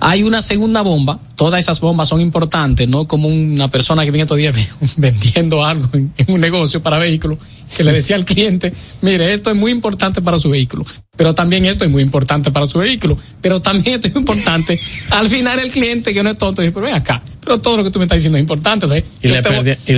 Hay 0.00 0.22
una 0.22 0.42
segunda 0.42 0.82
bomba, 0.82 1.18
todas 1.36 1.60
esas 1.60 1.80
bombas 1.80 2.08
son 2.08 2.20
importantes, 2.20 2.88
no 2.88 3.06
como 3.06 3.28
una 3.28 3.68
persona 3.68 4.04
que 4.04 4.10
viene 4.10 4.26
todo 4.26 4.36
día 4.38 4.52
vendiendo 4.96 5.64
algo 5.64 5.88
en, 5.92 6.12
un 6.28 6.40
negocio 6.40 6.82
para 6.82 6.98
vehículos, 6.98 7.38
que 7.76 7.84
le 7.84 7.92
decía 7.92 8.16
al 8.16 8.24
cliente, 8.24 8.72
mire, 9.00 9.32
esto 9.32 9.50
es 9.50 9.56
muy 9.56 9.72
importante 9.72 10.20
para 10.20 10.38
su 10.38 10.50
vehículo, 10.50 10.84
pero 11.16 11.34
también 11.34 11.64
esto 11.64 11.84
es 11.84 11.90
muy 11.90 12.02
importante 12.02 12.50
para 12.50 12.66
su 12.66 12.78
vehículo, 12.78 13.16
pero 13.40 13.62
también 13.62 13.94
esto 13.96 14.08
es 14.08 14.16
importante. 14.16 14.78
Al 15.10 15.28
final 15.28 15.58
el 15.58 15.70
cliente, 15.70 16.12
que 16.12 16.22
no 16.22 16.30
es 16.30 16.38
tonto, 16.38 16.60
dice, 16.60 16.72
pero 16.72 16.86
ven 16.86 16.94
acá, 16.94 17.22
pero 17.40 17.58
todo 17.60 17.78
lo 17.78 17.84
que 17.84 17.90
tú 17.90 17.98
me 17.98 18.04
estás 18.04 18.16
diciendo 18.16 18.36
es 18.38 18.42
importante. 18.42 18.86
Y, 19.22 19.28
le 19.28 19.42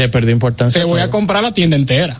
perdió, 0.08 0.30
importancia. 0.32 0.80
Te 0.80 0.86
voy 0.86 1.00
a 1.00 1.10
comprar 1.10 1.42
la 1.42 1.52
tienda 1.52 1.76
entera. 1.76 2.18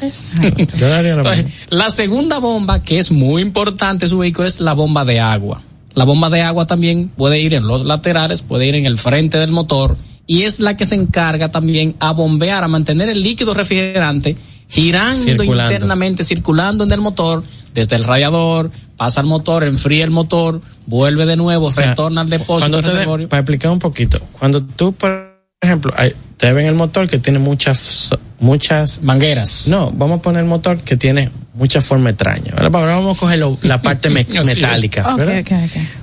Exacto. 0.00 1.30
la 1.70 1.90
segunda 1.90 2.38
bomba, 2.38 2.82
que 2.82 2.98
es 2.98 3.10
muy 3.10 3.42
importante 3.42 4.06
su 4.06 4.18
vehículo, 4.18 4.46
es 4.48 4.60
la 4.60 4.72
bomba 4.72 5.04
de 5.04 5.20
agua. 5.20 5.62
La 5.94 6.04
bomba 6.04 6.28
de 6.28 6.42
agua 6.42 6.66
también 6.66 7.08
puede 7.08 7.38
ir 7.40 7.54
en 7.54 7.66
los 7.66 7.84
laterales, 7.84 8.42
puede 8.42 8.66
ir 8.66 8.74
en 8.74 8.84
el 8.86 8.98
frente 8.98 9.38
del 9.38 9.52
motor 9.52 9.96
y 10.26 10.42
es 10.42 10.58
la 10.58 10.76
que 10.76 10.86
se 10.86 10.94
encarga 10.94 11.50
también 11.50 11.94
a 12.00 12.12
bombear, 12.12 12.64
a 12.64 12.68
mantener 12.68 13.08
el 13.10 13.22
líquido 13.22 13.54
refrigerante 13.54 14.36
girando 14.66 15.44
internamente, 15.44 16.24
circulando 16.24 16.84
en 16.84 16.90
el 16.90 17.00
motor, 17.00 17.42
desde 17.74 17.94
el 17.94 18.02
radiador, 18.02 18.70
pasa 18.96 19.20
al 19.20 19.26
motor, 19.26 19.62
enfría 19.62 20.04
el 20.04 20.10
motor, 20.10 20.62
vuelve 20.86 21.26
de 21.26 21.36
nuevo, 21.36 21.70
se 21.70 21.86
torna 21.94 22.22
al 22.22 22.30
depósito. 22.30 22.80
para 23.28 23.40
explicar 23.42 23.70
un 23.70 23.78
poquito, 23.78 24.18
cuando 24.32 24.64
tú, 24.64 24.92
por 24.94 25.36
ejemplo, 25.60 25.92
te 26.38 26.52
ven 26.54 26.66
el 26.66 26.74
motor 26.74 27.06
que 27.08 27.18
tiene 27.18 27.38
muchas 27.38 28.10
muchas 28.44 29.02
mangueras. 29.02 29.66
No, 29.68 29.90
vamos 29.90 30.20
a 30.20 30.22
poner 30.22 30.44
motor 30.44 30.76
que 30.78 30.96
tiene 30.96 31.30
mucha 31.54 31.80
forma 31.80 32.10
extraña. 32.10 32.52
Ahora 32.56 32.68
vamos 32.68 33.16
a 33.16 33.20
coger 33.20 33.42
la 33.62 33.82
parte 33.82 34.10
metálica, 34.10 35.02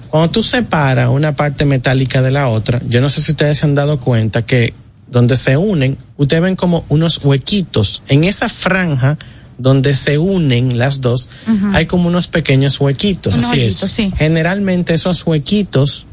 Cuando 0.10 0.32
tú 0.32 0.44
separas 0.44 1.10
una 1.10 1.34
parte 1.36 1.64
metálica 1.66 2.22
de 2.22 2.32
la 2.32 2.50
otra, 2.50 2.82
yo 2.90 3.00
no 3.00 3.10
sé 3.10 3.22
si 3.22 3.32
ustedes 3.32 3.60
se 3.60 3.66
han 3.66 3.76
dado 3.76 4.00
cuenta 4.00 4.42
que 4.42 4.74
donde 5.10 5.38
se 5.38 5.56
unen, 5.58 5.98
ustedes 6.18 6.42
ven 6.42 6.56
como 6.56 6.84
unos 6.90 7.24
huequitos. 7.24 8.02
En 8.08 8.24
esa 8.24 8.50
franja 8.50 9.18
donde 9.58 9.96
se 9.96 10.18
unen 10.18 10.80
las 10.80 11.00
dos, 11.02 11.30
hay 11.74 11.86
como 11.86 12.08
unos 12.08 12.28
pequeños 12.28 12.80
huequitos. 12.80 13.38
Así 13.44 13.62
es. 13.62 13.86
Generalmente 14.18 14.94
esos 14.96 15.28
huequitos 15.28 16.08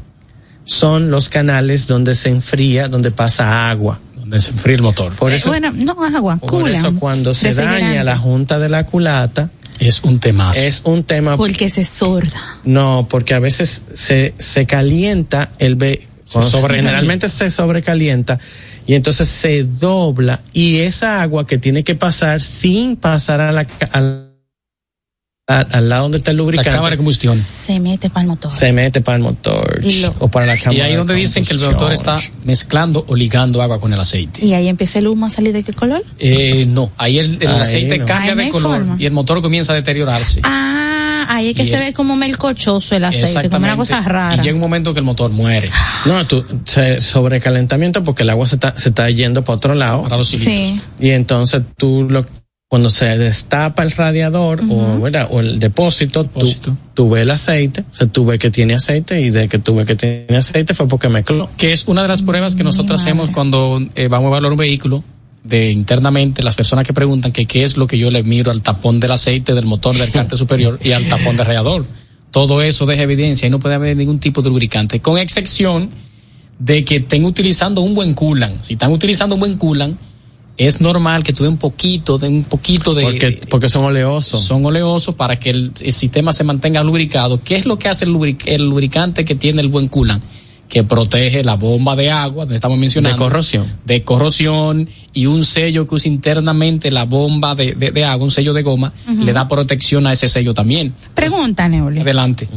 son 0.65 1.09
los 1.09 1.29
canales 1.29 1.87
donde 1.87 2.13
se 2.13 2.29
enfría, 2.29 2.87
donde 2.89 3.09
pasa 3.09 3.71
agua 3.71 3.99
desenfríe 4.29 4.75
el 4.75 4.81
motor. 4.81 5.11
Por 5.13 5.31
eh, 5.31 5.35
eso, 5.35 5.51
no 5.59 5.91
agua, 6.15 6.39
eso 6.73 6.95
cuando 6.95 7.33
se 7.33 7.53
daña 7.53 8.03
la 8.03 8.17
junta 8.17 8.59
de 8.59 8.69
la 8.69 8.85
culata, 8.85 9.49
es 9.79 10.03
un 10.03 10.19
tema. 10.19 10.51
Es 10.55 10.81
un 10.83 11.03
tema. 11.03 11.37
Porque 11.37 11.69
se 11.69 11.85
sorda. 11.85 12.59
No, 12.63 13.07
porque 13.09 13.33
a 13.33 13.39
veces 13.39 13.81
se, 13.93 14.33
se 14.37 14.65
calienta 14.65 15.51
el 15.59 15.75
b 15.75 16.07
sobre, 16.25 16.75
generalmente 16.75 17.27
se 17.27 17.49
sobrecalienta 17.49 18.37
y 18.85 18.93
entonces 18.93 19.27
se 19.29 19.63
dobla 19.63 20.43
y 20.53 20.77
esa 20.79 21.23
agua 21.23 21.47
que 21.47 21.57
tiene 21.57 21.83
que 21.83 21.95
pasar 21.95 22.39
sin 22.41 22.95
pasar 22.97 23.41
a 23.41 23.49
a 23.49 23.53
la 24.01 24.28
al 25.49 25.89
lado 25.89 26.03
donde 26.03 26.17
está 26.17 26.31
el 26.31 26.37
lubricante. 26.37 26.69
La 26.69 26.75
cámara 26.75 26.91
de 26.91 26.97
combustión. 26.97 27.39
Se 27.41 27.79
mete 27.79 28.09
para 28.09 28.21
el 28.21 28.27
motor. 28.27 28.51
Se 28.51 28.71
mete 28.71 29.01
para 29.01 29.17
el 29.17 29.23
motor. 29.23 29.81
O 30.19 30.29
para 30.29 30.45
la 30.45 30.57
cámara. 30.57 30.77
Y 30.77 30.81
ahí 30.81 30.95
donde 30.95 31.15
dicen 31.15 31.43
que 31.43 31.53
el 31.53 31.59
motor 31.59 31.91
está 31.91 32.17
mezclando 32.43 33.03
o 33.07 33.15
ligando 33.15 33.61
agua 33.61 33.79
con 33.79 33.91
el 33.91 33.99
aceite. 33.99 34.45
¿Y 34.45 34.53
ahí 34.53 34.67
empieza 34.67 34.99
el 34.99 35.07
humo 35.07 35.25
a 35.25 35.29
salir 35.29 35.51
de 35.53 35.63
qué 35.63 35.73
color? 35.73 36.03
Eh, 36.19 36.65
no, 36.67 36.91
ahí 36.97 37.17
el, 37.19 37.39
aceite 37.47 38.03
cambia 38.05 38.35
de 38.35 38.49
color 38.49 38.85
y 38.99 39.05
el 39.05 39.11
motor 39.11 39.41
comienza 39.41 39.73
a 39.73 39.75
deteriorarse. 39.75 40.41
Ah, 40.43 41.25
ahí 41.29 41.49
es 41.49 41.55
que 41.55 41.65
se 41.65 41.79
ve 41.79 41.93
como 41.93 42.15
melcochoso 42.15 42.95
el 42.95 43.03
aceite, 43.03 43.49
como 43.49 43.65
una 43.65 43.75
cosa 43.75 44.01
rara. 44.01 44.35
Y 44.35 44.41
llega 44.41 44.53
un 44.53 44.61
momento 44.61 44.93
que 44.93 44.99
el 44.99 45.05
motor 45.05 45.31
muere. 45.31 45.69
No, 46.05 46.25
tú, 46.27 46.45
sobrecalentamiento 46.99 48.03
porque 48.03 48.21
el 48.23 48.29
agua 48.29 48.45
se 48.45 48.55
está, 48.55 48.77
se 48.77 48.89
está 48.89 49.09
yendo 49.09 49.43
para 49.43 49.55
otro 49.55 49.73
lado. 49.73 50.03
Para 50.03 50.17
los 50.17 50.27
cilindros. 50.29 50.83
Sí. 50.99 51.05
Y 51.05 51.09
entonces 51.09 51.63
tú 51.75 52.07
lo 52.09 52.25
cuando 52.69 52.89
se 52.91 53.17
destapa 53.17 53.81
el 53.81 53.89
radiador 53.89 54.61
o, 54.69 55.07
el 55.39 55.57
depósito, 55.57 56.29
tuve 56.93 57.23
el 57.23 57.31
aceite, 57.31 57.83
se 57.91 58.05
sea, 58.13 58.37
que 58.37 58.51
tiene 58.51 58.75
aceite 58.75 59.19
y 59.21 59.31
de 59.31 59.49
que 59.49 59.57
tuve 59.57 59.85
que 59.87 59.95
tiene 59.95 60.37
aceite 60.37 60.75
fue 60.75 60.87
porque 60.87 61.09
mezcló. 61.09 61.49
Que 61.57 61.71
es 61.73 61.87
una 61.87 62.03
de 62.03 62.09
las 62.09 62.21
pruebas 62.21 62.53
que 62.53 62.63
nosotros 62.63 63.01
hacemos 63.01 63.31
cuando 63.31 63.81
eh, 63.95 64.07
vamos 64.07 64.27
a 64.27 64.29
evaluar 64.29 64.51
un 64.51 64.59
vehículo 64.59 65.03
de 65.43 65.71
internamente 65.71 66.43
las 66.43 66.53
personas 66.53 66.85
que 66.85 66.93
preguntan 66.93 67.31
que 67.31 67.47
qué 67.47 67.63
es 67.63 67.75
lo 67.75 67.87
que 67.87 67.97
yo 67.97 68.11
le 68.11 68.21
miro 68.21 68.51
al 68.51 68.61
tapón 68.61 68.99
del 68.99 69.13
aceite 69.13 69.55
del 69.55 69.65
motor 69.65 69.95
del 69.97 70.11
cárter 70.11 70.37
superior 70.37 70.79
y 70.83 70.91
al 70.91 71.07
tapón 71.07 71.37
del 71.37 71.47
radiador. 71.47 71.87
Todo 72.29 72.61
eso 72.61 72.85
deja 72.85 73.01
evidencia 73.01 73.47
y 73.47 73.49
no 73.49 73.57
puede 73.57 73.73
haber 73.73 73.97
ningún 73.97 74.19
tipo 74.19 74.43
de 74.43 74.49
lubricante, 74.49 74.99
con 74.99 75.17
excepción 75.17 75.89
de 76.59 76.85
que 76.85 76.97
estén 76.97 77.25
utilizando 77.25 77.81
un 77.81 77.95
buen 77.95 78.13
coolant. 78.13 78.63
Si 78.63 78.73
están 78.73 78.91
utilizando 78.91 79.33
un 79.37 79.39
buen 79.39 79.57
coolant, 79.57 79.97
es 80.59 80.81
normal 80.81 81.23
que 81.23 81.31
tú 81.31 81.45
un 81.47 81.55
poquito, 81.57 82.17
de 82.17 82.27
un 82.27 82.43
poquito 82.43 82.93
de... 82.93 83.03
Porque, 83.03 83.39
porque 83.49 83.69
son 83.69 83.85
oleosos. 83.85 84.41
Son 84.43 84.63
oleosos 84.65 85.15
para 85.15 85.39
que 85.39 85.51
el, 85.51 85.71
sistema 85.73 86.33
se 86.33 86.43
mantenga 86.43 86.83
lubricado. 86.83 87.41
¿Qué 87.41 87.55
es 87.55 87.65
lo 87.65 87.79
que 87.79 87.87
hace 87.87 88.03
el, 88.03 88.11
lubricante 88.11 89.23
que 89.23 89.35
tiene 89.35 89.61
el 89.61 89.69
buen 89.69 89.87
culan? 89.87 90.21
Que 90.67 90.83
protege 90.83 91.45
la 91.45 91.55
bomba 91.55 91.95
de 91.95 92.11
agua, 92.11 92.43
donde 92.43 92.55
estamos 92.55 92.77
mencionando. 92.77 93.15
De 93.15 93.17
corrosión. 93.23 93.77
De 93.85 94.03
corrosión 94.03 94.89
y 95.13 95.27
un 95.27 95.45
sello 95.45 95.87
que 95.87 95.95
usa 95.95 96.09
internamente 96.11 96.91
la 96.91 97.05
bomba 97.05 97.55
de, 97.55 98.03
agua, 98.05 98.25
un 98.25 98.29
sello 98.31 98.51
de 98.51 98.61
goma, 98.61 98.91
le 99.17 99.31
da 99.31 99.47
protección 99.47 100.05
a 100.07 100.11
ese 100.11 100.27
sello 100.27 100.53
también. 100.53 100.93
Pregunta, 101.15 101.69
Neoli. 101.69 102.01
Adelante 102.01 102.49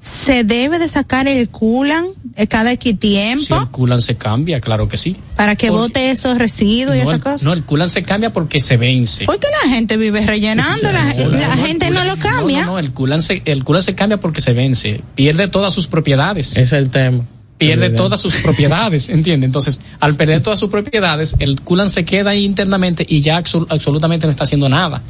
se 0.00 0.44
debe 0.44 0.78
de 0.78 0.88
sacar 0.88 1.28
el 1.28 1.50
culan 1.50 2.06
eh, 2.36 2.46
cada 2.46 2.72
X 2.72 2.98
tiempo. 2.98 3.54
el 3.60 3.68
culan 3.70 4.00
se 4.00 4.14
cambia, 4.16 4.60
claro 4.60 4.88
que 4.88 4.96
sí. 4.96 5.16
Para 5.36 5.56
que 5.56 5.70
vote 5.70 6.10
esos 6.10 6.38
residuos 6.38 6.96
y 6.96 7.00
esas 7.00 7.18
cosas. 7.20 7.42
No, 7.42 7.52
el 7.52 7.64
culan 7.64 7.90
se 7.90 8.02
cambia 8.02 8.32
porque 8.32 8.60
se 8.60 8.76
vence. 8.78 9.26
Porque 9.26 9.46
la 9.62 9.70
gente 9.74 9.98
vive 9.98 10.24
rellenando, 10.24 10.90
la, 10.90 11.06
gente 11.56 11.90
no 11.90 12.04
lo 12.04 12.16
cambia. 12.16 12.64
No, 12.64 12.78
el 12.78 12.92
culan, 12.92 13.22
se, 13.22 13.42
el 13.44 13.62
culan 13.62 13.82
se 13.82 13.94
cambia 13.94 14.18
porque 14.18 14.40
se 14.40 14.54
vence. 14.54 15.02
Pierde 15.14 15.48
todas 15.48 15.74
sus 15.74 15.86
propiedades. 15.86 16.56
Es 16.56 16.72
el 16.72 16.90
tema 16.90 17.22
pierde 17.58 17.90
todas 17.90 18.18
sus 18.18 18.36
propiedades, 18.36 19.10
¿entiende? 19.10 19.44
Entonces, 19.44 19.78
al 20.00 20.16
perder 20.16 20.40
todas 20.42 20.58
sus 20.58 20.70
propiedades, 20.70 21.36
el 21.40 21.60
culan 21.60 21.90
se 21.90 22.06
queda 22.06 22.30
ahí 22.30 22.46
internamente 22.46 23.04
y 23.06 23.20
ya 23.20 23.36
absolutamente 23.36 24.26
no 24.26 24.30
está 24.30 24.44
haciendo 24.44 24.66
nada 24.70 25.02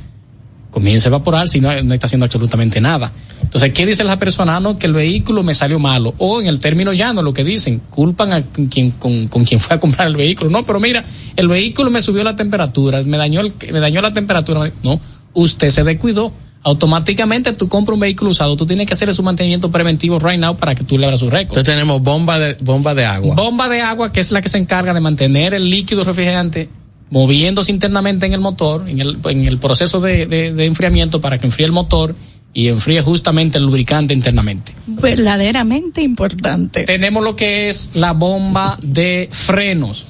comienza 0.71 1.09
a 1.09 1.11
evaporar 1.11 1.49
si 1.49 1.61
no, 1.61 1.71
no 1.83 1.95
está 1.95 2.07
haciendo 2.07 2.27
absolutamente 2.27 2.81
nada. 2.81 3.13
Entonces, 3.43 3.73
¿qué 3.73 3.85
dicen 3.85 4.07
las 4.07 4.17
personas? 4.19 4.57
Ah, 4.57 4.61
no, 4.61 4.79
que 4.79 4.87
el 4.87 4.93
vehículo 4.93 5.43
me 5.43 5.55
salió 5.55 5.79
malo. 5.79 6.15
O 6.19 6.41
en 6.41 6.47
el 6.47 6.59
término 6.59 6.93
llano, 6.93 7.23
lo 7.23 7.35
que 7.35 7.45
dicen, 7.45 7.81
culpan 7.91 8.33
a 8.33 8.43
quien, 8.43 8.91
con, 8.93 9.29
con 9.29 9.45
quien 9.45 9.61
fue 9.61 9.77
a 9.77 9.81
comprar 9.81 10.09
el 10.09 10.17
vehículo. 10.17 10.51
No, 10.51 10.63
pero 10.65 10.81
mira, 10.81 11.05
el 11.37 11.49
vehículo 11.49 11.91
me 11.91 12.01
subió 12.03 12.25
la 12.25 12.37
temperatura, 12.37 13.03
me 13.03 13.17
dañó, 13.17 13.41
el, 13.41 13.53
me 13.73 13.81
dañó 13.81 14.01
la 14.01 14.13
temperatura. 14.13 14.71
No, 14.83 15.01
usted 15.35 15.71
se 15.71 15.83
descuidó. 15.85 16.33
Automáticamente 16.63 17.55
tú 17.55 17.69
compras 17.69 17.95
un 17.95 18.01
vehículo 18.01 18.31
usado, 18.33 18.55
tú 18.55 18.67
tienes 18.67 18.87
que 18.87 18.93
hacerle 18.93 19.15
su 19.15 19.23
mantenimiento 19.23 19.71
preventivo 19.71 20.19
right 20.19 20.39
now 20.39 20.55
para 20.55 20.75
que 20.75 20.85
tú 20.85 20.99
le 20.99 21.07
abras 21.07 21.21
su 21.21 21.31
récord. 21.31 21.53
Entonces 21.57 21.73
tenemos 21.75 22.03
bomba 22.03 22.39
de, 22.39 22.53
bomba 22.61 22.95
de 22.95 23.07
agua. 23.07 23.35
Bomba 23.35 23.67
de 23.71 23.81
agua 23.81 24.13
que 24.13 24.21
es 24.21 24.31
la 24.31 24.43
que 24.43 24.51
se 24.51 24.59
encarga 24.59 24.93
de 24.93 25.01
mantener 25.01 25.55
el 25.55 25.71
líquido 25.71 26.05
refrigerante 26.05 26.69
moviéndose 27.11 27.73
internamente 27.73 28.27
en 28.27 28.33
el 28.33 28.41
motor, 28.41 28.89
en 28.89 29.01
el, 29.01 29.19
en 29.29 29.45
el 29.47 29.59
proceso 29.59 30.01
de, 30.01 30.55
enfriamiento 30.65 31.21
para 31.21 31.39
que 31.39 31.47
enfríe 31.47 31.67
el 31.67 31.73
motor 31.73 32.15
y 32.55 32.69
enfríe 32.69 33.01
justamente 33.03 33.59
el 33.59 33.67
lubricante 33.67 34.15
internamente. 34.15 34.75
Verdaderamente 34.87 36.03
importante. 36.03 36.85
Tenemos 36.85 37.23
lo 37.23 37.37
que 37.37 37.69
es 37.69 37.91
la 37.95 38.13
bomba 38.13 38.79
de 38.83 39.29
frenos. 39.31 40.07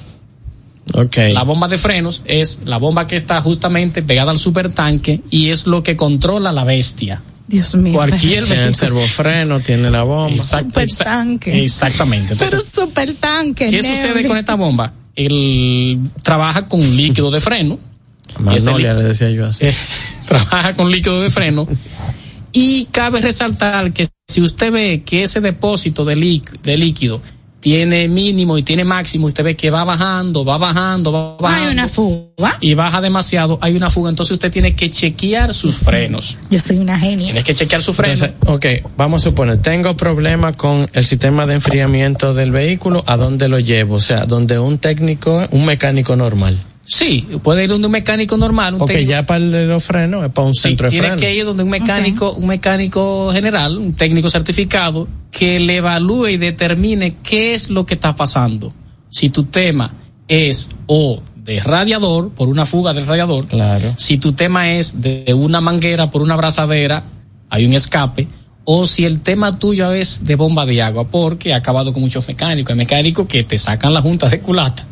Okay. 0.93 1.33
La 1.33 1.43
bomba 1.43 1.67
de 1.67 1.77
frenos 1.77 2.21
es 2.25 2.61
la 2.65 2.77
bomba 2.77 3.07
que 3.07 3.15
está 3.15 3.41
justamente 3.41 4.01
pegada 4.01 4.31
al 4.31 4.39
supertanque 4.39 5.21
y 5.29 5.49
es 5.49 5.65
lo 5.67 5.83
que 5.83 5.95
controla 5.95 6.51
la 6.51 6.63
bestia. 6.63 7.21
Dios 7.47 7.75
mío. 7.75 7.93
Cualquier 7.93 8.45
tiene 8.45 8.63
el 8.65 8.75
servofreno, 8.75 9.59
tiene 9.59 9.89
la 9.89 10.03
bomba. 10.03 10.33
Exacto, 10.35 10.79
supertanque. 10.81 11.63
Exactamente. 11.63 12.33
Entonces, 12.33 12.63
Pero 12.63 12.85
supertanque. 12.85 13.69
¿Qué 13.69 13.83
sucede 13.83 14.25
con 14.27 14.37
esta 14.37 14.55
bomba? 14.55 14.93
él 15.15 15.99
trabaja 16.23 16.67
con 16.67 16.81
líquido 16.95 17.31
de 17.31 17.41
freno. 17.41 17.79
Magnolia, 18.39 18.93
le 18.93 19.05
decía 19.05 19.29
yo 19.31 19.45
así. 19.45 19.65
trabaja 20.27 20.73
con 20.75 20.91
líquido 20.91 21.21
de 21.21 21.29
freno. 21.31 21.67
y 22.53 22.85
cabe 22.91 23.21
resaltar 23.21 23.93
que 23.93 24.07
si 24.29 24.41
usted 24.41 24.71
ve 24.71 25.03
que 25.05 25.23
ese 25.23 25.41
depósito 25.41 26.05
de 26.05 26.15
líquido 26.15 27.21
tiene 27.61 28.07
mínimo 28.09 28.57
y 28.57 28.63
tiene 28.63 28.83
máximo, 28.83 29.27
usted 29.27 29.43
ve 29.43 29.55
que 29.55 29.69
va 29.69 29.83
bajando, 29.83 30.43
va 30.43 30.57
bajando, 30.57 31.11
va 31.11 31.37
bajando. 31.37 31.65
Hay 31.67 31.71
una 31.71 31.87
fuga. 31.87 32.57
Y 32.59 32.73
baja 32.73 32.99
demasiado, 33.01 33.57
hay 33.61 33.75
una 33.77 33.89
fuga, 33.91 34.09
entonces 34.09 34.33
usted 34.33 34.51
tiene 34.51 34.75
que 34.75 34.89
chequear 34.89 35.53
sus 35.53 35.77
frenos. 35.77 36.37
Yo 36.49 36.59
soy 36.59 36.79
una 36.79 36.97
genia. 36.99 37.25
Tienes 37.27 37.43
que 37.43 37.53
chequear 37.53 37.81
sus 37.83 37.95
frenos. 37.95 38.27
ok, 38.47 38.65
vamos 38.97 39.21
a 39.21 39.29
suponer, 39.29 39.61
tengo 39.61 39.95
problemas 39.95 40.55
con 40.55 40.89
el 40.91 41.03
sistema 41.05 41.45
de 41.45 41.53
enfriamiento 41.53 42.33
del 42.33 42.51
vehículo, 42.51 43.03
¿a 43.05 43.15
dónde 43.15 43.47
lo 43.47 43.59
llevo? 43.59 43.95
O 43.95 43.99
sea, 44.01 44.25
donde 44.25 44.57
un 44.59 44.79
técnico, 44.79 45.45
un 45.51 45.65
mecánico 45.65 46.15
normal. 46.15 46.57
Sí, 46.93 47.25
puede 47.41 47.63
ir 47.63 47.69
donde 47.69 47.87
un 47.87 47.93
mecánico 47.93 48.35
normal. 48.35 48.73
Un 48.73 48.79
Porque 48.81 49.05
ya 49.05 49.25
para 49.25 49.41
el 49.41 49.49
de 49.53 49.65
los 49.65 49.81
frenos 49.81 50.29
para 50.31 50.45
un 50.49 50.53
centro 50.53 50.89
de 50.91 50.97
frenos. 50.97 51.15
Tiene 51.17 51.31
que 51.33 51.39
ir 51.39 51.45
donde 51.45 51.63
un 51.63 51.69
mecánico, 51.69 52.33
un 52.33 52.47
mecánico 52.47 53.31
general, 53.31 53.77
un 53.77 53.93
técnico 53.93 54.29
certificado, 54.29 55.07
que 55.31 55.61
le 55.61 55.77
evalúe 55.77 56.27
y 56.31 56.35
determine 56.37 57.15
qué 57.23 57.53
es 57.53 57.69
lo 57.69 57.85
que 57.85 57.93
está 57.93 58.13
pasando. 58.13 58.73
Si 59.09 59.29
tu 59.29 59.45
tema 59.45 59.93
es 60.27 60.67
o 60.87 61.23
de 61.37 61.61
radiador, 61.61 62.31
por 62.31 62.49
una 62.49 62.65
fuga 62.65 62.93
del 62.93 63.05
radiador, 63.07 63.45
si 63.95 64.17
tu 64.17 64.33
tema 64.33 64.73
es 64.73 65.01
de 65.01 65.23
una 65.33 65.61
manguera, 65.61 66.11
por 66.11 66.21
una 66.21 66.33
abrazadera, 66.33 67.03
hay 67.49 67.65
un 67.65 67.71
escape, 67.71 68.27
o 68.65 68.85
si 68.85 69.05
el 69.05 69.21
tema 69.21 69.57
tuyo 69.57 69.93
es 69.93 70.25
de 70.25 70.35
bomba 70.35 70.65
de 70.65 70.81
agua, 70.81 71.07
porque 71.07 71.53
ha 71.53 71.55
acabado 71.55 71.93
con 71.93 72.01
muchos 72.01 72.27
mecánicos. 72.27 72.71
Hay 72.71 72.75
mecánicos 72.77 73.27
que 73.27 73.45
te 73.45 73.57
sacan 73.57 73.93
la 73.93 74.01
junta 74.01 74.27
de 74.27 74.41
culata 74.41 74.87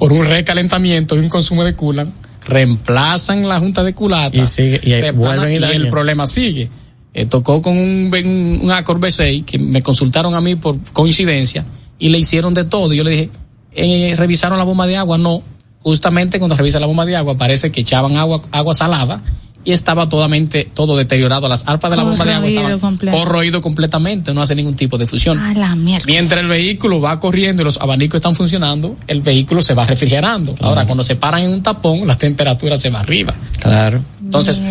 por 0.00 0.12
un 0.14 0.26
recalentamiento 0.26 1.14
y 1.14 1.18
un 1.18 1.28
consumo 1.28 1.62
de 1.62 1.74
culan, 1.74 2.10
reemplazan 2.46 3.46
la 3.46 3.60
junta 3.60 3.84
de 3.84 3.94
culata 3.94 4.34
y, 4.34 4.46
sigue, 4.46 4.80
y, 4.82 4.92
el 4.94 5.88
problema 5.90 6.26
sigue. 6.26 6.70
Eh, 7.12 7.26
tocó 7.26 7.60
con 7.60 7.74
un, 7.76 8.08
un, 8.08 8.70
B6 8.70 9.44
que 9.44 9.58
me 9.58 9.82
consultaron 9.82 10.34
a 10.34 10.40
mí 10.40 10.56
por 10.56 10.78
coincidencia 10.94 11.66
y 11.98 12.08
le 12.08 12.16
hicieron 12.18 12.54
de 12.54 12.64
todo. 12.64 12.94
yo 12.94 13.04
le 13.04 13.10
dije, 13.10 13.30
eh, 13.72 14.14
¿revisaron 14.16 14.56
la 14.56 14.64
bomba 14.64 14.86
de 14.86 14.96
agua? 14.96 15.18
No. 15.18 15.42
Justamente 15.82 16.38
cuando 16.38 16.56
revisa 16.56 16.80
la 16.80 16.86
bomba 16.86 17.04
de 17.04 17.16
agua 17.16 17.36
parece 17.36 17.70
que 17.70 17.82
echaban 17.82 18.16
agua, 18.16 18.40
agua 18.52 18.72
salada 18.74 19.20
y 19.64 19.72
estaba 19.72 20.08
totalmente 20.08 20.68
todo 20.72 20.96
deteriorado. 20.96 21.48
Las 21.48 21.66
arpas 21.68 21.90
de 21.90 21.96
la 21.96 22.02
bomba 22.04 22.24
de 22.24 22.32
agua 22.32 22.48
estaban 22.48 22.96
corroído 22.96 23.60
completamente, 23.60 24.32
no 24.32 24.42
hace 24.42 24.54
ningún 24.54 24.76
tipo 24.76 24.98
de 24.98 25.06
fusión. 25.06 25.38
la 25.58 25.74
mierda. 25.76 26.04
Mientras 26.06 26.40
el 26.40 26.48
vehículo 26.48 27.00
va 27.00 27.18
corriendo 27.20 27.62
y 27.62 27.64
los 27.64 27.80
abanicos 27.80 28.18
están 28.18 28.34
funcionando, 28.34 28.96
el 29.06 29.20
vehículo 29.22 29.62
se 29.62 29.74
va 29.74 29.84
refrigerando. 29.86 30.54
Ahora, 30.60 30.86
cuando 30.86 31.04
se 31.04 31.16
paran 31.16 31.42
en 31.42 31.52
un 31.52 31.62
tapón, 31.62 32.06
la 32.06 32.16
temperatura 32.16 32.78
se 32.78 32.90
va 32.90 33.00
arriba. 33.00 33.34
Claro. 33.60 34.02
Entonces, 34.22 34.62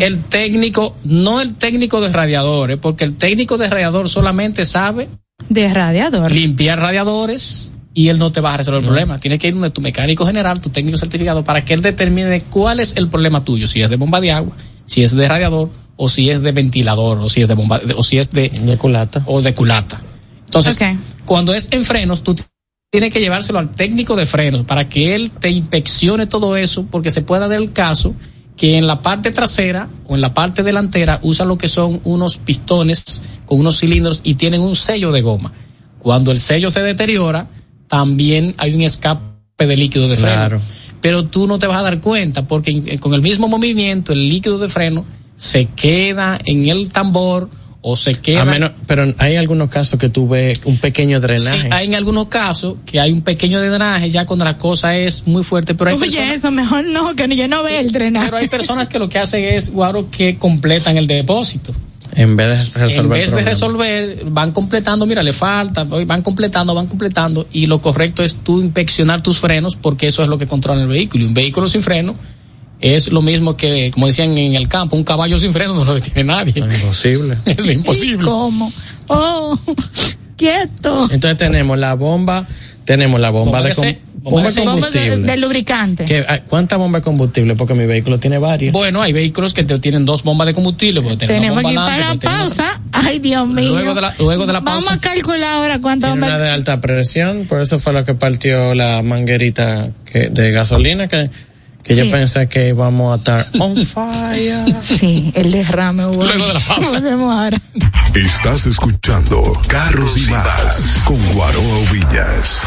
el 0.00 0.24
técnico, 0.24 0.96
no 1.04 1.40
el 1.40 1.54
técnico 1.54 2.00
de 2.00 2.08
radiadores, 2.10 2.78
porque 2.78 3.04
el 3.04 3.14
técnico 3.14 3.58
de 3.58 3.68
radiador 3.68 4.08
solamente 4.08 4.64
sabe 4.64 5.08
de 5.48 5.72
radiador. 5.74 6.30
Limpiar 6.32 6.78
radiadores, 6.78 7.71
y 7.94 8.08
él 8.08 8.18
no 8.18 8.32
te 8.32 8.40
va 8.40 8.54
a 8.54 8.56
resolver 8.56 8.80
el 8.80 8.86
problema. 8.86 9.18
Tienes 9.18 9.38
que 9.38 9.48
ir 9.48 9.54
donde 9.54 9.70
tu 9.70 9.80
mecánico 9.80 10.26
general, 10.26 10.60
tu 10.60 10.70
técnico 10.70 10.96
certificado, 10.98 11.44
para 11.44 11.64
que 11.64 11.74
él 11.74 11.82
determine 11.82 12.42
cuál 12.42 12.80
es 12.80 12.96
el 12.96 13.08
problema 13.08 13.44
tuyo, 13.44 13.66
si 13.68 13.82
es 13.82 13.90
de 13.90 13.96
bomba 13.96 14.20
de 14.20 14.32
agua, 14.32 14.54
si 14.86 15.02
es 15.02 15.14
de 15.14 15.28
radiador, 15.28 15.68
o 15.96 16.08
si 16.08 16.30
es 16.30 16.42
de 16.42 16.52
ventilador, 16.52 17.18
o 17.18 17.28
si 17.28 17.42
es 17.42 17.48
de 17.48 17.54
bomba, 17.54 17.80
o 17.96 18.02
si 18.02 18.18
es 18.18 18.30
de, 18.30 18.50
culata. 18.80 19.22
O 19.26 19.42
de 19.42 19.54
culata. 19.54 20.00
Entonces, 20.46 20.78
cuando 21.24 21.54
es 21.54 21.68
en 21.72 21.84
frenos, 21.84 22.22
tú 22.22 22.34
tienes 22.90 23.12
que 23.12 23.20
llevárselo 23.20 23.58
al 23.58 23.70
técnico 23.74 24.16
de 24.16 24.26
frenos 24.26 24.62
para 24.64 24.88
que 24.88 25.14
él 25.14 25.30
te 25.38 25.50
inspeccione 25.50 26.26
todo 26.26 26.56
eso, 26.56 26.86
porque 26.90 27.10
se 27.10 27.22
pueda 27.22 27.46
dar 27.48 27.58
el 27.60 27.72
caso 27.72 28.14
que 28.56 28.76
en 28.76 28.86
la 28.86 29.00
parte 29.00 29.30
trasera 29.30 29.88
o 30.06 30.14
en 30.14 30.20
la 30.20 30.34
parte 30.34 30.62
delantera 30.62 31.18
usan 31.22 31.48
lo 31.48 31.56
que 31.56 31.68
son 31.68 32.00
unos 32.04 32.36
pistones 32.36 33.22
con 33.46 33.58
unos 33.60 33.78
cilindros 33.80 34.20
y 34.24 34.34
tienen 34.34 34.60
un 34.60 34.76
sello 34.76 35.10
de 35.10 35.22
goma. 35.22 35.52
Cuando 35.98 36.32
el 36.32 36.38
sello 36.38 36.70
se 36.70 36.82
deteriora, 36.82 37.48
también 37.92 38.54
hay 38.56 38.72
un 38.74 38.80
escape 38.80 39.20
de 39.66 39.76
líquido 39.76 40.08
de 40.08 40.16
freno. 40.16 40.62
Pero 41.02 41.26
tú 41.26 41.46
no 41.46 41.58
te 41.58 41.66
vas 41.66 41.78
a 41.78 41.82
dar 41.82 42.00
cuenta 42.00 42.46
porque 42.46 42.70
eh, 42.86 42.98
con 42.98 43.12
el 43.12 43.20
mismo 43.20 43.48
movimiento 43.48 44.14
el 44.14 44.30
líquido 44.30 44.58
de 44.58 44.70
freno 44.70 45.04
se 45.34 45.66
queda 45.66 46.38
en 46.46 46.66
el 46.70 46.90
tambor 46.90 47.50
o 47.82 47.94
se 47.94 48.14
queda. 48.14 48.42
A 48.42 48.44
menos, 48.46 48.70
pero 48.86 49.12
hay 49.18 49.36
algunos 49.36 49.68
casos 49.68 49.98
que 50.00 50.08
tú 50.08 50.26
ves 50.26 50.58
un 50.64 50.78
pequeño 50.78 51.20
drenaje. 51.20 51.62
Sí, 51.64 51.68
hay 51.70 51.88
en 51.88 51.94
algunos 51.94 52.26
casos 52.28 52.76
que 52.86 52.98
hay 52.98 53.12
un 53.12 53.20
pequeño 53.20 53.60
drenaje 53.60 54.08
ya 54.08 54.24
cuando 54.24 54.46
la 54.46 54.56
cosa 54.56 54.96
es 54.96 55.26
muy 55.26 55.44
fuerte, 55.44 55.74
pero 55.74 55.90
hay 55.90 55.96
Oye, 55.98 56.32
eso 56.32 56.50
mejor 56.50 56.86
no, 56.86 57.14
que 57.14 57.36
yo 57.36 57.46
no 57.46 57.62
ve 57.62 57.78
el 57.78 57.92
drenaje. 57.92 58.28
Pero 58.28 58.38
hay 58.38 58.48
personas 58.48 58.88
que 58.88 58.98
lo 58.98 59.10
que 59.10 59.18
hacen 59.18 59.44
es, 59.44 59.70
Guaro, 59.70 60.10
que 60.10 60.38
completan 60.38 60.96
el 60.96 61.06
depósito. 61.06 61.74
En 62.14 62.36
vez 62.36 62.72
de 62.76 63.42
resolver. 63.44 64.20
van 64.26 64.52
completando, 64.52 65.06
mira, 65.06 65.22
le 65.22 65.32
falta, 65.32 65.84
van 65.84 66.20
completando, 66.20 66.74
van 66.74 66.86
completando. 66.86 67.46
Y 67.52 67.66
lo 67.66 67.80
correcto 67.80 68.22
es 68.22 68.36
tú 68.36 68.60
inspeccionar 68.60 69.22
tus 69.22 69.38
frenos 69.38 69.76
porque 69.76 70.08
eso 70.08 70.22
es 70.22 70.28
lo 70.28 70.36
que 70.36 70.46
controla 70.46 70.82
el 70.82 70.88
vehículo. 70.88 71.24
Y 71.24 71.28
un 71.28 71.34
vehículo 71.34 71.66
sin 71.68 71.82
freno 71.82 72.14
es 72.80 73.10
lo 73.10 73.22
mismo 73.22 73.56
que, 73.56 73.90
como 73.94 74.08
decían 74.08 74.36
en 74.36 74.56
el 74.56 74.68
campo, 74.68 74.94
un 74.94 75.04
caballo 75.04 75.38
sin 75.38 75.54
freno 75.54 75.74
no 75.74 75.84
lo 75.84 75.94
detiene 75.94 76.24
nadie. 76.24 76.54
Es 76.70 76.82
imposible. 76.82 77.38
es 77.46 77.66
imposible. 77.68 78.28
¿Cómo? 78.30 78.70
Oh, 79.08 79.56
quieto. 80.36 81.08
Entonces 81.10 81.38
tenemos 81.38 81.78
la 81.78 81.94
bomba 81.94 82.46
tenemos 82.84 83.20
la 83.20 83.30
bomba, 83.30 83.62
de, 83.62 83.70
bomba 84.14 84.48
de, 84.50 84.54
combustible. 84.54 84.66
Bomba 84.66 84.90
de, 85.26 85.32
de 85.32 85.36
lubricante. 85.38 86.04
¿Qué, 86.04 86.24
ah, 86.28 86.40
¿Cuántas 86.46 86.78
bombas 86.78 87.02
de 87.02 87.04
combustible? 87.04 87.54
Porque 87.54 87.74
mi 87.74 87.86
vehículo 87.86 88.18
tiene 88.18 88.38
varias. 88.38 88.72
Bueno, 88.72 89.02
hay 89.02 89.12
vehículos 89.12 89.54
que 89.54 89.64
tienen 89.64 90.04
dos 90.04 90.22
bombas 90.22 90.46
de 90.46 90.54
combustible. 90.54 91.00
Tenemos 91.16 91.62
que 91.62 91.68
ir 91.72 91.76
para 91.76 92.14
la 92.14 92.14
pausa. 92.16 92.80
Ay, 92.92 93.18
Dios 93.18 93.46
mío. 93.48 93.70
Luego 93.72 93.94
de 93.94 94.00
la, 94.00 94.14
luego 94.18 94.46
de 94.46 94.52
la 94.52 94.60
pausa. 94.60 94.86
Vamos 94.86 94.92
a 94.92 95.00
calcular 95.00 95.52
ahora 95.56 95.80
cuántas 95.80 96.10
bombas. 96.10 96.30
Una 96.30 96.38
de 96.38 96.50
alta 96.50 96.80
presión, 96.80 97.46
por 97.48 97.60
eso 97.60 97.78
fue 97.78 97.92
lo 97.92 98.04
que 98.04 98.14
partió 98.14 98.74
la 98.74 99.02
manguerita 99.02 99.90
que, 100.10 100.28
de 100.28 100.50
gasolina 100.50 101.08
que 101.08 101.30
ella 101.92 102.04
piensa 102.16 102.46
que 102.48 102.68
íbamos 102.68 103.12
a 103.12 103.16
estar 103.16 103.48
on 103.58 103.76
fire. 103.86 104.64
Sí, 104.82 105.30
el 105.34 105.52
derrame 105.52 106.04
Luego 106.04 106.24
de 106.46 106.54
la 106.54 106.60
pausa. 106.60 107.02
Estás 108.14 108.66
escuchando 108.66 109.60
Carros 109.68 110.16
y 110.16 110.30
Más 110.30 110.94
con 111.04 111.18
Guaroa 111.32 111.80
Villas. 111.92 112.62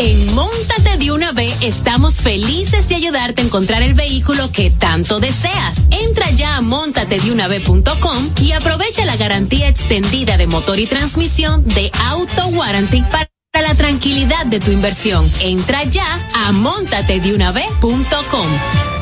En 0.00 0.34
Montate 0.34 0.96
de 0.98 1.12
una 1.12 1.32
B 1.32 1.48
estamos 1.60 2.14
felices 2.14 2.88
de 2.88 2.96
ayudarte 2.96 3.42
a 3.42 3.44
encontrar 3.44 3.82
el 3.82 3.94
vehículo 3.94 4.50
que 4.50 4.70
tanto 4.70 5.20
deseas. 5.20 5.78
Entra 5.90 6.28
ya 6.32 6.56
a 6.56 6.60
montatedeunab.com 6.60 8.28
y 8.40 8.52
aprovecha 8.52 9.04
la 9.04 9.16
garantía 9.16 9.68
extendida 9.68 10.36
de 10.38 10.46
motor 10.46 10.78
y 10.80 10.86
transmisión 10.86 11.62
de 11.66 11.90
Auto 12.10 12.46
Warranty 12.48 13.02
para 13.02 13.31
la 13.60 13.74
tranquilidad 13.74 14.46
de 14.46 14.58
tu 14.60 14.70
inversión. 14.70 15.28
Entra 15.40 15.84
ya 15.84 16.04
a 16.34 16.52
montatedeunave.com. 16.52 19.01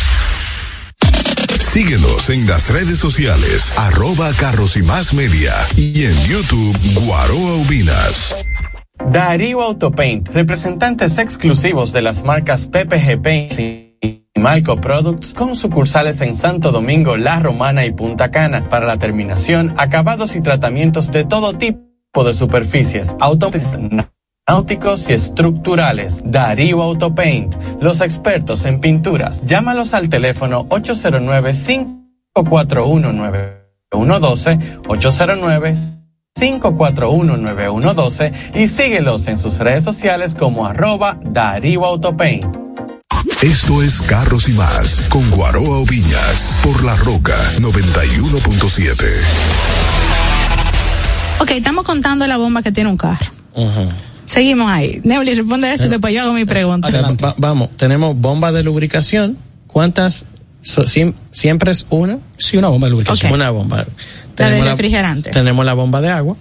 Síguenos 1.71 2.29
en 2.29 2.45
las 2.47 2.69
redes 2.69 2.97
sociales, 2.99 3.73
arroba 3.77 4.29
carros 4.37 4.75
y 4.75 4.83
más 4.83 5.13
media 5.13 5.53
y 5.77 6.03
en 6.03 6.11
YouTube 6.25 6.77
Guaroa 7.01 7.61
Ubinas. 7.65 8.45
Darío 9.09 9.61
Autopaint, 9.61 10.27
representantes 10.27 11.17
exclusivos 11.17 11.93
de 11.93 12.01
las 12.01 12.25
marcas 12.25 12.67
PPG 12.67 13.21
Paints 13.21 13.57
y 13.59 13.93
Malco 14.35 14.81
Products 14.81 15.33
con 15.33 15.55
sucursales 15.55 16.19
en 16.19 16.35
Santo 16.35 16.73
Domingo, 16.73 17.15
La 17.15 17.39
Romana 17.39 17.85
y 17.85 17.93
Punta 17.93 18.29
Cana 18.31 18.65
para 18.69 18.85
la 18.85 18.99
terminación, 18.99 19.73
acabados 19.77 20.35
y 20.35 20.41
tratamientos 20.41 21.09
de 21.09 21.23
todo 21.23 21.53
tipo 21.57 22.25
de 22.25 22.33
superficies. 22.33 23.15
Autopaint 23.21 24.07
náuticos 24.47 25.09
y 25.09 25.13
estructurales. 25.13 26.21
Darío 26.25 26.81
Autopaint, 26.81 27.55
los 27.79 28.01
expertos 28.01 28.65
en 28.65 28.79
pinturas. 28.81 29.41
Llámalos 29.45 29.93
al 29.93 30.09
teléfono 30.09 30.65
809 30.69 31.53
541 31.53 33.13
9112 33.13 34.59
809 34.87 35.77
541 36.35 37.37
y 38.55 38.67
síguelos 38.67 39.27
en 39.27 39.37
sus 39.39 39.57
redes 39.59 39.83
sociales 39.85 40.35
como 40.35 40.65
arroba 40.65 41.17
Darío 41.23 41.85
Autopaint. 41.85 42.45
Esto 43.43 43.83
es 43.83 44.01
Carros 44.01 44.49
y 44.49 44.53
Más 44.53 45.01
con 45.09 45.29
Guaroa 45.31 45.77
Oviñas 45.79 46.57
por 46.63 46.83
La 46.83 46.95
Roca 46.97 47.35
91.7. 47.61 49.05
Ok, 51.39 51.51
estamos 51.51 51.83
contando 51.83 52.25
la 52.27 52.37
bomba 52.37 52.61
que 52.61 52.71
tiene 52.71 52.89
un 52.89 52.97
carro. 52.97 53.19
Uh 53.53 53.89
Seguimos 54.31 54.71
ahí. 54.71 55.01
Neuli, 55.03 55.35
responde 55.35 55.73
eso 55.73 55.83
y 55.83 55.87
eh, 55.87 55.89
después 55.89 56.13
yo 56.13 56.21
hago 56.23 56.31
mi 56.33 56.41
eh, 56.41 56.45
pregunta. 56.45 56.87
vamos, 57.37 57.69
tenemos 57.75 58.15
bomba 58.15 58.53
de 58.53 58.63
lubricación. 58.63 59.37
¿Cuántas? 59.67 60.23
¿Siempre 61.31 61.71
es 61.73 61.85
una? 61.89 62.17
Sí, 62.37 62.55
una 62.55 62.69
bomba 62.69 62.87
de 62.87 62.91
lubricación. 62.91 63.33
Una 63.33 63.49
bomba. 63.49 63.85
Tenemos 64.33 64.59
la 64.59 64.63
de 64.65 64.69
refrigerante. 64.71 65.31
tenemos 65.31 65.65
la 65.65 65.73
bomba 65.73 65.99
de 65.99 66.09
agua. 66.09 66.37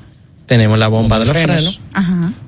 Tenemos 0.46 0.78
la 0.80 0.86
bomba, 0.88 1.18
de, 1.20 1.24
los 1.26 1.36
frenos. 1.36 1.80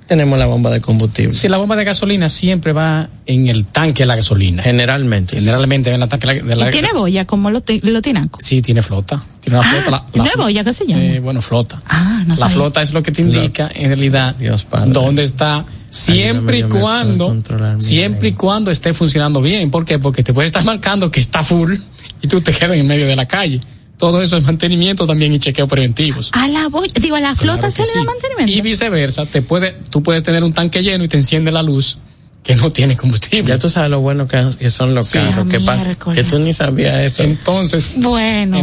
Tenemos 0.08 0.36
la 0.38 0.46
bomba 0.46 0.70
de 0.70 0.80
combustible. 0.80 1.34
si 1.34 1.48
la 1.48 1.56
bomba 1.56 1.74
de 1.76 1.84
gasolina 1.84 2.28
siempre 2.28 2.72
va 2.72 3.08
en 3.26 3.48
el 3.48 3.64
tanque 3.66 4.02
de 4.04 4.06
la 4.08 4.16
gasolina. 4.16 4.62
Generalmente. 4.62 5.36
Generalmente 5.40 5.92
en 5.92 6.00
el 6.02 6.08
tanque 6.08 6.26
de 6.28 6.34
la, 6.34 6.40
gasolina. 6.42 6.70
tiene 6.70 6.92
boya 6.92 7.24
como 7.24 7.50
lo, 7.50 7.62
lo 7.82 8.00
si 8.04 8.12
Sí, 8.40 8.62
tiene 8.62 8.80
flota. 8.82 9.22
Ah, 9.50 10.50
ya 10.50 10.62
que 10.64 10.72
se 10.72 10.84
eh, 10.88 11.20
bueno, 11.20 11.42
flota. 11.42 11.82
Ah, 11.86 12.22
la 12.26 12.48
flota 12.48 12.80
es 12.80 12.92
lo 12.92 13.02
que 13.02 13.10
te 13.12 13.22
indica, 13.22 13.70
en 13.74 13.88
realidad, 13.88 14.36
Dios 14.36 14.64
Padre. 14.64 14.92
dónde 14.92 15.24
está 15.24 15.64
siempre 15.88 16.58
y 16.60 16.62
cuando 16.62 17.42
siempre 17.78 18.30
y 18.30 18.32
cuando 18.32 18.70
esté 18.70 18.94
funcionando 18.94 19.42
bien. 19.42 19.70
¿Por 19.70 19.84
qué? 19.84 19.98
Porque 19.98 20.22
te 20.22 20.32
puede 20.32 20.46
estar 20.46 20.64
marcando 20.64 21.10
que 21.10 21.20
está 21.20 21.42
full 21.42 21.74
y 22.22 22.28
tú 22.28 22.40
te 22.40 22.52
quedas 22.52 22.76
en 22.76 22.86
medio 22.86 23.06
de 23.06 23.16
la 23.16 23.26
calle. 23.26 23.60
Todo 23.98 24.20
eso 24.22 24.36
es 24.36 24.42
mantenimiento 24.44 25.06
también 25.06 25.32
y 25.32 25.38
chequeo 25.38 25.68
preventivos. 25.68 26.30
A 26.32 26.48
la 26.48 26.68
digo, 27.00 27.16
a 27.16 27.20
la 27.20 27.34
flota 27.34 27.70
se 27.70 27.82
le 27.82 27.88
da 27.94 28.04
mantenimiento. 28.04 28.52
Y 28.52 28.60
viceversa, 28.60 29.26
te 29.26 29.42
puede, 29.42 29.72
tú 29.90 30.02
puedes 30.02 30.22
tener 30.22 30.42
un 30.42 30.52
tanque 30.52 30.82
lleno 30.82 31.04
y 31.04 31.08
te 31.08 31.16
enciende 31.18 31.52
la 31.52 31.62
luz 31.62 31.98
que 32.42 32.56
no 32.56 32.70
tiene 32.70 32.96
combustible. 32.96 33.50
Ya 33.54 33.58
tú 33.58 33.68
sabes 33.68 33.90
lo 33.90 34.00
bueno 34.00 34.26
que, 34.26 34.68
son 34.70 34.94
los 34.94 35.10
carros. 35.10 35.46
¿Qué 35.48 35.56
ah, 35.58 35.64
pasa? 35.64 35.94
Que 35.94 36.24
tú 36.24 36.38
ni 36.38 36.52
sabías 36.52 36.96
eso. 37.02 37.22
Entonces. 37.22 37.92
Bueno, 37.96 38.58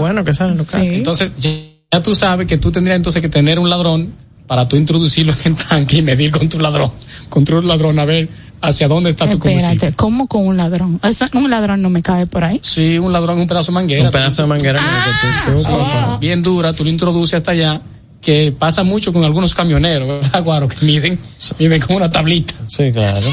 bueno. 0.00 0.24
que 0.24 0.32
salen 0.34 0.56
los 0.56 0.72
Entonces, 0.74 1.30
ya, 1.38 2.02
tú 2.02 2.14
sabes 2.14 2.46
que 2.46 2.58
tú 2.58 2.72
tendrías 2.72 2.96
entonces 2.96 3.20
que 3.22 3.28
tener 3.28 3.58
un 3.58 3.68
ladrón 3.68 4.12
para 4.46 4.66
tú 4.66 4.76
introducirlo 4.76 5.34
en 5.44 5.52
el 5.52 5.56
tanque 5.56 5.98
y 5.98 6.02
medir 6.02 6.30
con 6.30 6.48
tu 6.48 6.58
ladrón. 6.58 6.90
Con 7.28 7.44
tu 7.44 7.60
ladrón, 7.60 7.98
a 7.98 8.04
ver 8.04 8.28
hacia 8.60 8.88
dónde 8.88 9.08
está 9.10 9.30
tu 9.30 9.38
combustible. 9.38 9.92
¿cómo 9.94 10.26
con 10.26 10.44
un 10.44 10.56
ladrón? 10.56 11.00
un 11.34 11.48
ladrón 11.50 11.80
no 11.80 11.90
me 11.90 12.02
cabe 12.02 12.26
por 12.26 12.42
ahí. 12.42 12.58
Sí, 12.62 12.98
un 12.98 13.12
ladrón, 13.12 13.38
un 13.38 13.46
pedazo 13.46 13.66
de 13.70 13.74
manguera. 13.74 14.02
Un 14.06 14.10
pedazo 14.10 14.42
de 14.42 14.48
manguera. 14.48 14.80
Ah, 14.82 16.16
bien 16.20 16.42
dura, 16.42 16.72
tú 16.72 16.82
lo 16.82 16.90
introduces 16.90 17.34
hasta 17.34 17.52
allá 17.52 17.80
que 18.20 18.52
pasa 18.56 18.82
mucho 18.82 19.12
con 19.12 19.24
algunos 19.24 19.54
camioneros, 19.54 20.08
¿verdad, 20.08 20.42
Guaro? 20.42 20.68
Que 20.68 20.84
miden, 20.84 21.18
miden 21.58 21.80
como 21.80 21.98
una 21.98 22.10
tablita. 22.10 22.54
Sí, 22.66 22.90
claro. 22.92 23.28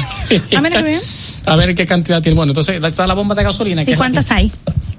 a 1.46 1.56
ver 1.56 1.74
qué 1.74 1.86
cantidad 1.86 2.22
tiene. 2.22 2.36
Bueno, 2.36 2.50
entonces 2.52 2.80
está 2.82 3.06
la 3.06 3.14
bomba 3.14 3.34
de 3.34 3.42
gasolina. 3.44 3.84
Que 3.84 3.92
¿Y 3.92 3.94
cuántas 3.96 4.30
hay? 4.30 4.50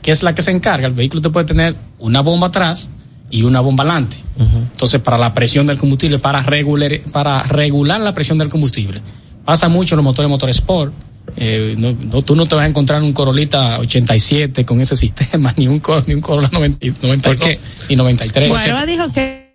Que 0.02 0.12
es 0.12 0.24
la 0.24 0.34
que 0.36 0.42
se 0.42 0.52
encarga. 0.52 0.88
El 0.88 0.94
vehículo 0.94 1.22
te 1.22 1.30
puede 1.30 1.46
tener 1.46 1.76
una 2.00 2.22
bomba 2.22 2.48
atrás 2.48 2.90
y 3.30 3.44
una 3.44 3.62
bomba 3.62 3.84
adelante. 3.86 4.18
Entonces, 4.38 5.02
para 5.02 5.18
la 5.18 5.34
presión 5.34 5.66
del 5.68 5.78
combustible, 5.78 6.20
para 6.20 6.42
regular, 6.44 6.92
para 7.12 7.42
regular 7.44 8.00
la 8.02 8.14
presión 8.14 8.38
del 8.38 8.50
combustible. 8.50 9.02
Pasa 9.46 9.70
mucho 9.70 9.96
en 9.96 9.98
los 9.98 10.04
motores 10.04 10.30
motor 10.30 10.50
sport. 10.50 10.94
Eh, 11.38 11.76
no, 11.78 12.22
tú 12.22 12.36
no 12.36 12.46
te 12.46 12.56
vas 12.56 12.66
a 12.66 12.68
encontrar 12.68 13.02
un 13.04 13.12
Corolita 13.14 13.80
87 13.80 14.66
con 14.66 14.80
ese 14.82 14.96
sistema, 14.98 15.54
ni 15.58 15.68
un, 15.68 15.82
ni 16.06 16.14
un 16.14 16.22
Corolla 16.22 16.50
92 16.52 17.14
y 17.90 17.96
93. 17.96 18.50
Guaro 18.50 18.86
dijo 18.86 19.12
que 19.14 19.47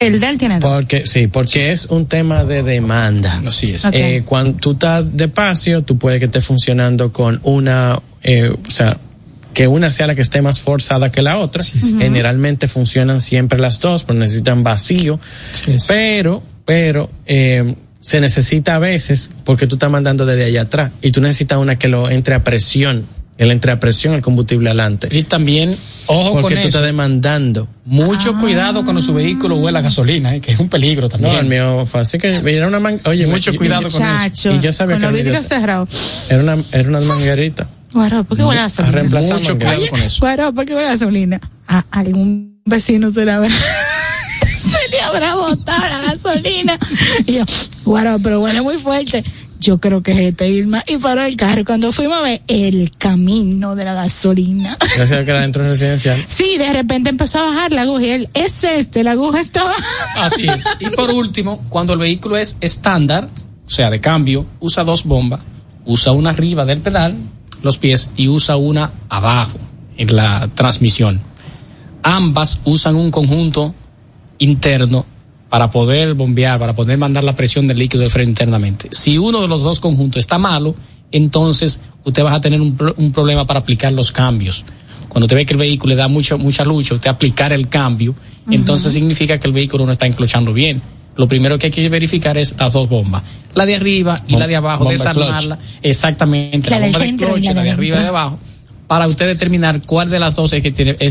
el 0.00 0.18
del 0.20 0.38
tiene 0.38 0.58
Porque, 0.58 1.06
sí, 1.06 1.28
porque 1.28 1.70
es 1.70 1.86
un 1.86 2.06
tema 2.06 2.44
de 2.44 2.62
demanda. 2.64 3.40
es. 3.62 3.88
Eh, 3.92 4.22
cuando 4.24 4.54
tú 4.58 4.72
estás 4.72 5.16
despacio, 5.16 5.82
tú 5.82 5.98
puedes 5.98 6.18
que 6.18 6.26
esté 6.26 6.40
funcionando 6.40 7.12
con 7.12 7.38
una, 7.44 8.00
eh, 8.24 8.48
o 8.66 8.70
sea, 8.70 8.96
que 9.54 9.68
una 9.68 9.90
sea 9.90 10.08
la 10.08 10.16
que 10.16 10.22
esté 10.22 10.42
más 10.42 10.58
forzada 10.58 11.12
que 11.12 11.22
la 11.22 11.38
otra. 11.38 11.62
Generalmente 11.62 12.66
funcionan 12.66 13.20
siempre 13.20 13.56
las 13.58 13.78
dos, 13.78 14.02
pero 14.02 14.18
necesitan 14.18 14.64
vacío. 14.64 15.20
pero, 15.86 16.42
pero, 16.64 17.08
eh, 17.26 17.74
se 18.00 18.20
necesita 18.20 18.74
a 18.74 18.78
veces 18.80 19.30
porque 19.44 19.66
tú 19.68 19.76
estás 19.76 19.90
mandando 19.92 20.26
desde 20.26 20.44
allá 20.44 20.62
atrás 20.62 20.90
y 21.02 21.12
tú 21.12 21.20
necesitas 21.22 21.56
una 21.58 21.78
que 21.78 21.88
lo 21.88 22.10
entre 22.10 22.34
a 22.34 22.44
presión 22.44 23.06
el 23.38 23.50
entrepresión, 23.50 24.14
el 24.14 24.22
combustible 24.22 24.68
adelante. 24.70 25.08
Y 25.10 25.24
también, 25.24 25.76
ojo 26.06 26.40
Porque 26.40 26.56
tú 26.56 26.66
estás 26.68 26.82
demandando. 26.82 27.68
Mucho 27.84 28.34
ah. 28.36 28.40
cuidado 28.40 28.84
cuando 28.84 29.02
su 29.02 29.12
vehículo 29.12 29.56
huele 29.56 29.78
a 29.78 29.82
gasolina, 29.82 30.34
eh, 30.34 30.40
que 30.40 30.52
es 30.52 30.60
un 30.60 30.68
peligro 30.68 31.08
también. 31.08 31.32
No, 31.34 31.40
el 31.40 31.46
mío 31.46 31.86
fue 31.86 32.00
así 32.00 32.18
que 32.18 32.28
era 32.44 32.68
una 32.68 32.80
manga, 32.80 33.00
Oye, 33.10 33.26
mucho 33.26 33.54
cuidado 33.56 33.88
con 33.90 34.02
eso. 34.02 34.52
Y 34.52 34.60
yo 34.60 34.72
sabía 34.72 34.96
con 35.00 35.12
que 35.12 35.22
vidrio 35.22 35.42
cerrado. 35.42 35.88
Era 36.30 36.42
una, 36.42 36.56
era 36.72 36.88
una 36.88 37.00
manguerita. 37.00 37.68
Guaro, 37.92 38.24
¿por 38.24 38.36
qué 38.36 38.44
huele 38.44 38.60
a 38.60 38.64
gasolina? 38.64 38.92
Reemplazar 38.92 39.34
mucho 39.36 39.58
con 39.58 40.00
eso. 40.02 40.20
Guaro, 40.20 40.52
¿por 40.54 40.64
qué 40.64 40.74
huele 40.74 40.88
a 40.88 40.90
gasolina? 40.92 41.40
A 41.68 41.84
algún 41.92 42.60
vecino 42.64 43.10
se 43.12 43.24
la 43.24 43.36
habrá. 43.36 43.50
se 43.50 44.90
le 44.90 45.00
habrá 45.00 45.34
botado 45.36 45.80
la 45.88 46.00
gasolina. 46.12 46.76
Y 47.28 47.34
yo, 47.36 47.44
guaro, 47.84 48.18
pero 48.20 48.40
huele 48.40 48.60
muy 48.62 48.78
fuerte 48.78 49.22
yo 49.64 49.78
creo 49.80 50.02
que 50.02 50.12
es 50.12 50.18
este 50.18 50.48
Irma, 50.50 50.84
y 50.86 50.96
para 50.98 51.26
el 51.26 51.36
carro. 51.36 51.64
Cuando 51.64 51.90
fuimos 51.90 52.18
a 52.18 52.22
ver 52.22 52.42
el 52.46 52.92
camino 52.98 53.74
de 53.74 53.84
la 53.84 53.94
gasolina. 53.94 54.76
Gracias 54.96 55.24
que 55.24 55.30
era 55.30 55.40
dentro 55.40 55.62
residencial. 55.64 56.22
Sí, 56.34 56.58
de 56.58 56.72
repente 56.72 57.10
empezó 57.10 57.38
a 57.38 57.46
bajar 57.46 57.72
la 57.72 57.82
aguja 57.82 58.02
y 58.02 58.10
él, 58.10 58.28
es 58.34 58.64
este, 58.64 59.04
la 59.04 59.12
aguja 59.12 59.40
está 59.40 59.62
Así 60.16 60.46
es. 60.46 60.64
Y 60.80 60.90
por 60.94 61.10
último, 61.10 61.64
cuando 61.68 61.92
el 61.92 61.98
vehículo 61.98 62.36
es 62.36 62.56
estándar, 62.60 63.28
o 63.66 63.70
sea, 63.70 63.88
de 63.88 64.00
cambio, 64.00 64.44
usa 64.60 64.84
dos 64.84 65.04
bombas, 65.04 65.40
usa 65.84 66.12
una 66.12 66.30
arriba 66.30 66.64
del 66.64 66.80
pedal, 66.80 67.14
los 67.62 67.78
pies, 67.78 68.10
y 68.16 68.28
usa 68.28 68.56
una 68.56 68.90
abajo, 69.08 69.58
en 69.96 70.14
la 70.14 70.48
transmisión. 70.54 71.22
Ambas 72.02 72.60
usan 72.64 72.96
un 72.96 73.10
conjunto 73.10 73.74
interno 74.38 75.06
para 75.54 75.70
poder 75.70 76.14
bombear, 76.14 76.58
para 76.58 76.72
poder 76.74 76.98
mandar 76.98 77.22
la 77.22 77.36
presión 77.36 77.68
del 77.68 77.78
líquido 77.78 78.00
del 78.02 78.10
freno 78.10 78.28
internamente. 78.28 78.88
Si 78.90 79.16
uno 79.18 79.40
de 79.40 79.46
los 79.46 79.62
dos 79.62 79.78
conjuntos 79.78 80.18
está 80.18 80.36
malo, 80.36 80.74
entonces 81.12 81.80
usted 82.02 82.24
va 82.24 82.34
a 82.34 82.40
tener 82.40 82.60
un, 82.60 82.74
problema 83.12 83.46
para 83.46 83.60
aplicar 83.60 83.92
los 83.92 84.10
cambios. 84.10 84.64
Cuando 85.08 85.26
usted 85.26 85.36
ve 85.36 85.46
que 85.46 85.52
el 85.52 85.60
vehículo 85.60 85.92
le 85.92 85.94
da 85.94 86.08
mucha, 86.08 86.36
mucha 86.36 86.64
lucha, 86.64 86.94
usted 86.94 87.08
aplicar 87.08 87.52
el 87.52 87.68
cambio, 87.68 88.16
entonces 88.50 88.92
significa 88.92 89.38
que 89.38 89.46
el 89.46 89.52
vehículo 89.52 89.86
no 89.86 89.92
está 89.92 90.06
enclochando 90.08 90.52
bien. 90.52 90.82
Lo 91.14 91.28
primero 91.28 91.56
que 91.56 91.66
hay 91.66 91.70
que 91.72 91.88
verificar 91.88 92.36
es 92.36 92.56
las 92.58 92.72
dos 92.72 92.88
bombas, 92.88 93.22
la 93.54 93.64
de 93.64 93.76
arriba 93.76 94.24
y 94.26 94.34
la 94.34 94.48
de 94.48 94.56
abajo, 94.56 94.90
desarmarla, 94.90 95.56
exactamente, 95.84 96.68
la, 96.68 96.80
de 96.80 96.90
la 96.92 96.98
de 97.62 97.70
arriba 97.70 97.98
y 97.98 98.00
de 98.02 98.08
abajo 98.08 98.40
para 98.94 99.08
usted 99.08 99.26
determinar 99.26 99.80
cuál 99.84 100.08
de 100.08 100.20
las 100.20 100.36
dos 100.36 100.52
es 100.52 100.62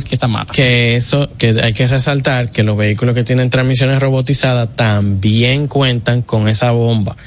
que, 0.05 0.13
está 0.13 0.29
mala. 0.29 0.49
Que 0.53 0.95
eso, 0.95 1.29
que 1.37 1.53
hay 1.61 1.73
que 1.73 1.85
resaltar 1.85 2.49
que 2.49 2.63
los 2.63 2.77
vehículos 2.77 3.13
que 3.13 3.25
tienen 3.25 3.49
transmisiones 3.49 3.99
robotizadas 3.99 4.69
también 4.73 5.67
cuentan 5.67 6.21
con 6.21 6.47
esa 6.47 6.71
bomba. 6.71 7.17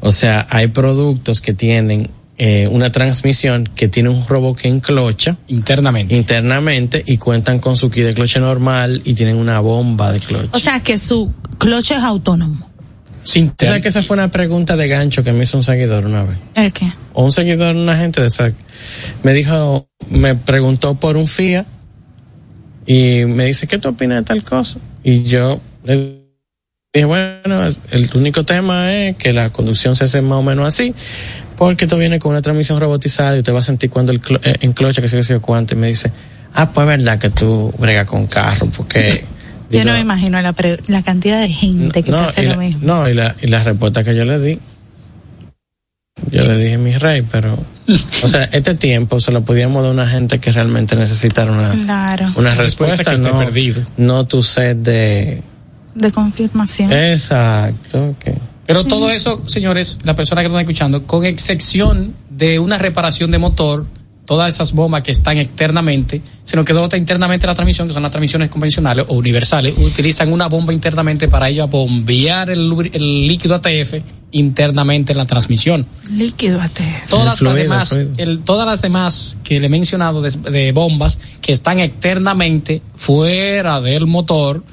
O 0.00 0.10
sea, 0.10 0.48
hay 0.50 0.66
productos 0.66 1.40
que 1.40 1.54
tienen 1.54 2.10
eh, 2.38 2.66
una 2.72 2.90
transmisión 2.90 3.68
que 3.72 3.86
tiene 3.86 4.08
un 4.08 4.26
robot 4.26 4.56
que 4.56 4.66
enclocha 4.66 5.36
internamente 5.46 6.16
internamente 6.16 7.04
y 7.06 7.16
cuentan 7.18 7.60
con 7.60 7.76
su 7.76 7.88
kit 7.88 8.02
de 8.04 8.14
cloche 8.14 8.40
normal 8.40 9.00
y 9.04 9.14
tienen 9.14 9.36
una 9.36 9.60
bomba 9.60 10.10
de 10.10 10.18
cloche. 10.18 10.48
O 10.54 10.58
sea 10.58 10.80
que 10.82 10.98
su 10.98 11.32
cloche 11.60 11.94
es 11.94 12.00
autónomo. 12.02 12.73
¿Sabes 13.24 13.78
o 13.78 13.80
que 13.82 13.88
esa 13.88 14.02
fue 14.02 14.14
una 14.14 14.28
pregunta 14.30 14.76
de 14.76 14.86
gancho 14.86 15.22
que 15.24 15.32
me 15.32 15.44
hizo 15.44 15.56
un 15.56 15.62
seguidor 15.62 16.04
una 16.04 16.24
vez. 16.24 16.36
¿El 16.54 16.72
qué? 16.72 16.92
O 17.14 17.24
un 17.24 17.32
seguidor, 17.32 17.74
una 17.74 17.96
gente 17.96 18.20
de 18.20 18.26
esa 18.26 18.52
Me 19.22 19.32
dijo, 19.32 19.86
me 20.10 20.34
preguntó 20.34 20.94
por 20.94 21.16
un 21.16 21.26
FIA 21.26 21.64
y 22.86 23.24
me 23.24 23.46
dice, 23.46 23.66
¿qué 23.66 23.78
tú 23.78 23.88
opinas 23.88 24.18
de 24.18 24.24
tal 24.24 24.44
cosa? 24.44 24.78
Y 25.02 25.22
yo 25.22 25.58
le 25.84 26.20
dije, 26.92 27.06
bueno, 27.06 27.66
el, 27.90 28.10
único 28.14 28.44
tema 28.44 28.92
es 28.94 29.16
que 29.16 29.32
la 29.32 29.48
conducción 29.50 29.96
se 29.96 30.04
hace 30.04 30.20
más 30.20 30.38
o 30.38 30.42
menos 30.42 30.66
así, 30.66 30.94
porque 31.56 31.86
tú 31.86 31.96
vienes 31.96 32.20
con 32.20 32.32
una 32.32 32.42
transmisión 32.42 32.78
robotizada 32.78 33.38
y 33.38 33.42
te 33.42 33.50
vas 33.52 33.64
a 33.64 33.66
sentir 33.68 33.88
cuando 33.88 34.12
el 34.12 34.20
eh, 34.42 34.56
enclocha, 34.60 35.00
que 35.00 35.08
se 35.08 35.22
siendo 35.22 35.42
sé 35.42 35.46
cuánto. 35.46 35.72
Y 35.74 35.78
me 35.78 35.86
dice, 35.86 36.12
ah, 36.52 36.70
pues 36.70 36.84
es 36.86 36.98
verdad 36.98 37.18
que 37.18 37.30
tú 37.30 37.72
bregas 37.78 38.06
con 38.06 38.26
carro, 38.26 38.66
porque... 38.76 39.24
Yo 39.70 39.84
no 39.84 39.92
me 39.92 40.00
imagino 40.00 40.40
la, 40.40 41.02
cantidad 41.02 41.40
de 41.40 41.48
gente 41.48 42.02
que 42.02 42.10
te 42.10 42.16
hace 42.18 42.42
lo 42.44 42.56
mismo. 42.56 42.80
No, 42.82 43.08
y 43.08 43.14
la, 43.14 43.34
y 43.42 43.46
respuesta 43.46 44.04
que 44.04 44.14
yo 44.14 44.24
le 44.24 44.38
di. 44.38 44.58
Yo 46.30 46.42
le 46.46 46.56
dije, 46.56 46.78
mi 46.78 46.96
rey, 46.96 47.22
pero. 47.22 47.58
O 48.22 48.28
sea, 48.28 48.44
este 48.44 48.74
tiempo 48.74 49.20
se 49.20 49.32
lo 49.32 49.42
podíamos 49.44 49.82
dar 49.82 49.90
a 49.90 49.92
una 49.92 50.06
gente 50.06 50.38
que 50.40 50.52
realmente 50.52 50.96
necesitara 50.96 51.50
una, 51.52 52.24
una 52.36 52.54
respuesta. 52.54 53.12
no, 53.16 53.38
perdido. 53.38 53.82
no 53.96 54.26
tu 54.26 54.42
sed 54.42 54.76
de. 54.76 55.42
De 55.94 56.10
confirmación. 56.10 56.92
Exacto. 56.92 58.14
Pero 58.66 58.84
todo 58.84 59.10
eso, 59.10 59.42
señores, 59.46 59.98
la 60.04 60.14
persona 60.14 60.40
que 60.40 60.46
están 60.46 60.60
escuchando, 60.60 61.06
con 61.06 61.24
excepción 61.24 62.14
de 62.30 62.58
una 62.58 62.78
reparación 62.78 63.30
de 63.30 63.38
motor, 63.38 63.86
todas 64.24 64.54
esas 64.54 64.72
bombas 64.72 65.02
que 65.02 65.10
están 65.12 65.38
externamente, 65.38 66.20
sino 66.42 66.64
que 66.64 66.72
dota 66.72 66.96
internamente 66.96 67.46
la 67.46 67.54
transmisión, 67.54 67.88
que 67.88 67.94
son 67.94 68.02
las 68.02 68.12
transmisiones 68.12 68.48
convencionales 68.50 69.04
o 69.08 69.14
universales, 69.14 69.74
utilizan 69.78 70.32
una 70.32 70.48
bomba 70.48 70.72
internamente 70.72 71.28
para 71.28 71.48
ella 71.48 71.66
bombear 71.66 72.50
el, 72.50 72.70
líquido 73.26 73.54
ATF 73.56 74.00
internamente 74.32 75.12
en 75.12 75.18
la 75.18 75.26
transmisión. 75.26 75.86
Líquido 76.10 76.60
ATF. 76.60 77.08
Todas, 77.08 77.40
las, 77.40 77.54
demás, 77.54 77.96
todas 78.44 79.38
que 79.44 79.60
le 79.60 79.66
he 79.66 79.70
mencionado 79.70 80.22
de 80.22 80.72
bombas 80.72 81.18
que 81.40 81.52
están 81.52 81.78
externamente 81.78 82.82
fuera 82.96 83.80
del 83.80 84.06
motor, 84.06 84.64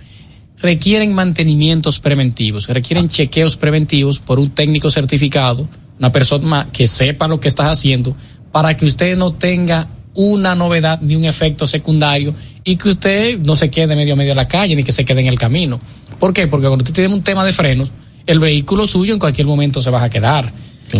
requieren 0.58 1.14
mantenimientos 1.14 2.00
preventivos, 2.00 2.68
requieren 2.68 3.08
chequeos 3.08 3.58
preventivos 3.58 4.20
por 4.20 4.40
un 4.40 4.52
técnico 4.52 4.92
certificado, 4.92 5.68
una 5.98 6.12
persona 6.12 6.68
que 6.72 6.86
sepa 6.88 7.28
lo 7.28 7.40
que 7.40 7.48
estás 7.48 7.68
haciendo, 7.80 8.16
para 8.52 8.76
que 8.76 8.86
usted 8.86 9.18
no 9.18 9.34
tenga 9.34 9.88
una 10.14 10.56
novedad 10.56 11.00
ni 11.02 11.16
un 11.16 11.26
efecto 11.26 11.66
secundario 11.66 12.34
y 12.64 12.76
que 12.76 12.90
usted 12.90 13.40
no 13.40 13.56
se 13.56 13.70
quede 13.72 13.96
medio 13.96 14.14
a 14.14 14.18
medio 14.18 14.32
en 14.32 14.38
la 14.38 14.48
calle 14.48 14.76
ni 14.76 14.84
que 14.84 14.92
se 14.92 15.06
quede 15.06 15.22
en 15.22 15.28
el 15.28 15.40
camino. 15.40 15.80
¿Por 16.20 16.34
qué? 16.34 16.48
Porque 16.48 16.68
cuando 16.68 16.84
usted 16.84 16.94
tiene 16.94 17.14
un 17.14 17.22
tema 17.22 17.46
de 17.46 17.54
frenos, 17.54 17.90
el 18.28 18.40
vehículo 18.40 18.86
suyo 18.86 19.14
en 19.14 19.20
cualquier 19.20 19.48
momento 19.48 19.82
se 19.82 19.90
va 19.90 20.04
a 20.04 20.10
quedar. 20.10 20.52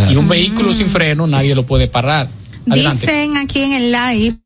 Y 0.10 0.16
un 0.16 0.28
vehículo 0.28 0.72
sin 0.72 0.88
mm. 0.88 0.90
freno 0.90 1.28
nadie 1.28 1.54
lo 1.54 1.66
puede 1.66 1.88
parar. 1.88 2.30
Dicen 2.66 3.36
aquí 3.38 3.60
en 3.60 3.74
el 3.74 3.92
live 3.92 4.40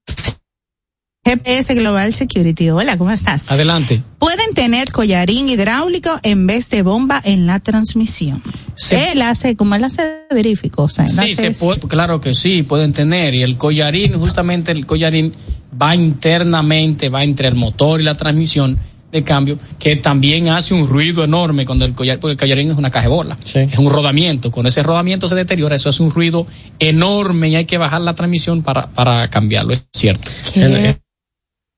GPS 1.28 1.70
Global 1.74 2.14
Security. 2.14 2.70
Hola, 2.70 3.00
¿cómo 3.00 3.10
estás? 3.10 3.50
Adelante. 3.52 4.04
Pueden 4.20 4.54
tener 4.54 4.92
collarín 4.92 5.50
hidráulico 5.50 6.20
en 6.22 6.46
vez 6.46 6.70
de 6.70 6.84
bomba 6.84 7.20
en 7.26 7.48
la 7.48 7.60
transmisión. 7.60 8.44
Sí. 8.76 8.94
Él 9.12 9.24
hace, 9.24 9.56
como 9.56 9.74
él 9.74 9.84
hace 9.84 10.04
verifico. 10.30 10.88
sí, 10.88 11.34
se 11.34 11.52
puede, 11.52 11.80
claro 11.82 12.22
que 12.22 12.36
sí, 12.36 12.62
pueden 12.62 12.94
tener. 12.94 13.34
Y 13.34 13.42
el 13.42 13.58
collarín, 13.58 14.14
justamente 14.20 14.72
el 14.72 14.86
collarín 14.86 15.34
va 15.82 15.96
internamente, 15.96 17.10
va 17.10 17.24
entre 17.24 17.48
el 17.48 17.56
motor 17.56 18.00
y 18.00 18.04
la 18.04 18.14
transmisión 18.14 18.78
de 19.12 19.24
cambio, 19.24 19.58
que 19.80 19.96
también 19.96 20.50
hace 20.50 20.74
un 20.76 20.88
ruido 20.88 21.24
enorme 21.24 21.66
cuando 21.66 21.86
el 21.86 21.96
collar, 21.96 22.20
porque 22.20 22.34
el 22.34 22.38
collarín 22.38 22.70
es 22.70 22.78
una 22.78 22.92
cajebola, 22.92 23.36
sí. 23.44 23.60
es 23.60 23.80
un 23.80 23.90
rodamiento. 23.92 24.52
con 24.52 24.68
ese 24.68 24.84
rodamiento 24.84 25.28
se 25.28 25.36
deteriora, 25.36 25.76
eso 25.76 25.90
hace 25.90 26.04
un 26.04 26.12
ruido 26.12 26.46
enorme 26.78 27.50
y 27.50 27.56
hay 27.56 27.66
que 27.66 27.80
bajar 27.80 28.02
la 28.02 28.14
transmisión 28.14 28.62
para, 28.62 28.88
para 28.90 29.28
cambiarlo, 29.30 29.74
es 29.74 29.86
cierto. 29.92 30.30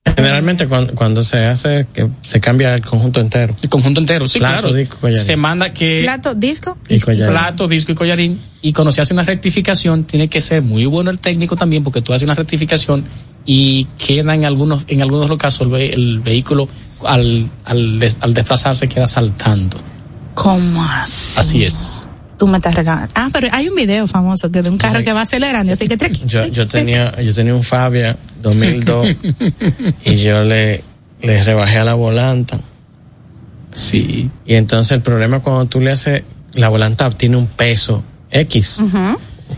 Generalmente 0.04 0.66
cuando, 0.96 1.22
se 1.22 1.44
hace 1.44 1.86
que 1.92 2.08
se 2.22 2.40
cambia 2.40 2.74
el 2.74 2.80
conjunto 2.84 3.20
entero. 3.20 3.54
El 3.62 3.68
conjunto 3.68 4.00
entero, 4.00 4.26
sí, 4.26 4.38
claro. 4.38 4.70
Se 5.16 5.36
manda 5.36 5.72
que 5.72 6.00
plato, 6.02 6.34
disco 6.34 6.76
y 6.88 6.98
collarín. 6.98 7.28
Plato, 7.30 7.68
disco 7.68 7.92
y 7.92 7.94
collarín. 7.94 8.40
Y 8.62 8.72
cuando 8.72 8.90
se 8.90 9.00
hace 9.02 9.12
una 9.14 9.22
rectificación, 9.22 10.04
tiene 10.04 10.28
que 10.28 10.40
ser 10.40 10.62
muy 10.62 10.86
bueno 10.86 11.10
el 11.10 11.20
técnico 11.20 11.56
también, 11.56 11.84
porque 11.84 12.00
tú 12.02 12.12
haces 12.12 12.24
una 12.24 12.34
rectificación 12.34 13.04
y 13.46 13.86
queda 14.06 14.34
en 14.34 14.44
algunos, 14.46 14.84
en 14.88 15.02
algunos 15.02 15.36
casos 15.36 15.68
el, 15.78 16.20
vehículo 16.20 16.68
al, 17.06 17.48
al, 17.64 17.98
al 18.20 18.34
desplazarse 18.34 18.88
queda 18.88 19.06
saltando. 19.06 19.76
¿Cómo 20.34 20.82
así? 20.82 21.38
Así 21.38 21.64
es 21.64 22.04
tú 22.38 22.46
me 22.46 22.56
estás 22.58 22.74
regalando. 22.74 23.08
Ah, 23.14 23.28
pero 23.32 23.48
hay 23.52 23.68
un 23.68 23.74
video 23.74 24.06
famoso 24.06 24.48
de 24.48 24.60
un 24.68 24.78
carro 24.78 25.02
que 25.04 25.12
va 25.12 25.22
acelerando, 25.22 25.72
así 25.72 25.88
que 25.88 25.98
yo, 26.24 26.46
yo 26.46 26.68
tenía 26.68 27.20
yo 27.20 27.34
tenía 27.34 27.54
un 27.54 27.64
Fabia 27.64 28.16
2002 28.40 29.08
y 30.04 30.14
yo 30.16 30.44
le 30.44 30.82
le 31.20 31.42
rebajé 31.44 31.78
a 31.78 31.84
la 31.84 31.94
volanta. 31.94 32.60
Sí. 33.72 34.30
Y 34.46 34.54
entonces 34.54 34.92
el 34.92 35.02
problema 35.02 35.40
cuando 35.40 35.66
tú 35.66 35.80
le 35.80 35.90
haces 35.90 36.22
la 36.54 36.68
volanta 36.68 37.10
tiene 37.10 37.36
un 37.36 37.46
peso 37.48 38.02
X. 38.30 38.82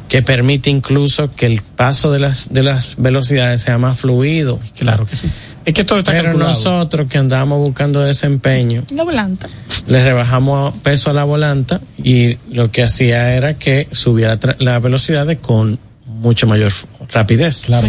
que 0.09 0.23
permite 0.23 0.71
incluso 0.71 1.35
que 1.35 1.47
el 1.47 1.63
paso 1.63 2.11
de 2.11 2.19
las 2.19 2.53
de 2.53 2.63
las 2.63 2.97
velocidades 2.97 3.61
sea 3.61 3.77
más 3.79 4.01
fluido. 4.01 4.59
Claro 4.79 5.05
que 5.05 5.17
sí 5.17 5.31
que 5.65 5.85
Pero 6.07 6.35
nosotros 6.35 7.07
que 7.09 7.19
andábamos 7.19 7.59
buscando 7.59 8.01
desempeño. 8.01 8.83
La 8.93 9.05
volanta. 9.05 9.49
Le 9.87 10.03
rebajamos 10.03 10.75
peso 10.83 11.11
a 11.11 11.13
la 11.13 11.25
volanta 11.25 11.81
y 12.03 12.39
lo 12.51 12.71
que 12.71 12.83
hacía 12.83 13.35
era 13.35 13.55
que 13.55 13.87
subía 13.93 14.39
la, 14.59 14.79
velocidad 14.81 15.27
con 15.41 15.79
mucho 16.07 16.47
mayor 16.47 16.73
rapidez. 17.13 17.65
Claro. 17.67 17.89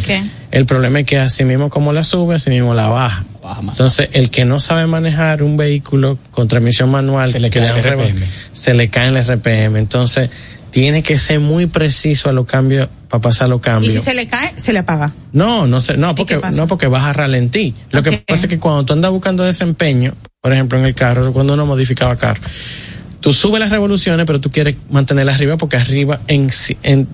El 0.51 0.65
problema 0.65 0.99
es 0.99 1.05
que 1.05 1.17
así 1.17 1.45
mismo 1.45 1.69
como 1.69 1.93
la 1.93 2.03
sube, 2.03 2.36
así 2.36 2.49
mismo 2.49 2.74
la 2.74 2.88
baja. 2.88 3.26
Entonces, 3.61 4.09
el 4.13 4.30
que 4.30 4.45
no 4.45 4.59
sabe 4.59 4.86
manejar 4.88 5.41
un 5.41 5.57
vehículo 5.57 6.17
con 6.32 6.47
transmisión 6.47 6.91
manual, 6.91 7.32
se 7.32 7.39
le, 7.39 7.49
cae, 7.49 7.67
el 7.67 7.84
RPM. 7.95 8.24
el 8.69 9.38
RPM. 9.39 9.78
Entonces, 9.78 10.30
tiene 10.72 11.03
que 11.03 11.19
ser 11.19 11.39
muy 11.39 11.67
preciso 11.67 12.30
a 12.30 12.34
los 12.34 12.47
cambios 12.47 12.89
para 13.09 13.22
pasar 13.22 13.49
los 13.49 13.61
cambios. 13.61 13.93
Y 13.93 13.97
si 13.97 14.03
se 14.03 14.13
le 14.15 14.26
cae, 14.26 14.53
se 14.57 14.74
le 14.74 14.80
apaga. 14.80 15.11
No, 15.34 15.67
no 15.67 15.82
sé, 15.82 15.97
no, 15.97 16.15
porque 16.15 16.39
no 16.53 16.67
porque 16.67 16.88
vas 16.88 17.03
a 17.03 17.13
ralentí. 17.13 17.76
Lo 17.91 18.01
que 18.01 18.13
pasa 18.26 18.45
es 18.45 18.49
que 18.49 18.57
cuando 18.59 18.86
tú 18.86 18.93
andas 18.93 19.11
buscando 19.11 19.43
desempeño, 19.43 20.13
por 20.41 20.53
ejemplo, 20.53 20.80
en 20.80 20.86
el 20.86 20.95
carro, 20.95 21.32
cuando 21.34 21.53
uno 21.53 21.65
modificaba 21.65 22.15
carro, 22.15 22.41
tú 23.19 23.34
subes 23.34 23.59
las 23.59 23.69
revoluciones, 23.69 24.26
pero 24.26 24.39
tú 24.39 24.49
quieres 24.49 24.78
mantenerlas 24.89 25.36
arriba 25.36 25.57
porque 25.57 25.76
arriba 25.76 26.22
en, 26.28 26.47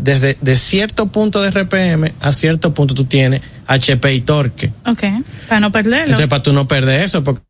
desde 0.04 0.58
cierto 0.58 1.08
punto 1.08 1.42
de 1.42 1.50
RPM 1.52 2.12
a 2.22 2.32
cierto 2.32 2.74
punto 2.76 2.94
tú 2.94 3.06
tienes 3.06 3.42
HP 3.66 4.14
y 4.14 4.22
torque. 4.22 4.72
Ok, 4.86 5.04
para 5.50 5.60
no 5.60 5.72
perderlo. 5.72 6.06
Entonces, 6.16 6.28
para 6.28 6.44
tú 6.44 6.54
no 6.54 6.68
perder 6.68 7.02
eso, 7.02 7.24
porque 7.24 7.42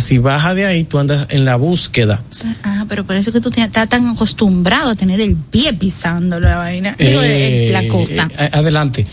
si 0.00 0.16
baja 0.16 0.54
de 0.54 0.64
ahí, 0.64 0.84
tú 0.84 0.98
andas 0.98 1.26
en 1.30 1.44
la 1.44 1.56
búsqueda. 1.56 2.22
Ah, 2.62 2.86
pero 2.88 3.04
por 3.04 3.14
eso 3.14 3.30
que 3.30 3.42
tú 3.42 3.50
estás 3.54 3.90
tan 3.90 4.08
acostumbrado 4.08 4.92
a 4.92 4.94
tener 4.94 5.20
el 5.20 5.36
pie 5.36 5.74
pisando 5.74 6.40
la 6.40 6.56
vaina. 6.56 6.96
Eh, 6.98 7.68
la 7.70 7.86
cosa. 7.88 8.26
Eh, 8.32 8.36
eh, 8.38 8.50
adelante. 8.52 9.04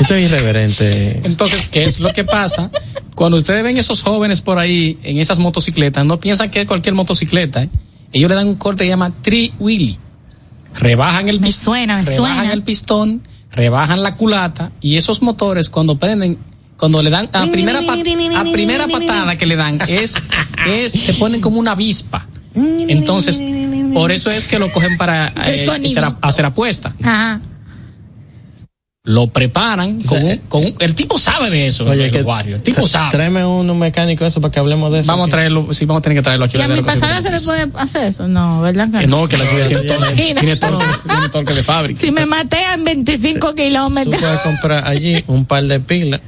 Esto 0.00 0.14
es 0.14 0.24
irreverente. 0.24 1.20
Entonces, 1.22 1.68
¿qué 1.68 1.84
es 1.84 2.00
lo 2.00 2.12
que 2.12 2.24
pasa? 2.24 2.70
Cuando 3.14 3.38
ustedes 3.38 3.62
ven 3.62 3.76
esos 3.76 4.02
jóvenes 4.02 4.40
por 4.40 4.58
ahí 4.58 4.98
en 5.04 5.18
esas 5.18 5.38
motocicletas, 5.38 6.04
no 6.04 6.18
piensan 6.18 6.50
que 6.50 6.62
es 6.62 6.66
cualquier 6.66 6.96
motocicleta. 6.96 7.68
Ellos 8.12 8.28
le 8.28 8.34
dan 8.34 8.48
un 8.48 8.56
corte 8.56 8.82
que 8.82 8.90
llama 8.90 9.12
tri-wheelie. 9.22 9.96
Rebajan 10.74 11.28
el 11.28 11.38
rebajan 12.04 12.48
el 12.50 12.62
pistón, 12.64 13.22
rebajan 13.52 14.02
la 14.02 14.12
culata 14.16 14.70
y 14.80 14.96
esos 14.96 15.22
motores 15.22 15.70
cuando 15.70 15.98
prenden 15.98 16.36
cuando 16.78 17.02
le 17.02 17.10
dan 17.10 17.28
a 17.32 17.44
primera 17.46 17.80
a 18.40 18.44
primera 18.44 18.86
patada 18.86 19.36
que 19.36 19.46
le 19.46 19.56
dan 19.56 19.78
es 19.88 20.14
es 20.66 20.92
se 20.92 21.14
ponen 21.14 21.40
como 21.40 21.58
una 21.60 21.72
avispa. 21.72 22.26
Entonces, 22.54 23.42
por 23.92 24.10
eso 24.12 24.30
es 24.30 24.46
que 24.46 24.58
lo 24.58 24.70
cogen 24.72 24.96
para 24.96 25.32
eh, 25.46 25.66
a, 26.00 26.16
hacer 26.22 26.46
apuesta. 26.46 26.94
Ajá. 27.02 27.40
Lo 29.04 29.28
preparan 29.28 30.00
con, 30.02 30.36
con 30.48 30.62
el 30.80 30.94
tipo 30.94 31.18
sabe 31.18 31.48
de 31.48 31.68
eso, 31.68 31.86
oye, 31.88 32.06
el, 32.06 32.10
que 32.10 32.18
el 32.52 32.62
tipo 32.62 32.86
sabe. 32.86 33.10
Tráeme 33.10 33.44
un, 33.44 33.68
un, 33.70 33.78
mecánico 33.78 34.26
eso 34.26 34.40
para 34.40 34.52
que 34.52 34.60
hablemos 34.60 34.92
de 34.92 34.98
eso. 35.00 35.06
Vamos 35.06 35.28
a 35.28 35.30
traerlo, 35.30 35.72
sí, 35.72 35.86
vamos 35.86 36.00
a 36.00 36.02
tener 36.02 36.18
que 36.18 36.22
traerlo 36.22 36.44
aquí. 36.44 36.58
¿Y 36.58 36.60
a 36.60 36.68
mi 36.68 36.82
pasada 36.82 37.22
se 37.22 37.30
le 37.30 37.40
puede 37.40 37.68
hacer 37.76 38.04
eso? 38.08 38.28
No, 38.28 38.60
¿verdad? 38.60 38.88
Eh, 39.00 39.06
no, 39.06 39.26
que 39.26 39.38
la 39.38 39.48
tuya 39.50 39.66
tiene, 39.66 39.94
imaginas? 39.96 40.40
tiene, 40.42 40.56
torque, 40.56 40.84
tiene 41.08 41.28
torque 41.30 41.54
de 41.54 41.62
fábrica. 41.62 42.00
Si 42.00 42.10
me 42.12 42.26
maté 42.26 42.58
en 42.74 42.84
25 42.84 43.48
sí. 43.50 43.54
kilómetros. 43.54 44.14
Tú 44.14 44.20
puedes 44.20 44.40
comprar 44.40 44.86
allí 44.86 45.24
un 45.26 45.46
par 45.46 45.64
de 45.64 45.80
pilas 45.80 46.20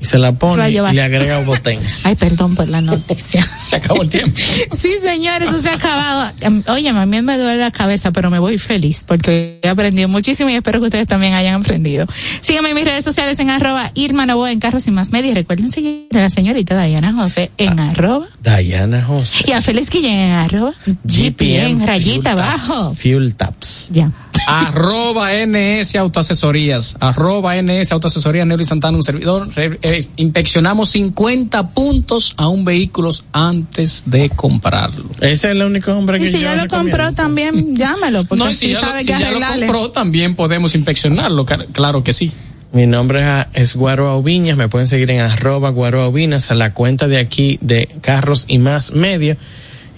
y 0.00 0.04
se 0.04 0.18
la 0.18 0.32
pone 0.32 0.70
y 0.70 0.74
le 0.74 1.02
agrega 1.02 1.40
botén 1.42 1.78
Ay, 2.04 2.14
perdón 2.14 2.54
por 2.54 2.68
la 2.68 2.80
noticia. 2.80 3.44
se 3.58 3.76
acabó 3.76 4.02
el 4.02 4.08
tiempo. 4.10 4.38
sí, 4.76 4.88
señores, 5.02 5.48
eso 5.48 5.62
se 5.62 5.68
ha 5.68 5.74
acabado. 5.74 6.32
Em, 6.40 6.62
oye, 6.68 6.88
a 6.88 7.06
mí 7.06 7.22
me 7.22 7.36
duele 7.36 7.58
la 7.58 7.70
cabeza, 7.70 8.12
pero 8.12 8.30
me 8.30 8.38
voy 8.38 8.58
feliz 8.58 9.04
porque 9.06 9.58
he 9.62 9.68
aprendido 9.68 10.08
muchísimo 10.08 10.50
y 10.50 10.54
espero 10.54 10.78
que 10.80 10.86
ustedes 10.86 11.06
también 11.08 11.34
hayan 11.34 11.60
aprendido. 11.60 12.06
Síganme 12.40 12.70
en 12.70 12.74
mis 12.76 12.84
redes 12.84 13.04
sociales 13.04 13.38
en 13.40 13.50
arroba 13.50 13.90
Irma 13.94 14.26
Novo 14.26 14.46
en 14.46 14.60
Carros 14.60 14.86
y 14.86 14.90
Más 14.90 15.10
Media. 15.12 15.30
Y 15.32 15.34
recuerden 15.34 15.70
seguir 15.70 16.06
a 16.12 16.16
la 16.18 16.30
señorita 16.30 16.80
diana 16.84 17.12
José 17.12 17.50
en 17.58 17.78
ah, 17.80 17.90
arroba 17.90 18.26
diana 18.42 19.02
José. 19.04 19.44
Y 19.48 19.52
a 19.52 19.60
Félix 19.62 19.90
Guillén 19.90 20.14
en 20.14 20.30
arroba 20.32 20.72
GPM, 21.04 21.84
rayita 21.84 22.32
abajo. 22.32 22.94
Fuel 22.94 23.34
Taps. 23.34 23.88
Ya 23.90 24.10
arroba 24.48 25.28
NS 25.46 25.94
Autoasesorías, 25.96 26.96
arroba 27.00 27.60
NS 27.60 27.92
Autoasesorías, 27.92 28.46
Neoli 28.46 28.64
Santana, 28.64 28.96
un 28.96 29.02
servidor. 29.04 29.48
Eh, 29.56 30.06
inspeccionamos 30.16 30.88
50 30.90 31.68
puntos 31.70 32.34
a 32.36 32.48
un 32.48 32.64
vehículo 32.64 33.10
antes 33.32 34.04
de 34.06 34.30
comprarlo. 34.30 35.06
Ese 35.20 35.32
es 35.32 35.44
el 35.44 35.62
único 35.62 35.92
hombre 35.92 36.18
que 36.18 36.28
y 36.28 36.32
si 36.32 36.40
ya 36.40 36.56
lo 36.56 36.66
compró 36.68 37.12
también, 37.12 37.76
llámelo, 37.76 38.24
porque 38.24 38.54
si, 38.54 38.70
ya 38.72 38.80
sabe 38.80 39.02
lo, 39.04 39.08
ya 39.08 39.30
lo 39.30 39.46
compró 39.56 39.90
también 39.90 40.34
podemos 40.34 40.74
inspeccionarlo, 40.74 41.44
claro 41.46 42.02
que 42.02 42.12
sí. 42.12 42.32
Mi 42.72 42.86
nombre 42.86 43.22
es 43.54 43.76
Guaro 43.76 44.08
Aubiñas, 44.08 44.58
me 44.58 44.68
pueden 44.68 44.88
seguir 44.88 45.10
en 45.10 45.20
arroba 45.20 45.70
Guaro 45.70 46.04
a 46.04 46.54
la 46.54 46.74
cuenta 46.74 47.08
de 47.08 47.18
aquí 47.18 47.58
de 47.60 47.88
Carros 48.02 48.44
y 48.48 48.58
Más 48.58 48.92
Media 48.92 49.36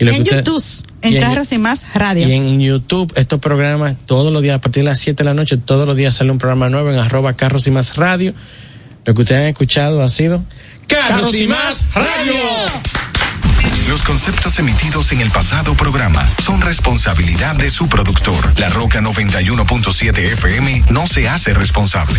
en 0.09 0.24
YouTube, 0.24 0.61
en, 1.03 1.20
Carros 1.20 1.53
y 1.53 1.59
Más 1.59 1.84
Radio. 1.94 2.26
Y 2.26 2.32
en 2.32 2.61
YouTube, 2.61 3.12
estos 3.16 3.38
programas, 3.40 3.96
todos 4.07 4.32
los 4.32 4.42
días, 4.42 4.57
a 4.57 4.61
partir 4.61 4.82
de 4.82 4.90
las 4.90 5.01
7 5.01 5.22
de 5.22 5.28
la 5.28 5.34
noche, 5.34 5.57
todos 5.59 5.86
los 5.86 5.96
días 5.96 6.14
sale 6.14 6.30
un 6.30 6.38
programa 6.38 6.68
nuevo 6.70 6.90
en 6.90 6.98
arroba 6.98 7.34
Carros 7.34 7.66
y 7.66 7.70
Más 7.70 7.96
Radio. 7.96 8.32
Lo 9.05 9.14
que 9.14 9.20
ustedes 9.22 9.40
han 9.42 9.46
escuchado 9.48 10.03
ha 10.03 10.11
sido 10.11 10.42
Carros, 10.88 11.34
y 11.34 11.46
Más 11.46 11.92
Radio. 11.94 12.34
Los 13.88 14.03
conceptos 14.03 14.59
emitidos 14.59 15.11
en 15.12 15.20
el 15.20 15.30
pasado 15.30 15.74
programa 15.74 16.28
son 16.42 16.61
responsabilidad 16.61 17.57
de 17.57 17.70
su 17.70 17.88
productor. 17.88 18.59
La 18.59 18.68
Roca 18.68 19.01
91.7 19.01 20.16
FM 20.32 20.84
no 20.90 21.07
se 21.07 21.28
hace 21.28 21.53
responsable. 21.55 22.18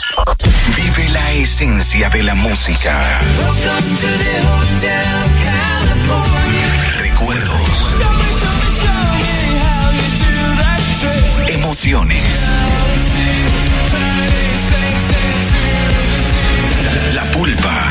Vive 0.75 1.07
la 1.09 1.31
esencia 1.33 2.09
de 2.09 2.23
la 2.23 2.35
música. 2.35 3.19
Recuerdos. 7.01 7.93
Emociones. 11.49 12.23
La 17.15 17.23
pulpa 17.31 17.90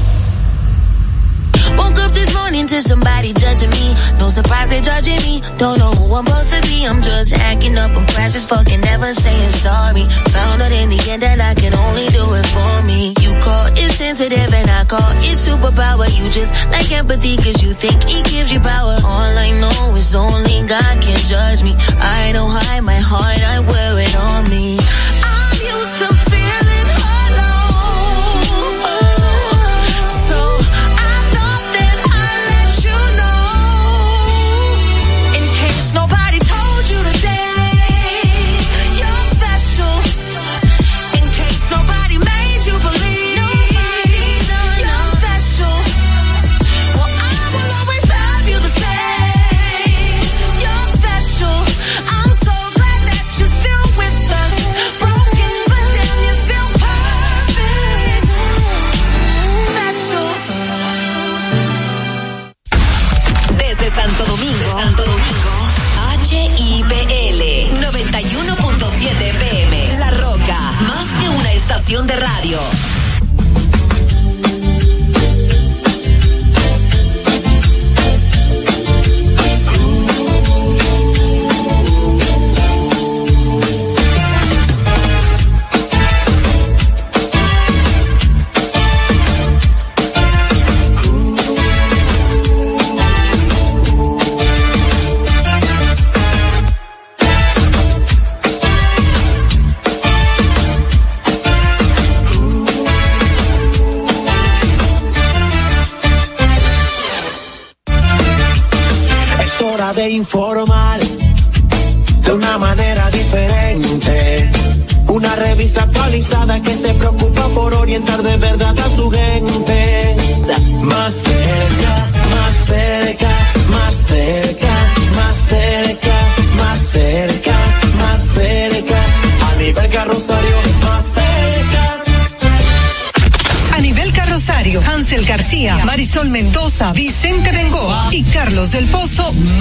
Woke 1.77 1.97
up 1.99 2.11
this 2.11 2.33
morning 2.35 2.67
to 2.67 2.81
somebody 2.81 3.33
judging 3.33 3.69
me. 3.69 3.93
No 4.19 4.29
surprise 4.29 4.69
they're 4.69 4.81
judging 4.81 5.21
me. 5.23 5.41
Don't 5.57 5.79
know 5.79 5.91
who 5.91 6.13
I'm 6.15 6.25
supposed 6.25 6.51
to 6.51 6.61
be. 6.67 6.85
I'm 6.85 7.01
just 7.01 7.33
acting 7.33 7.77
up. 7.77 7.91
I'm 7.95 8.05
precious 8.07 8.45
fucking 8.45 8.81
never 8.81 9.13
saying 9.13 9.51
sorry. 9.51 10.03
Found 10.31 10.61
out 10.61 10.71
in 10.71 10.89
the 10.89 10.99
end 11.09 11.23
that 11.23 11.39
I 11.39 11.53
can 11.55 11.73
only 11.73 12.07
do 12.09 12.23
it 12.33 12.45
for 12.47 12.73
me. 12.85 13.13
You 13.21 13.39
call 13.41 13.65
it 13.67 13.89
sensitive 13.91 14.53
and 14.53 14.69
I 14.69 14.83
call 14.85 15.11
it 15.23 15.37
superpower. 15.39 16.07
You 16.11 16.29
just 16.29 16.51
like 16.69 16.91
empathy 16.91 17.37
cause 17.37 17.61
you 17.63 17.73
think 17.73 18.01
it 18.07 18.25
gives 18.25 18.51
you 18.51 18.59
power. 18.59 18.97
All 19.05 19.37
I 19.37 19.51
know 19.59 19.95
is 19.95 20.13
only 20.15 20.67
God 20.67 21.01
can 21.01 21.17
judge 21.29 21.63
me. 21.63 21.73
I 21.99 22.31
don't 22.33 22.51
hide 22.51 22.81
my 22.83 22.99
heart. 22.99 23.39
I 23.41 23.59
wear 23.61 23.99
it 24.01 24.15
on 24.17 24.49
me. 24.49 24.77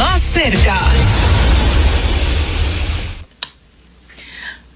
más 0.01 0.23
cerca. 0.23 0.75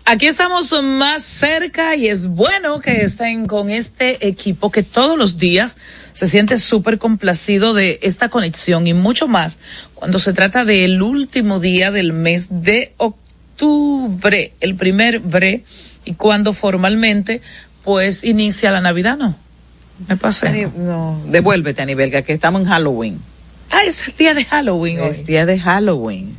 Aquí 0.05 0.27
estamos 0.27 0.71
más 0.83 1.23
cerca 1.23 1.97
y 1.97 2.09
es 2.09 2.27
bueno 2.27 2.79
que 2.81 3.01
estén 3.01 3.47
con 3.47 3.71
este 3.71 4.29
equipo 4.29 4.71
que 4.71 4.83
todos 4.83 5.17
los 5.17 5.39
días 5.39 5.79
se 6.13 6.27
siente 6.27 6.59
súper 6.59 6.99
complacido 6.99 7.73
de 7.73 8.01
esta 8.03 8.29
conexión 8.29 8.87
y 8.87 8.93
mucho 8.93 9.27
más 9.27 9.61
cuando 9.95 10.19
se 10.19 10.35
trata 10.35 10.67
del 10.67 11.01
último 11.01 11.59
día 11.59 11.91
del 11.91 12.13
mes 12.13 12.49
de 12.51 12.93
octubre, 12.99 14.53
el 14.61 14.75
primer 14.75 15.21
bre, 15.21 15.65
y 16.05 16.13
cuando 16.13 16.53
formalmente 16.53 17.41
pues 17.83 18.25
inicia 18.25 18.71
la 18.71 18.83
Navidad, 18.83 19.17
¿no? 19.17 19.35
Me 20.07 20.19
pasé. 20.19 20.69
No, 20.77 21.19
devuélvete, 21.29 21.87
nivel 21.87 22.11
que 22.11 22.31
estamos 22.35 22.61
en 22.61 22.69
Halloween. 22.69 23.34
Ah, 23.75 23.83
es 23.85 24.17
día 24.17 24.35
de 24.35 24.45
Halloween. 24.45 25.01
Es 25.01 25.27
día 25.27 25.47
de 25.47 25.59
Halloween. 25.59 26.39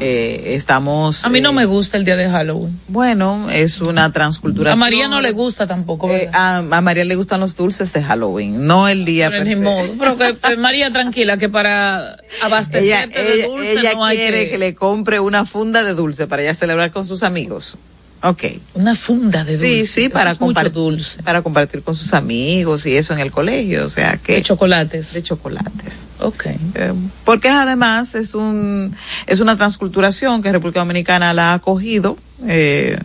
Eh, 0.00 0.54
estamos. 0.56 1.24
A 1.24 1.28
mí 1.30 1.40
no 1.40 1.52
me 1.54 1.62
eh, 1.62 1.66
gusta 1.66 1.96
el 1.96 2.04
día 2.04 2.16
de 2.16 2.28
Halloween. 2.28 2.78
Bueno, 2.88 3.46
es 3.50 3.80
una 3.80 4.10
transcultura... 4.12 4.72
A 4.72 4.76
María 4.76 5.06
no 5.08 5.20
le 5.22 5.30
gusta 5.32 5.66
tampoco. 5.68 6.10
Eh, 6.10 6.28
a, 6.34 6.62
María 6.82 7.04
le 7.06 7.14
gustan 7.14 7.38
los 7.40 7.54
dulces 7.56 7.92
de 7.94 8.02
Halloween, 8.02 8.66
no 8.66 8.86
el 8.88 9.04
día. 9.06 9.30
Pero, 9.30 9.76
pero 9.98 10.58
María 10.60 10.90
tranquila 10.90 11.38
que 11.38 11.48
para 11.48 12.16
abastecerte 12.42 13.22
de 13.22 13.44
ella, 13.72 13.94
no 13.94 14.06
quiere 14.10 14.44
que... 14.44 14.50
que 14.50 14.58
le 14.58 14.74
compre 14.74 15.20
una 15.20 15.46
funda 15.46 15.84
de 15.84 15.94
dulce 15.94 16.26
para 16.26 16.42
ella 16.42 16.52
celebrar 16.54 16.92
con 16.92 17.06
sus 17.06 17.22
amigos. 17.22 17.78
Okay, 18.26 18.58
Una 18.72 18.96
funda 18.96 19.44
de 19.44 19.52
dulce. 19.54 19.84
Sí, 19.86 19.86
sí, 19.86 20.08
para 20.08 20.34
compartir 20.34 20.72
dulce. 20.72 21.22
Para 21.22 21.42
compartir 21.42 21.82
con 21.82 21.94
sus 21.94 22.14
amigos 22.14 22.86
y 22.86 22.96
eso 22.96 23.12
en 23.12 23.18
el 23.20 23.30
colegio, 23.30 23.84
o 23.84 23.88
sea 23.90 24.16
que. 24.16 24.36
De 24.36 24.42
chocolates. 24.42 25.12
De 25.12 25.22
chocolates. 25.22 26.06
Ok. 26.20 26.46
Eh, 26.74 26.94
porque 27.26 27.50
además 27.50 28.14
es 28.14 28.34
un 28.34 28.96
es 29.26 29.40
una 29.40 29.58
transculturación 29.58 30.42
que 30.42 30.50
República 30.52 30.80
Dominicana 30.80 31.34
la 31.34 31.50
ha 31.52 31.54
acogido. 31.56 32.16
Eh, 32.48 32.98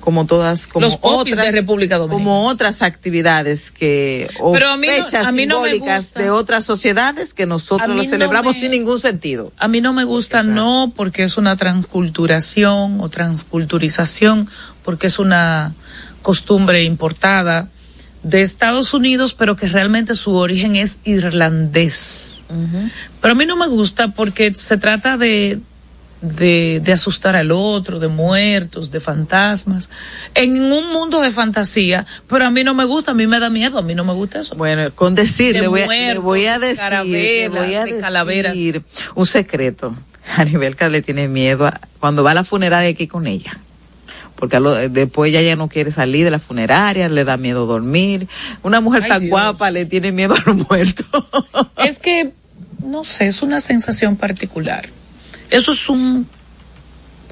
como 0.00 0.24
todas 0.26 0.66
como 0.66 0.86
otras 1.00 1.66
como 2.08 2.46
otras 2.46 2.82
actividades 2.82 3.70
que 3.70 4.28
o 4.40 4.54
fechas 4.78 5.28
simbólicas 5.34 6.14
de 6.14 6.30
otras 6.30 6.64
sociedades 6.64 7.34
que 7.34 7.46
nosotros 7.46 7.94
lo 7.94 8.02
celebramos 8.04 8.56
sin 8.56 8.70
ningún 8.72 8.98
sentido. 8.98 9.52
A 9.58 9.68
mí 9.68 9.80
no 9.80 9.92
me 9.92 10.04
gusta 10.04 10.42
no 10.42 10.92
porque 10.96 11.22
es 11.22 11.36
una 11.36 11.56
transculturación 11.56 13.00
o 13.00 13.08
transculturización 13.08 14.48
porque 14.82 15.06
es 15.06 15.18
una 15.18 15.74
costumbre 16.22 16.82
importada 16.84 17.68
de 18.22 18.42
Estados 18.42 18.92
Unidos, 18.94 19.32
pero 19.34 19.56
que 19.56 19.66
realmente 19.68 20.14
su 20.14 20.34
origen 20.36 20.76
es 20.76 21.00
irlandés. 21.04 22.40
Pero 23.20 23.32
a 23.32 23.34
mí 23.34 23.46
no 23.46 23.56
me 23.56 23.68
gusta 23.68 24.08
porque 24.08 24.52
se 24.54 24.76
trata 24.76 25.16
de, 25.16 25.60
de, 26.20 26.82
asustar 26.92 27.36
al 27.36 27.50
otro, 27.50 27.98
de 27.98 28.08
muertos, 28.08 28.90
de 28.90 29.00
fantasmas, 29.00 29.88
en 30.34 30.60
un 30.60 30.92
mundo 30.92 31.20
de 31.22 31.30
fantasía, 31.30 32.06
pero 32.28 32.46
a 32.46 32.50
mí 32.50 32.64
no 32.64 32.74
me 32.74 32.84
gusta, 32.84 33.12
a 33.12 33.14
mí 33.14 33.26
me 33.26 33.40
da 33.40 33.50
miedo, 33.50 33.78
a 33.78 33.82
mí 33.82 33.94
no 33.94 34.04
me 34.04 34.12
gusta 34.12 34.40
eso. 34.40 34.54
Bueno, 34.54 34.90
con 34.94 35.14
decir, 35.14 35.54
le, 35.54 35.66
voy 35.68 35.82
a, 35.82 36.18
voy 36.20 36.46
a, 36.46 36.58
decir, 36.58 36.78
un 36.84 37.08
voy 37.54 37.74
a 37.74 37.84
de 37.84 38.42
decir 38.42 38.84
un 39.14 39.26
secreto. 39.26 39.94
le 40.90 41.02
tiene 41.02 41.28
miedo 41.28 41.70
cuando 42.00 42.22
va 42.22 42.32
a 42.32 42.34
la 42.34 42.44
funeraria 42.44 42.90
aquí 42.90 43.06
con 43.06 43.26
ella 43.26 43.58
porque 44.36 44.56
después 44.90 45.30
ella 45.30 45.42
ya 45.42 45.54
no 45.54 45.68
quiere 45.68 45.90
salir 45.90 46.24
de 46.24 46.30
la 46.30 46.38
funeraria, 46.38 47.10
le 47.10 47.24
da 47.26 47.36
miedo 47.36 47.66
dormir. 47.66 48.26
Una 48.62 48.80
mujer 48.80 49.06
tan 49.06 49.28
guapa 49.28 49.70
le 49.70 49.84
tiene 49.84 50.12
miedo 50.12 50.34
a 50.34 50.38
los 50.46 50.66
muertos. 50.70 51.04
Es 51.84 51.98
que, 51.98 52.32
no 52.82 53.04
sé, 53.04 53.26
es 53.26 53.42
una 53.42 53.60
sensación 53.60 54.16
particular. 54.16 54.88
Eso 55.50 55.72
es 55.72 55.88
un 55.88 56.26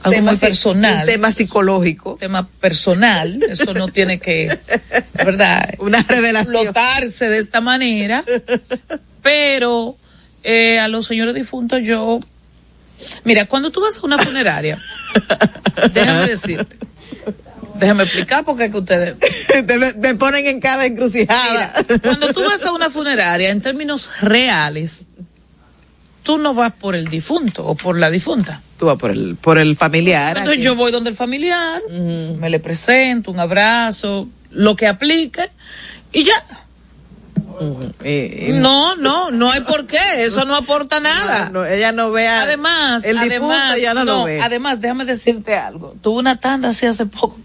algo 0.02 0.14
tema 0.16 0.34
personal. 0.36 1.06
tema 1.06 1.30
psicológico. 1.32 2.16
tema 2.20 2.46
personal. 2.60 3.40
Eso 3.48 3.72
no 3.74 3.88
tiene 3.88 4.18
que, 4.18 4.48
¿verdad? 5.24 5.74
Una 5.78 6.02
revelación. 6.02 6.54
Explotarse 6.54 7.28
de 7.28 7.38
esta 7.38 7.60
manera. 7.60 8.24
Pero 9.22 9.96
eh, 10.42 10.78
a 10.78 10.88
los 10.88 11.06
señores 11.06 11.34
difuntos 11.34 11.80
yo. 11.82 12.18
Mira, 13.24 13.46
cuando 13.46 13.70
tú 13.70 13.80
vas 13.80 13.96
a 13.98 14.00
una 14.06 14.18
funeraria, 14.18 14.78
déjame 15.94 16.26
decirte. 16.26 16.76
Déjame 17.76 18.02
explicar 18.02 18.44
porque 18.44 18.64
es 18.64 18.70
que 18.72 18.78
ustedes. 18.78 19.14
Te 20.00 20.14
ponen 20.16 20.44
en 20.48 20.58
cada 20.60 20.84
encrucijada. 20.84 21.72
cuando 22.02 22.32
tú 22.32 22.40
vas 22.42 22.64
a 22.64 22.72
una 22.72 22.90
funeraria, 22.90 23.50
en 23.50 23.60
términos 23.60 24.10
reales, 24.20 25.06
tú 26.28 26.36
no 26.36 26.52
vas 26.52 26.74
por 26.74 26.94
el 26.94 27.08
difunto 27.08 27.66
o 27.66 27.74
por 27.74 27.98
la 27.98 28.10
difunta. 28.10 28.60
Tú 28.78 28.84
vas 28.84 28.98
por 28.98 29.10
el, 29.10 29.36
por 29.36 29.58
el 29.58 29.78
familiar. 29.78 30.36
Entonces 30.36 30.62
yo 30.62 30.74
voy 30.76 30.92
donde 30.92 31.08
el 31.08 31.16
familiar, 31.16 31.80
me 31.90 32.50
le 32.50 32.60
presento, 32.60 33.30
un 33.30 33.40
abrazo, 33.40 34.28
lo 34.50 34.76
que 34.76 34.86
aplique, 34.86 35.48
y 36.12 36.24
ya. 36.24 36.44
no, 38.52 38.94
no, 38.96 39.30
no 39.30 39.50
hay 39.50 39.62
por 39.62 39.86
qué, 39.86 39.96
eso 40.26 40.44
no 40.44 40.54
aporta 40.54 41.00
nada. 41.00 41.50
ella 41.72 41.92
no 41.92 42.12
vea. 42.12 42.42
Además, 42.42 43.04
el 43.06 43.20
difunto 43.20 43.78
ya 43.80 43.94
no, 43.94 44.04
lo 44.04 44.24
ve. 44.24 44.42
Además, 44.42 44.82
déjame 44.82 45.06
decirte 45.06 45.54
algo. 45.56 45.94
Tuve 46.02 46.18
una 46.18 46.36
tanda 46.38 46.68
así 46.68 46.84
hace 46.84 47.06
poco. 47.06 47.38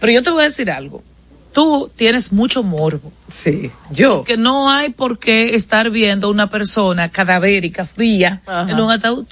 Pero 0.00 0.12
yo 0.14 0.22
te 0.24 0.30
voy 0.30 0.40
a 0.40 0.44
decir 0.46 0.68
algo 0.68 1.04
tú 1.52 1.90
tienes 1.94 2.32
mucho 2.32 2.62
morbo. 2.62 3.12
Sí, 3.28 3.70
yo. 3.90 4.24
Que 4.24 4.36
no 4.36 4.70
hay 4.70 4.90
por 4.90 5.18
qué 5.18 5.54
estar 5.54 5.90
viendo 5.90 6.30
una 6.30 6.48
persona 6.48 7.08
cadavérica, 7.10 7.84
fría, 7.84 8.40
en 8.68 8.78
un 8.78 8.90
ataúd. 8.90 9.26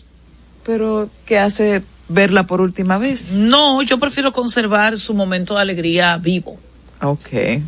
Pero, 0.65 1.09
¿qué 1.25 1.39
hace 1.39 1.83
verla 2.09 2.45
por 2.47 2.61
última 2.61 2.99
vez? 2.99 3.33
No, 3.33 3.83
yo 3.83 3.99
prefiero 3.99 4.33
conservar 4.33 4.99
su 4.99 5.15
momento 5.15 5.55
de 5.55 5.61
alegría 5.61 6.17
vivo. 6.17 6.59
Ok. 7.03 7.61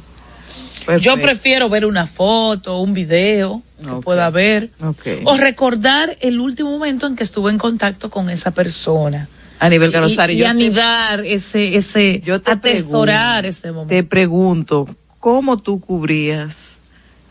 Yo 1.01 1.17
prefiero 1.19 1.69
ver 1.69 1.85
una 1.87 2.07
foto, 2.07 2.81
un 2.81 2.93
video 2.95 3.63
que 3.81 3.93
pueda 4.03 4.31
ver. 4.31 4.71
O 5.25 5.37
recordar 5.37 6.17
el 6.21 6.41
último 6.41 6.71
momento 6.71 7.07
en 7.07 7.17
que 7.17 7.23
estuve 7.23 7.51
en 7.51 7.59
contacto 7.59 8.11
con 8.11 8.29
esa 8.29 8.51
persona 8.51 9.29
a 9.61 9.69
nivel 9.69 9.93
Rosario. 9.93 10.37
Y, 10.37 10.41
y 10.41 10.45
anidar 10.45 11.25
ese, 11.25 11.77
ese, 11.77 12.21
yo 12.25 12.41
te 12.41 12.53
ese 12.73 13.73
momento. 13.73 13.87
Te 13.89 14.03
pregunto, 14.03 14.89
¿cómo 15.21 15.59
tú 15.59 15.81
cubrías 15.81 16.71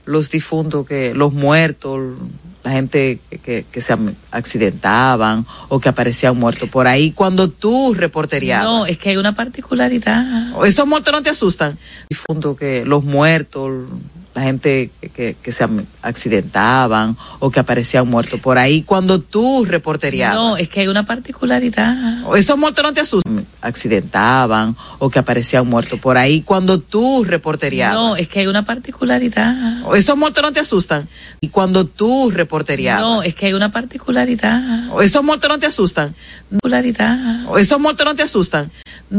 los 0.05 0.29
difuntos, 0.29 0.87
que, 0.87 1.13
los 1.13 1.33
muertos, 1.33 2.17
la 2.63 2.71
gente 2.71 3.19
que, 3.43 3.65
se 3.81 3.97
accidentaban 4.31 5.45
o 5.69 5.79
que 5.79 5.89
aparecían 5.89 6.37
muertos 6.37 6.69
por 6.69 6.87
ahí 6.87 7.11
cuando 7.11 7.49
tú 7.49 7.93
reporterías 7.93 8.63
No, 8.63 8.85
es 8.85 8.97
que 8.97 9.09
hay 9.09 9.17
una 9.17 9.33
particularidad. 9.33 10.53
Esos 10.65 10.87
muertos 10.87 11.13
no 11.13 11.21
te 11.23 11.31
asustan. 11.31 11.77
Difuntos, 12.09 12.57
que, 12.57 12.85
los 12.85 13.03
muertos, 13.03 13.89
la 14.35 14.41
gente 14.43 14.91
que, 15.13 15.35
que, 15.41 15.51
se 15.51 15.67
accidentaban 16.01 17.17
o 17.39 17.49
que 17.49 17.59
aparecían 17.59 18.07
muerto... 18.07 18.37
por 18.37 18.57
ahí 18.57 18.83
cuando 18.83 19.19
tú 19.19 19.65
reporterías 19.65 20.33
No, 20.35 20.55
es 20.55 20.69
que 20.69 20.81
hay 20.81 20.87
una 20.87 21.03
particularidad. 21.03 22.23
Esos 22.35 22.57
muertos 22.57 22.83
no 22.83 22.93
te 22.93 23.01
asustan. 23.01 23.47
Accidentaban 23.61 24.75
o 24.99 25.09
que 25.09 25.19
aparecían 25.19 25.65
muerto... 25.67 25.97
por 25.97 26.17
ahí 26.17 26.41
cuando 26.43 26.79
tú 26.79 27.23
reporterías 27.25 27.93
No, 27.93 28.15
es 28.15 28.27
que 28.27 28.41
hay 28.41 28.47
una 28.47 28.63
particularidad. 28.63 29.81
Esos 29.95 30.15
muertos 30.15 30.43
no 30.43 30.53
te 30.53 30.59
asustan. 30.59 31.07
Y 31.41 31.49
cuando 31.49 31.85
tú 31.85 32.29
reporterías 32.31 33.01
No, 33.01 33.23
es 33.23 33.33
que 33.33 33.47
hay 33.47 33.53
una 33.53 33.71
particularidad. 33.71 34.89
Esos 35.01 35.23
muertos 35.23 35.49
no 35.49 35.57
te 35.59 35.65
asustan. 35.65 36.15
Particularidad. 36.51 37.45
Esos 37.57 37.79
muertos 37.79 38.05
no 38.05 38.15
te 38.15 38.23
asustan. 38.23 38.71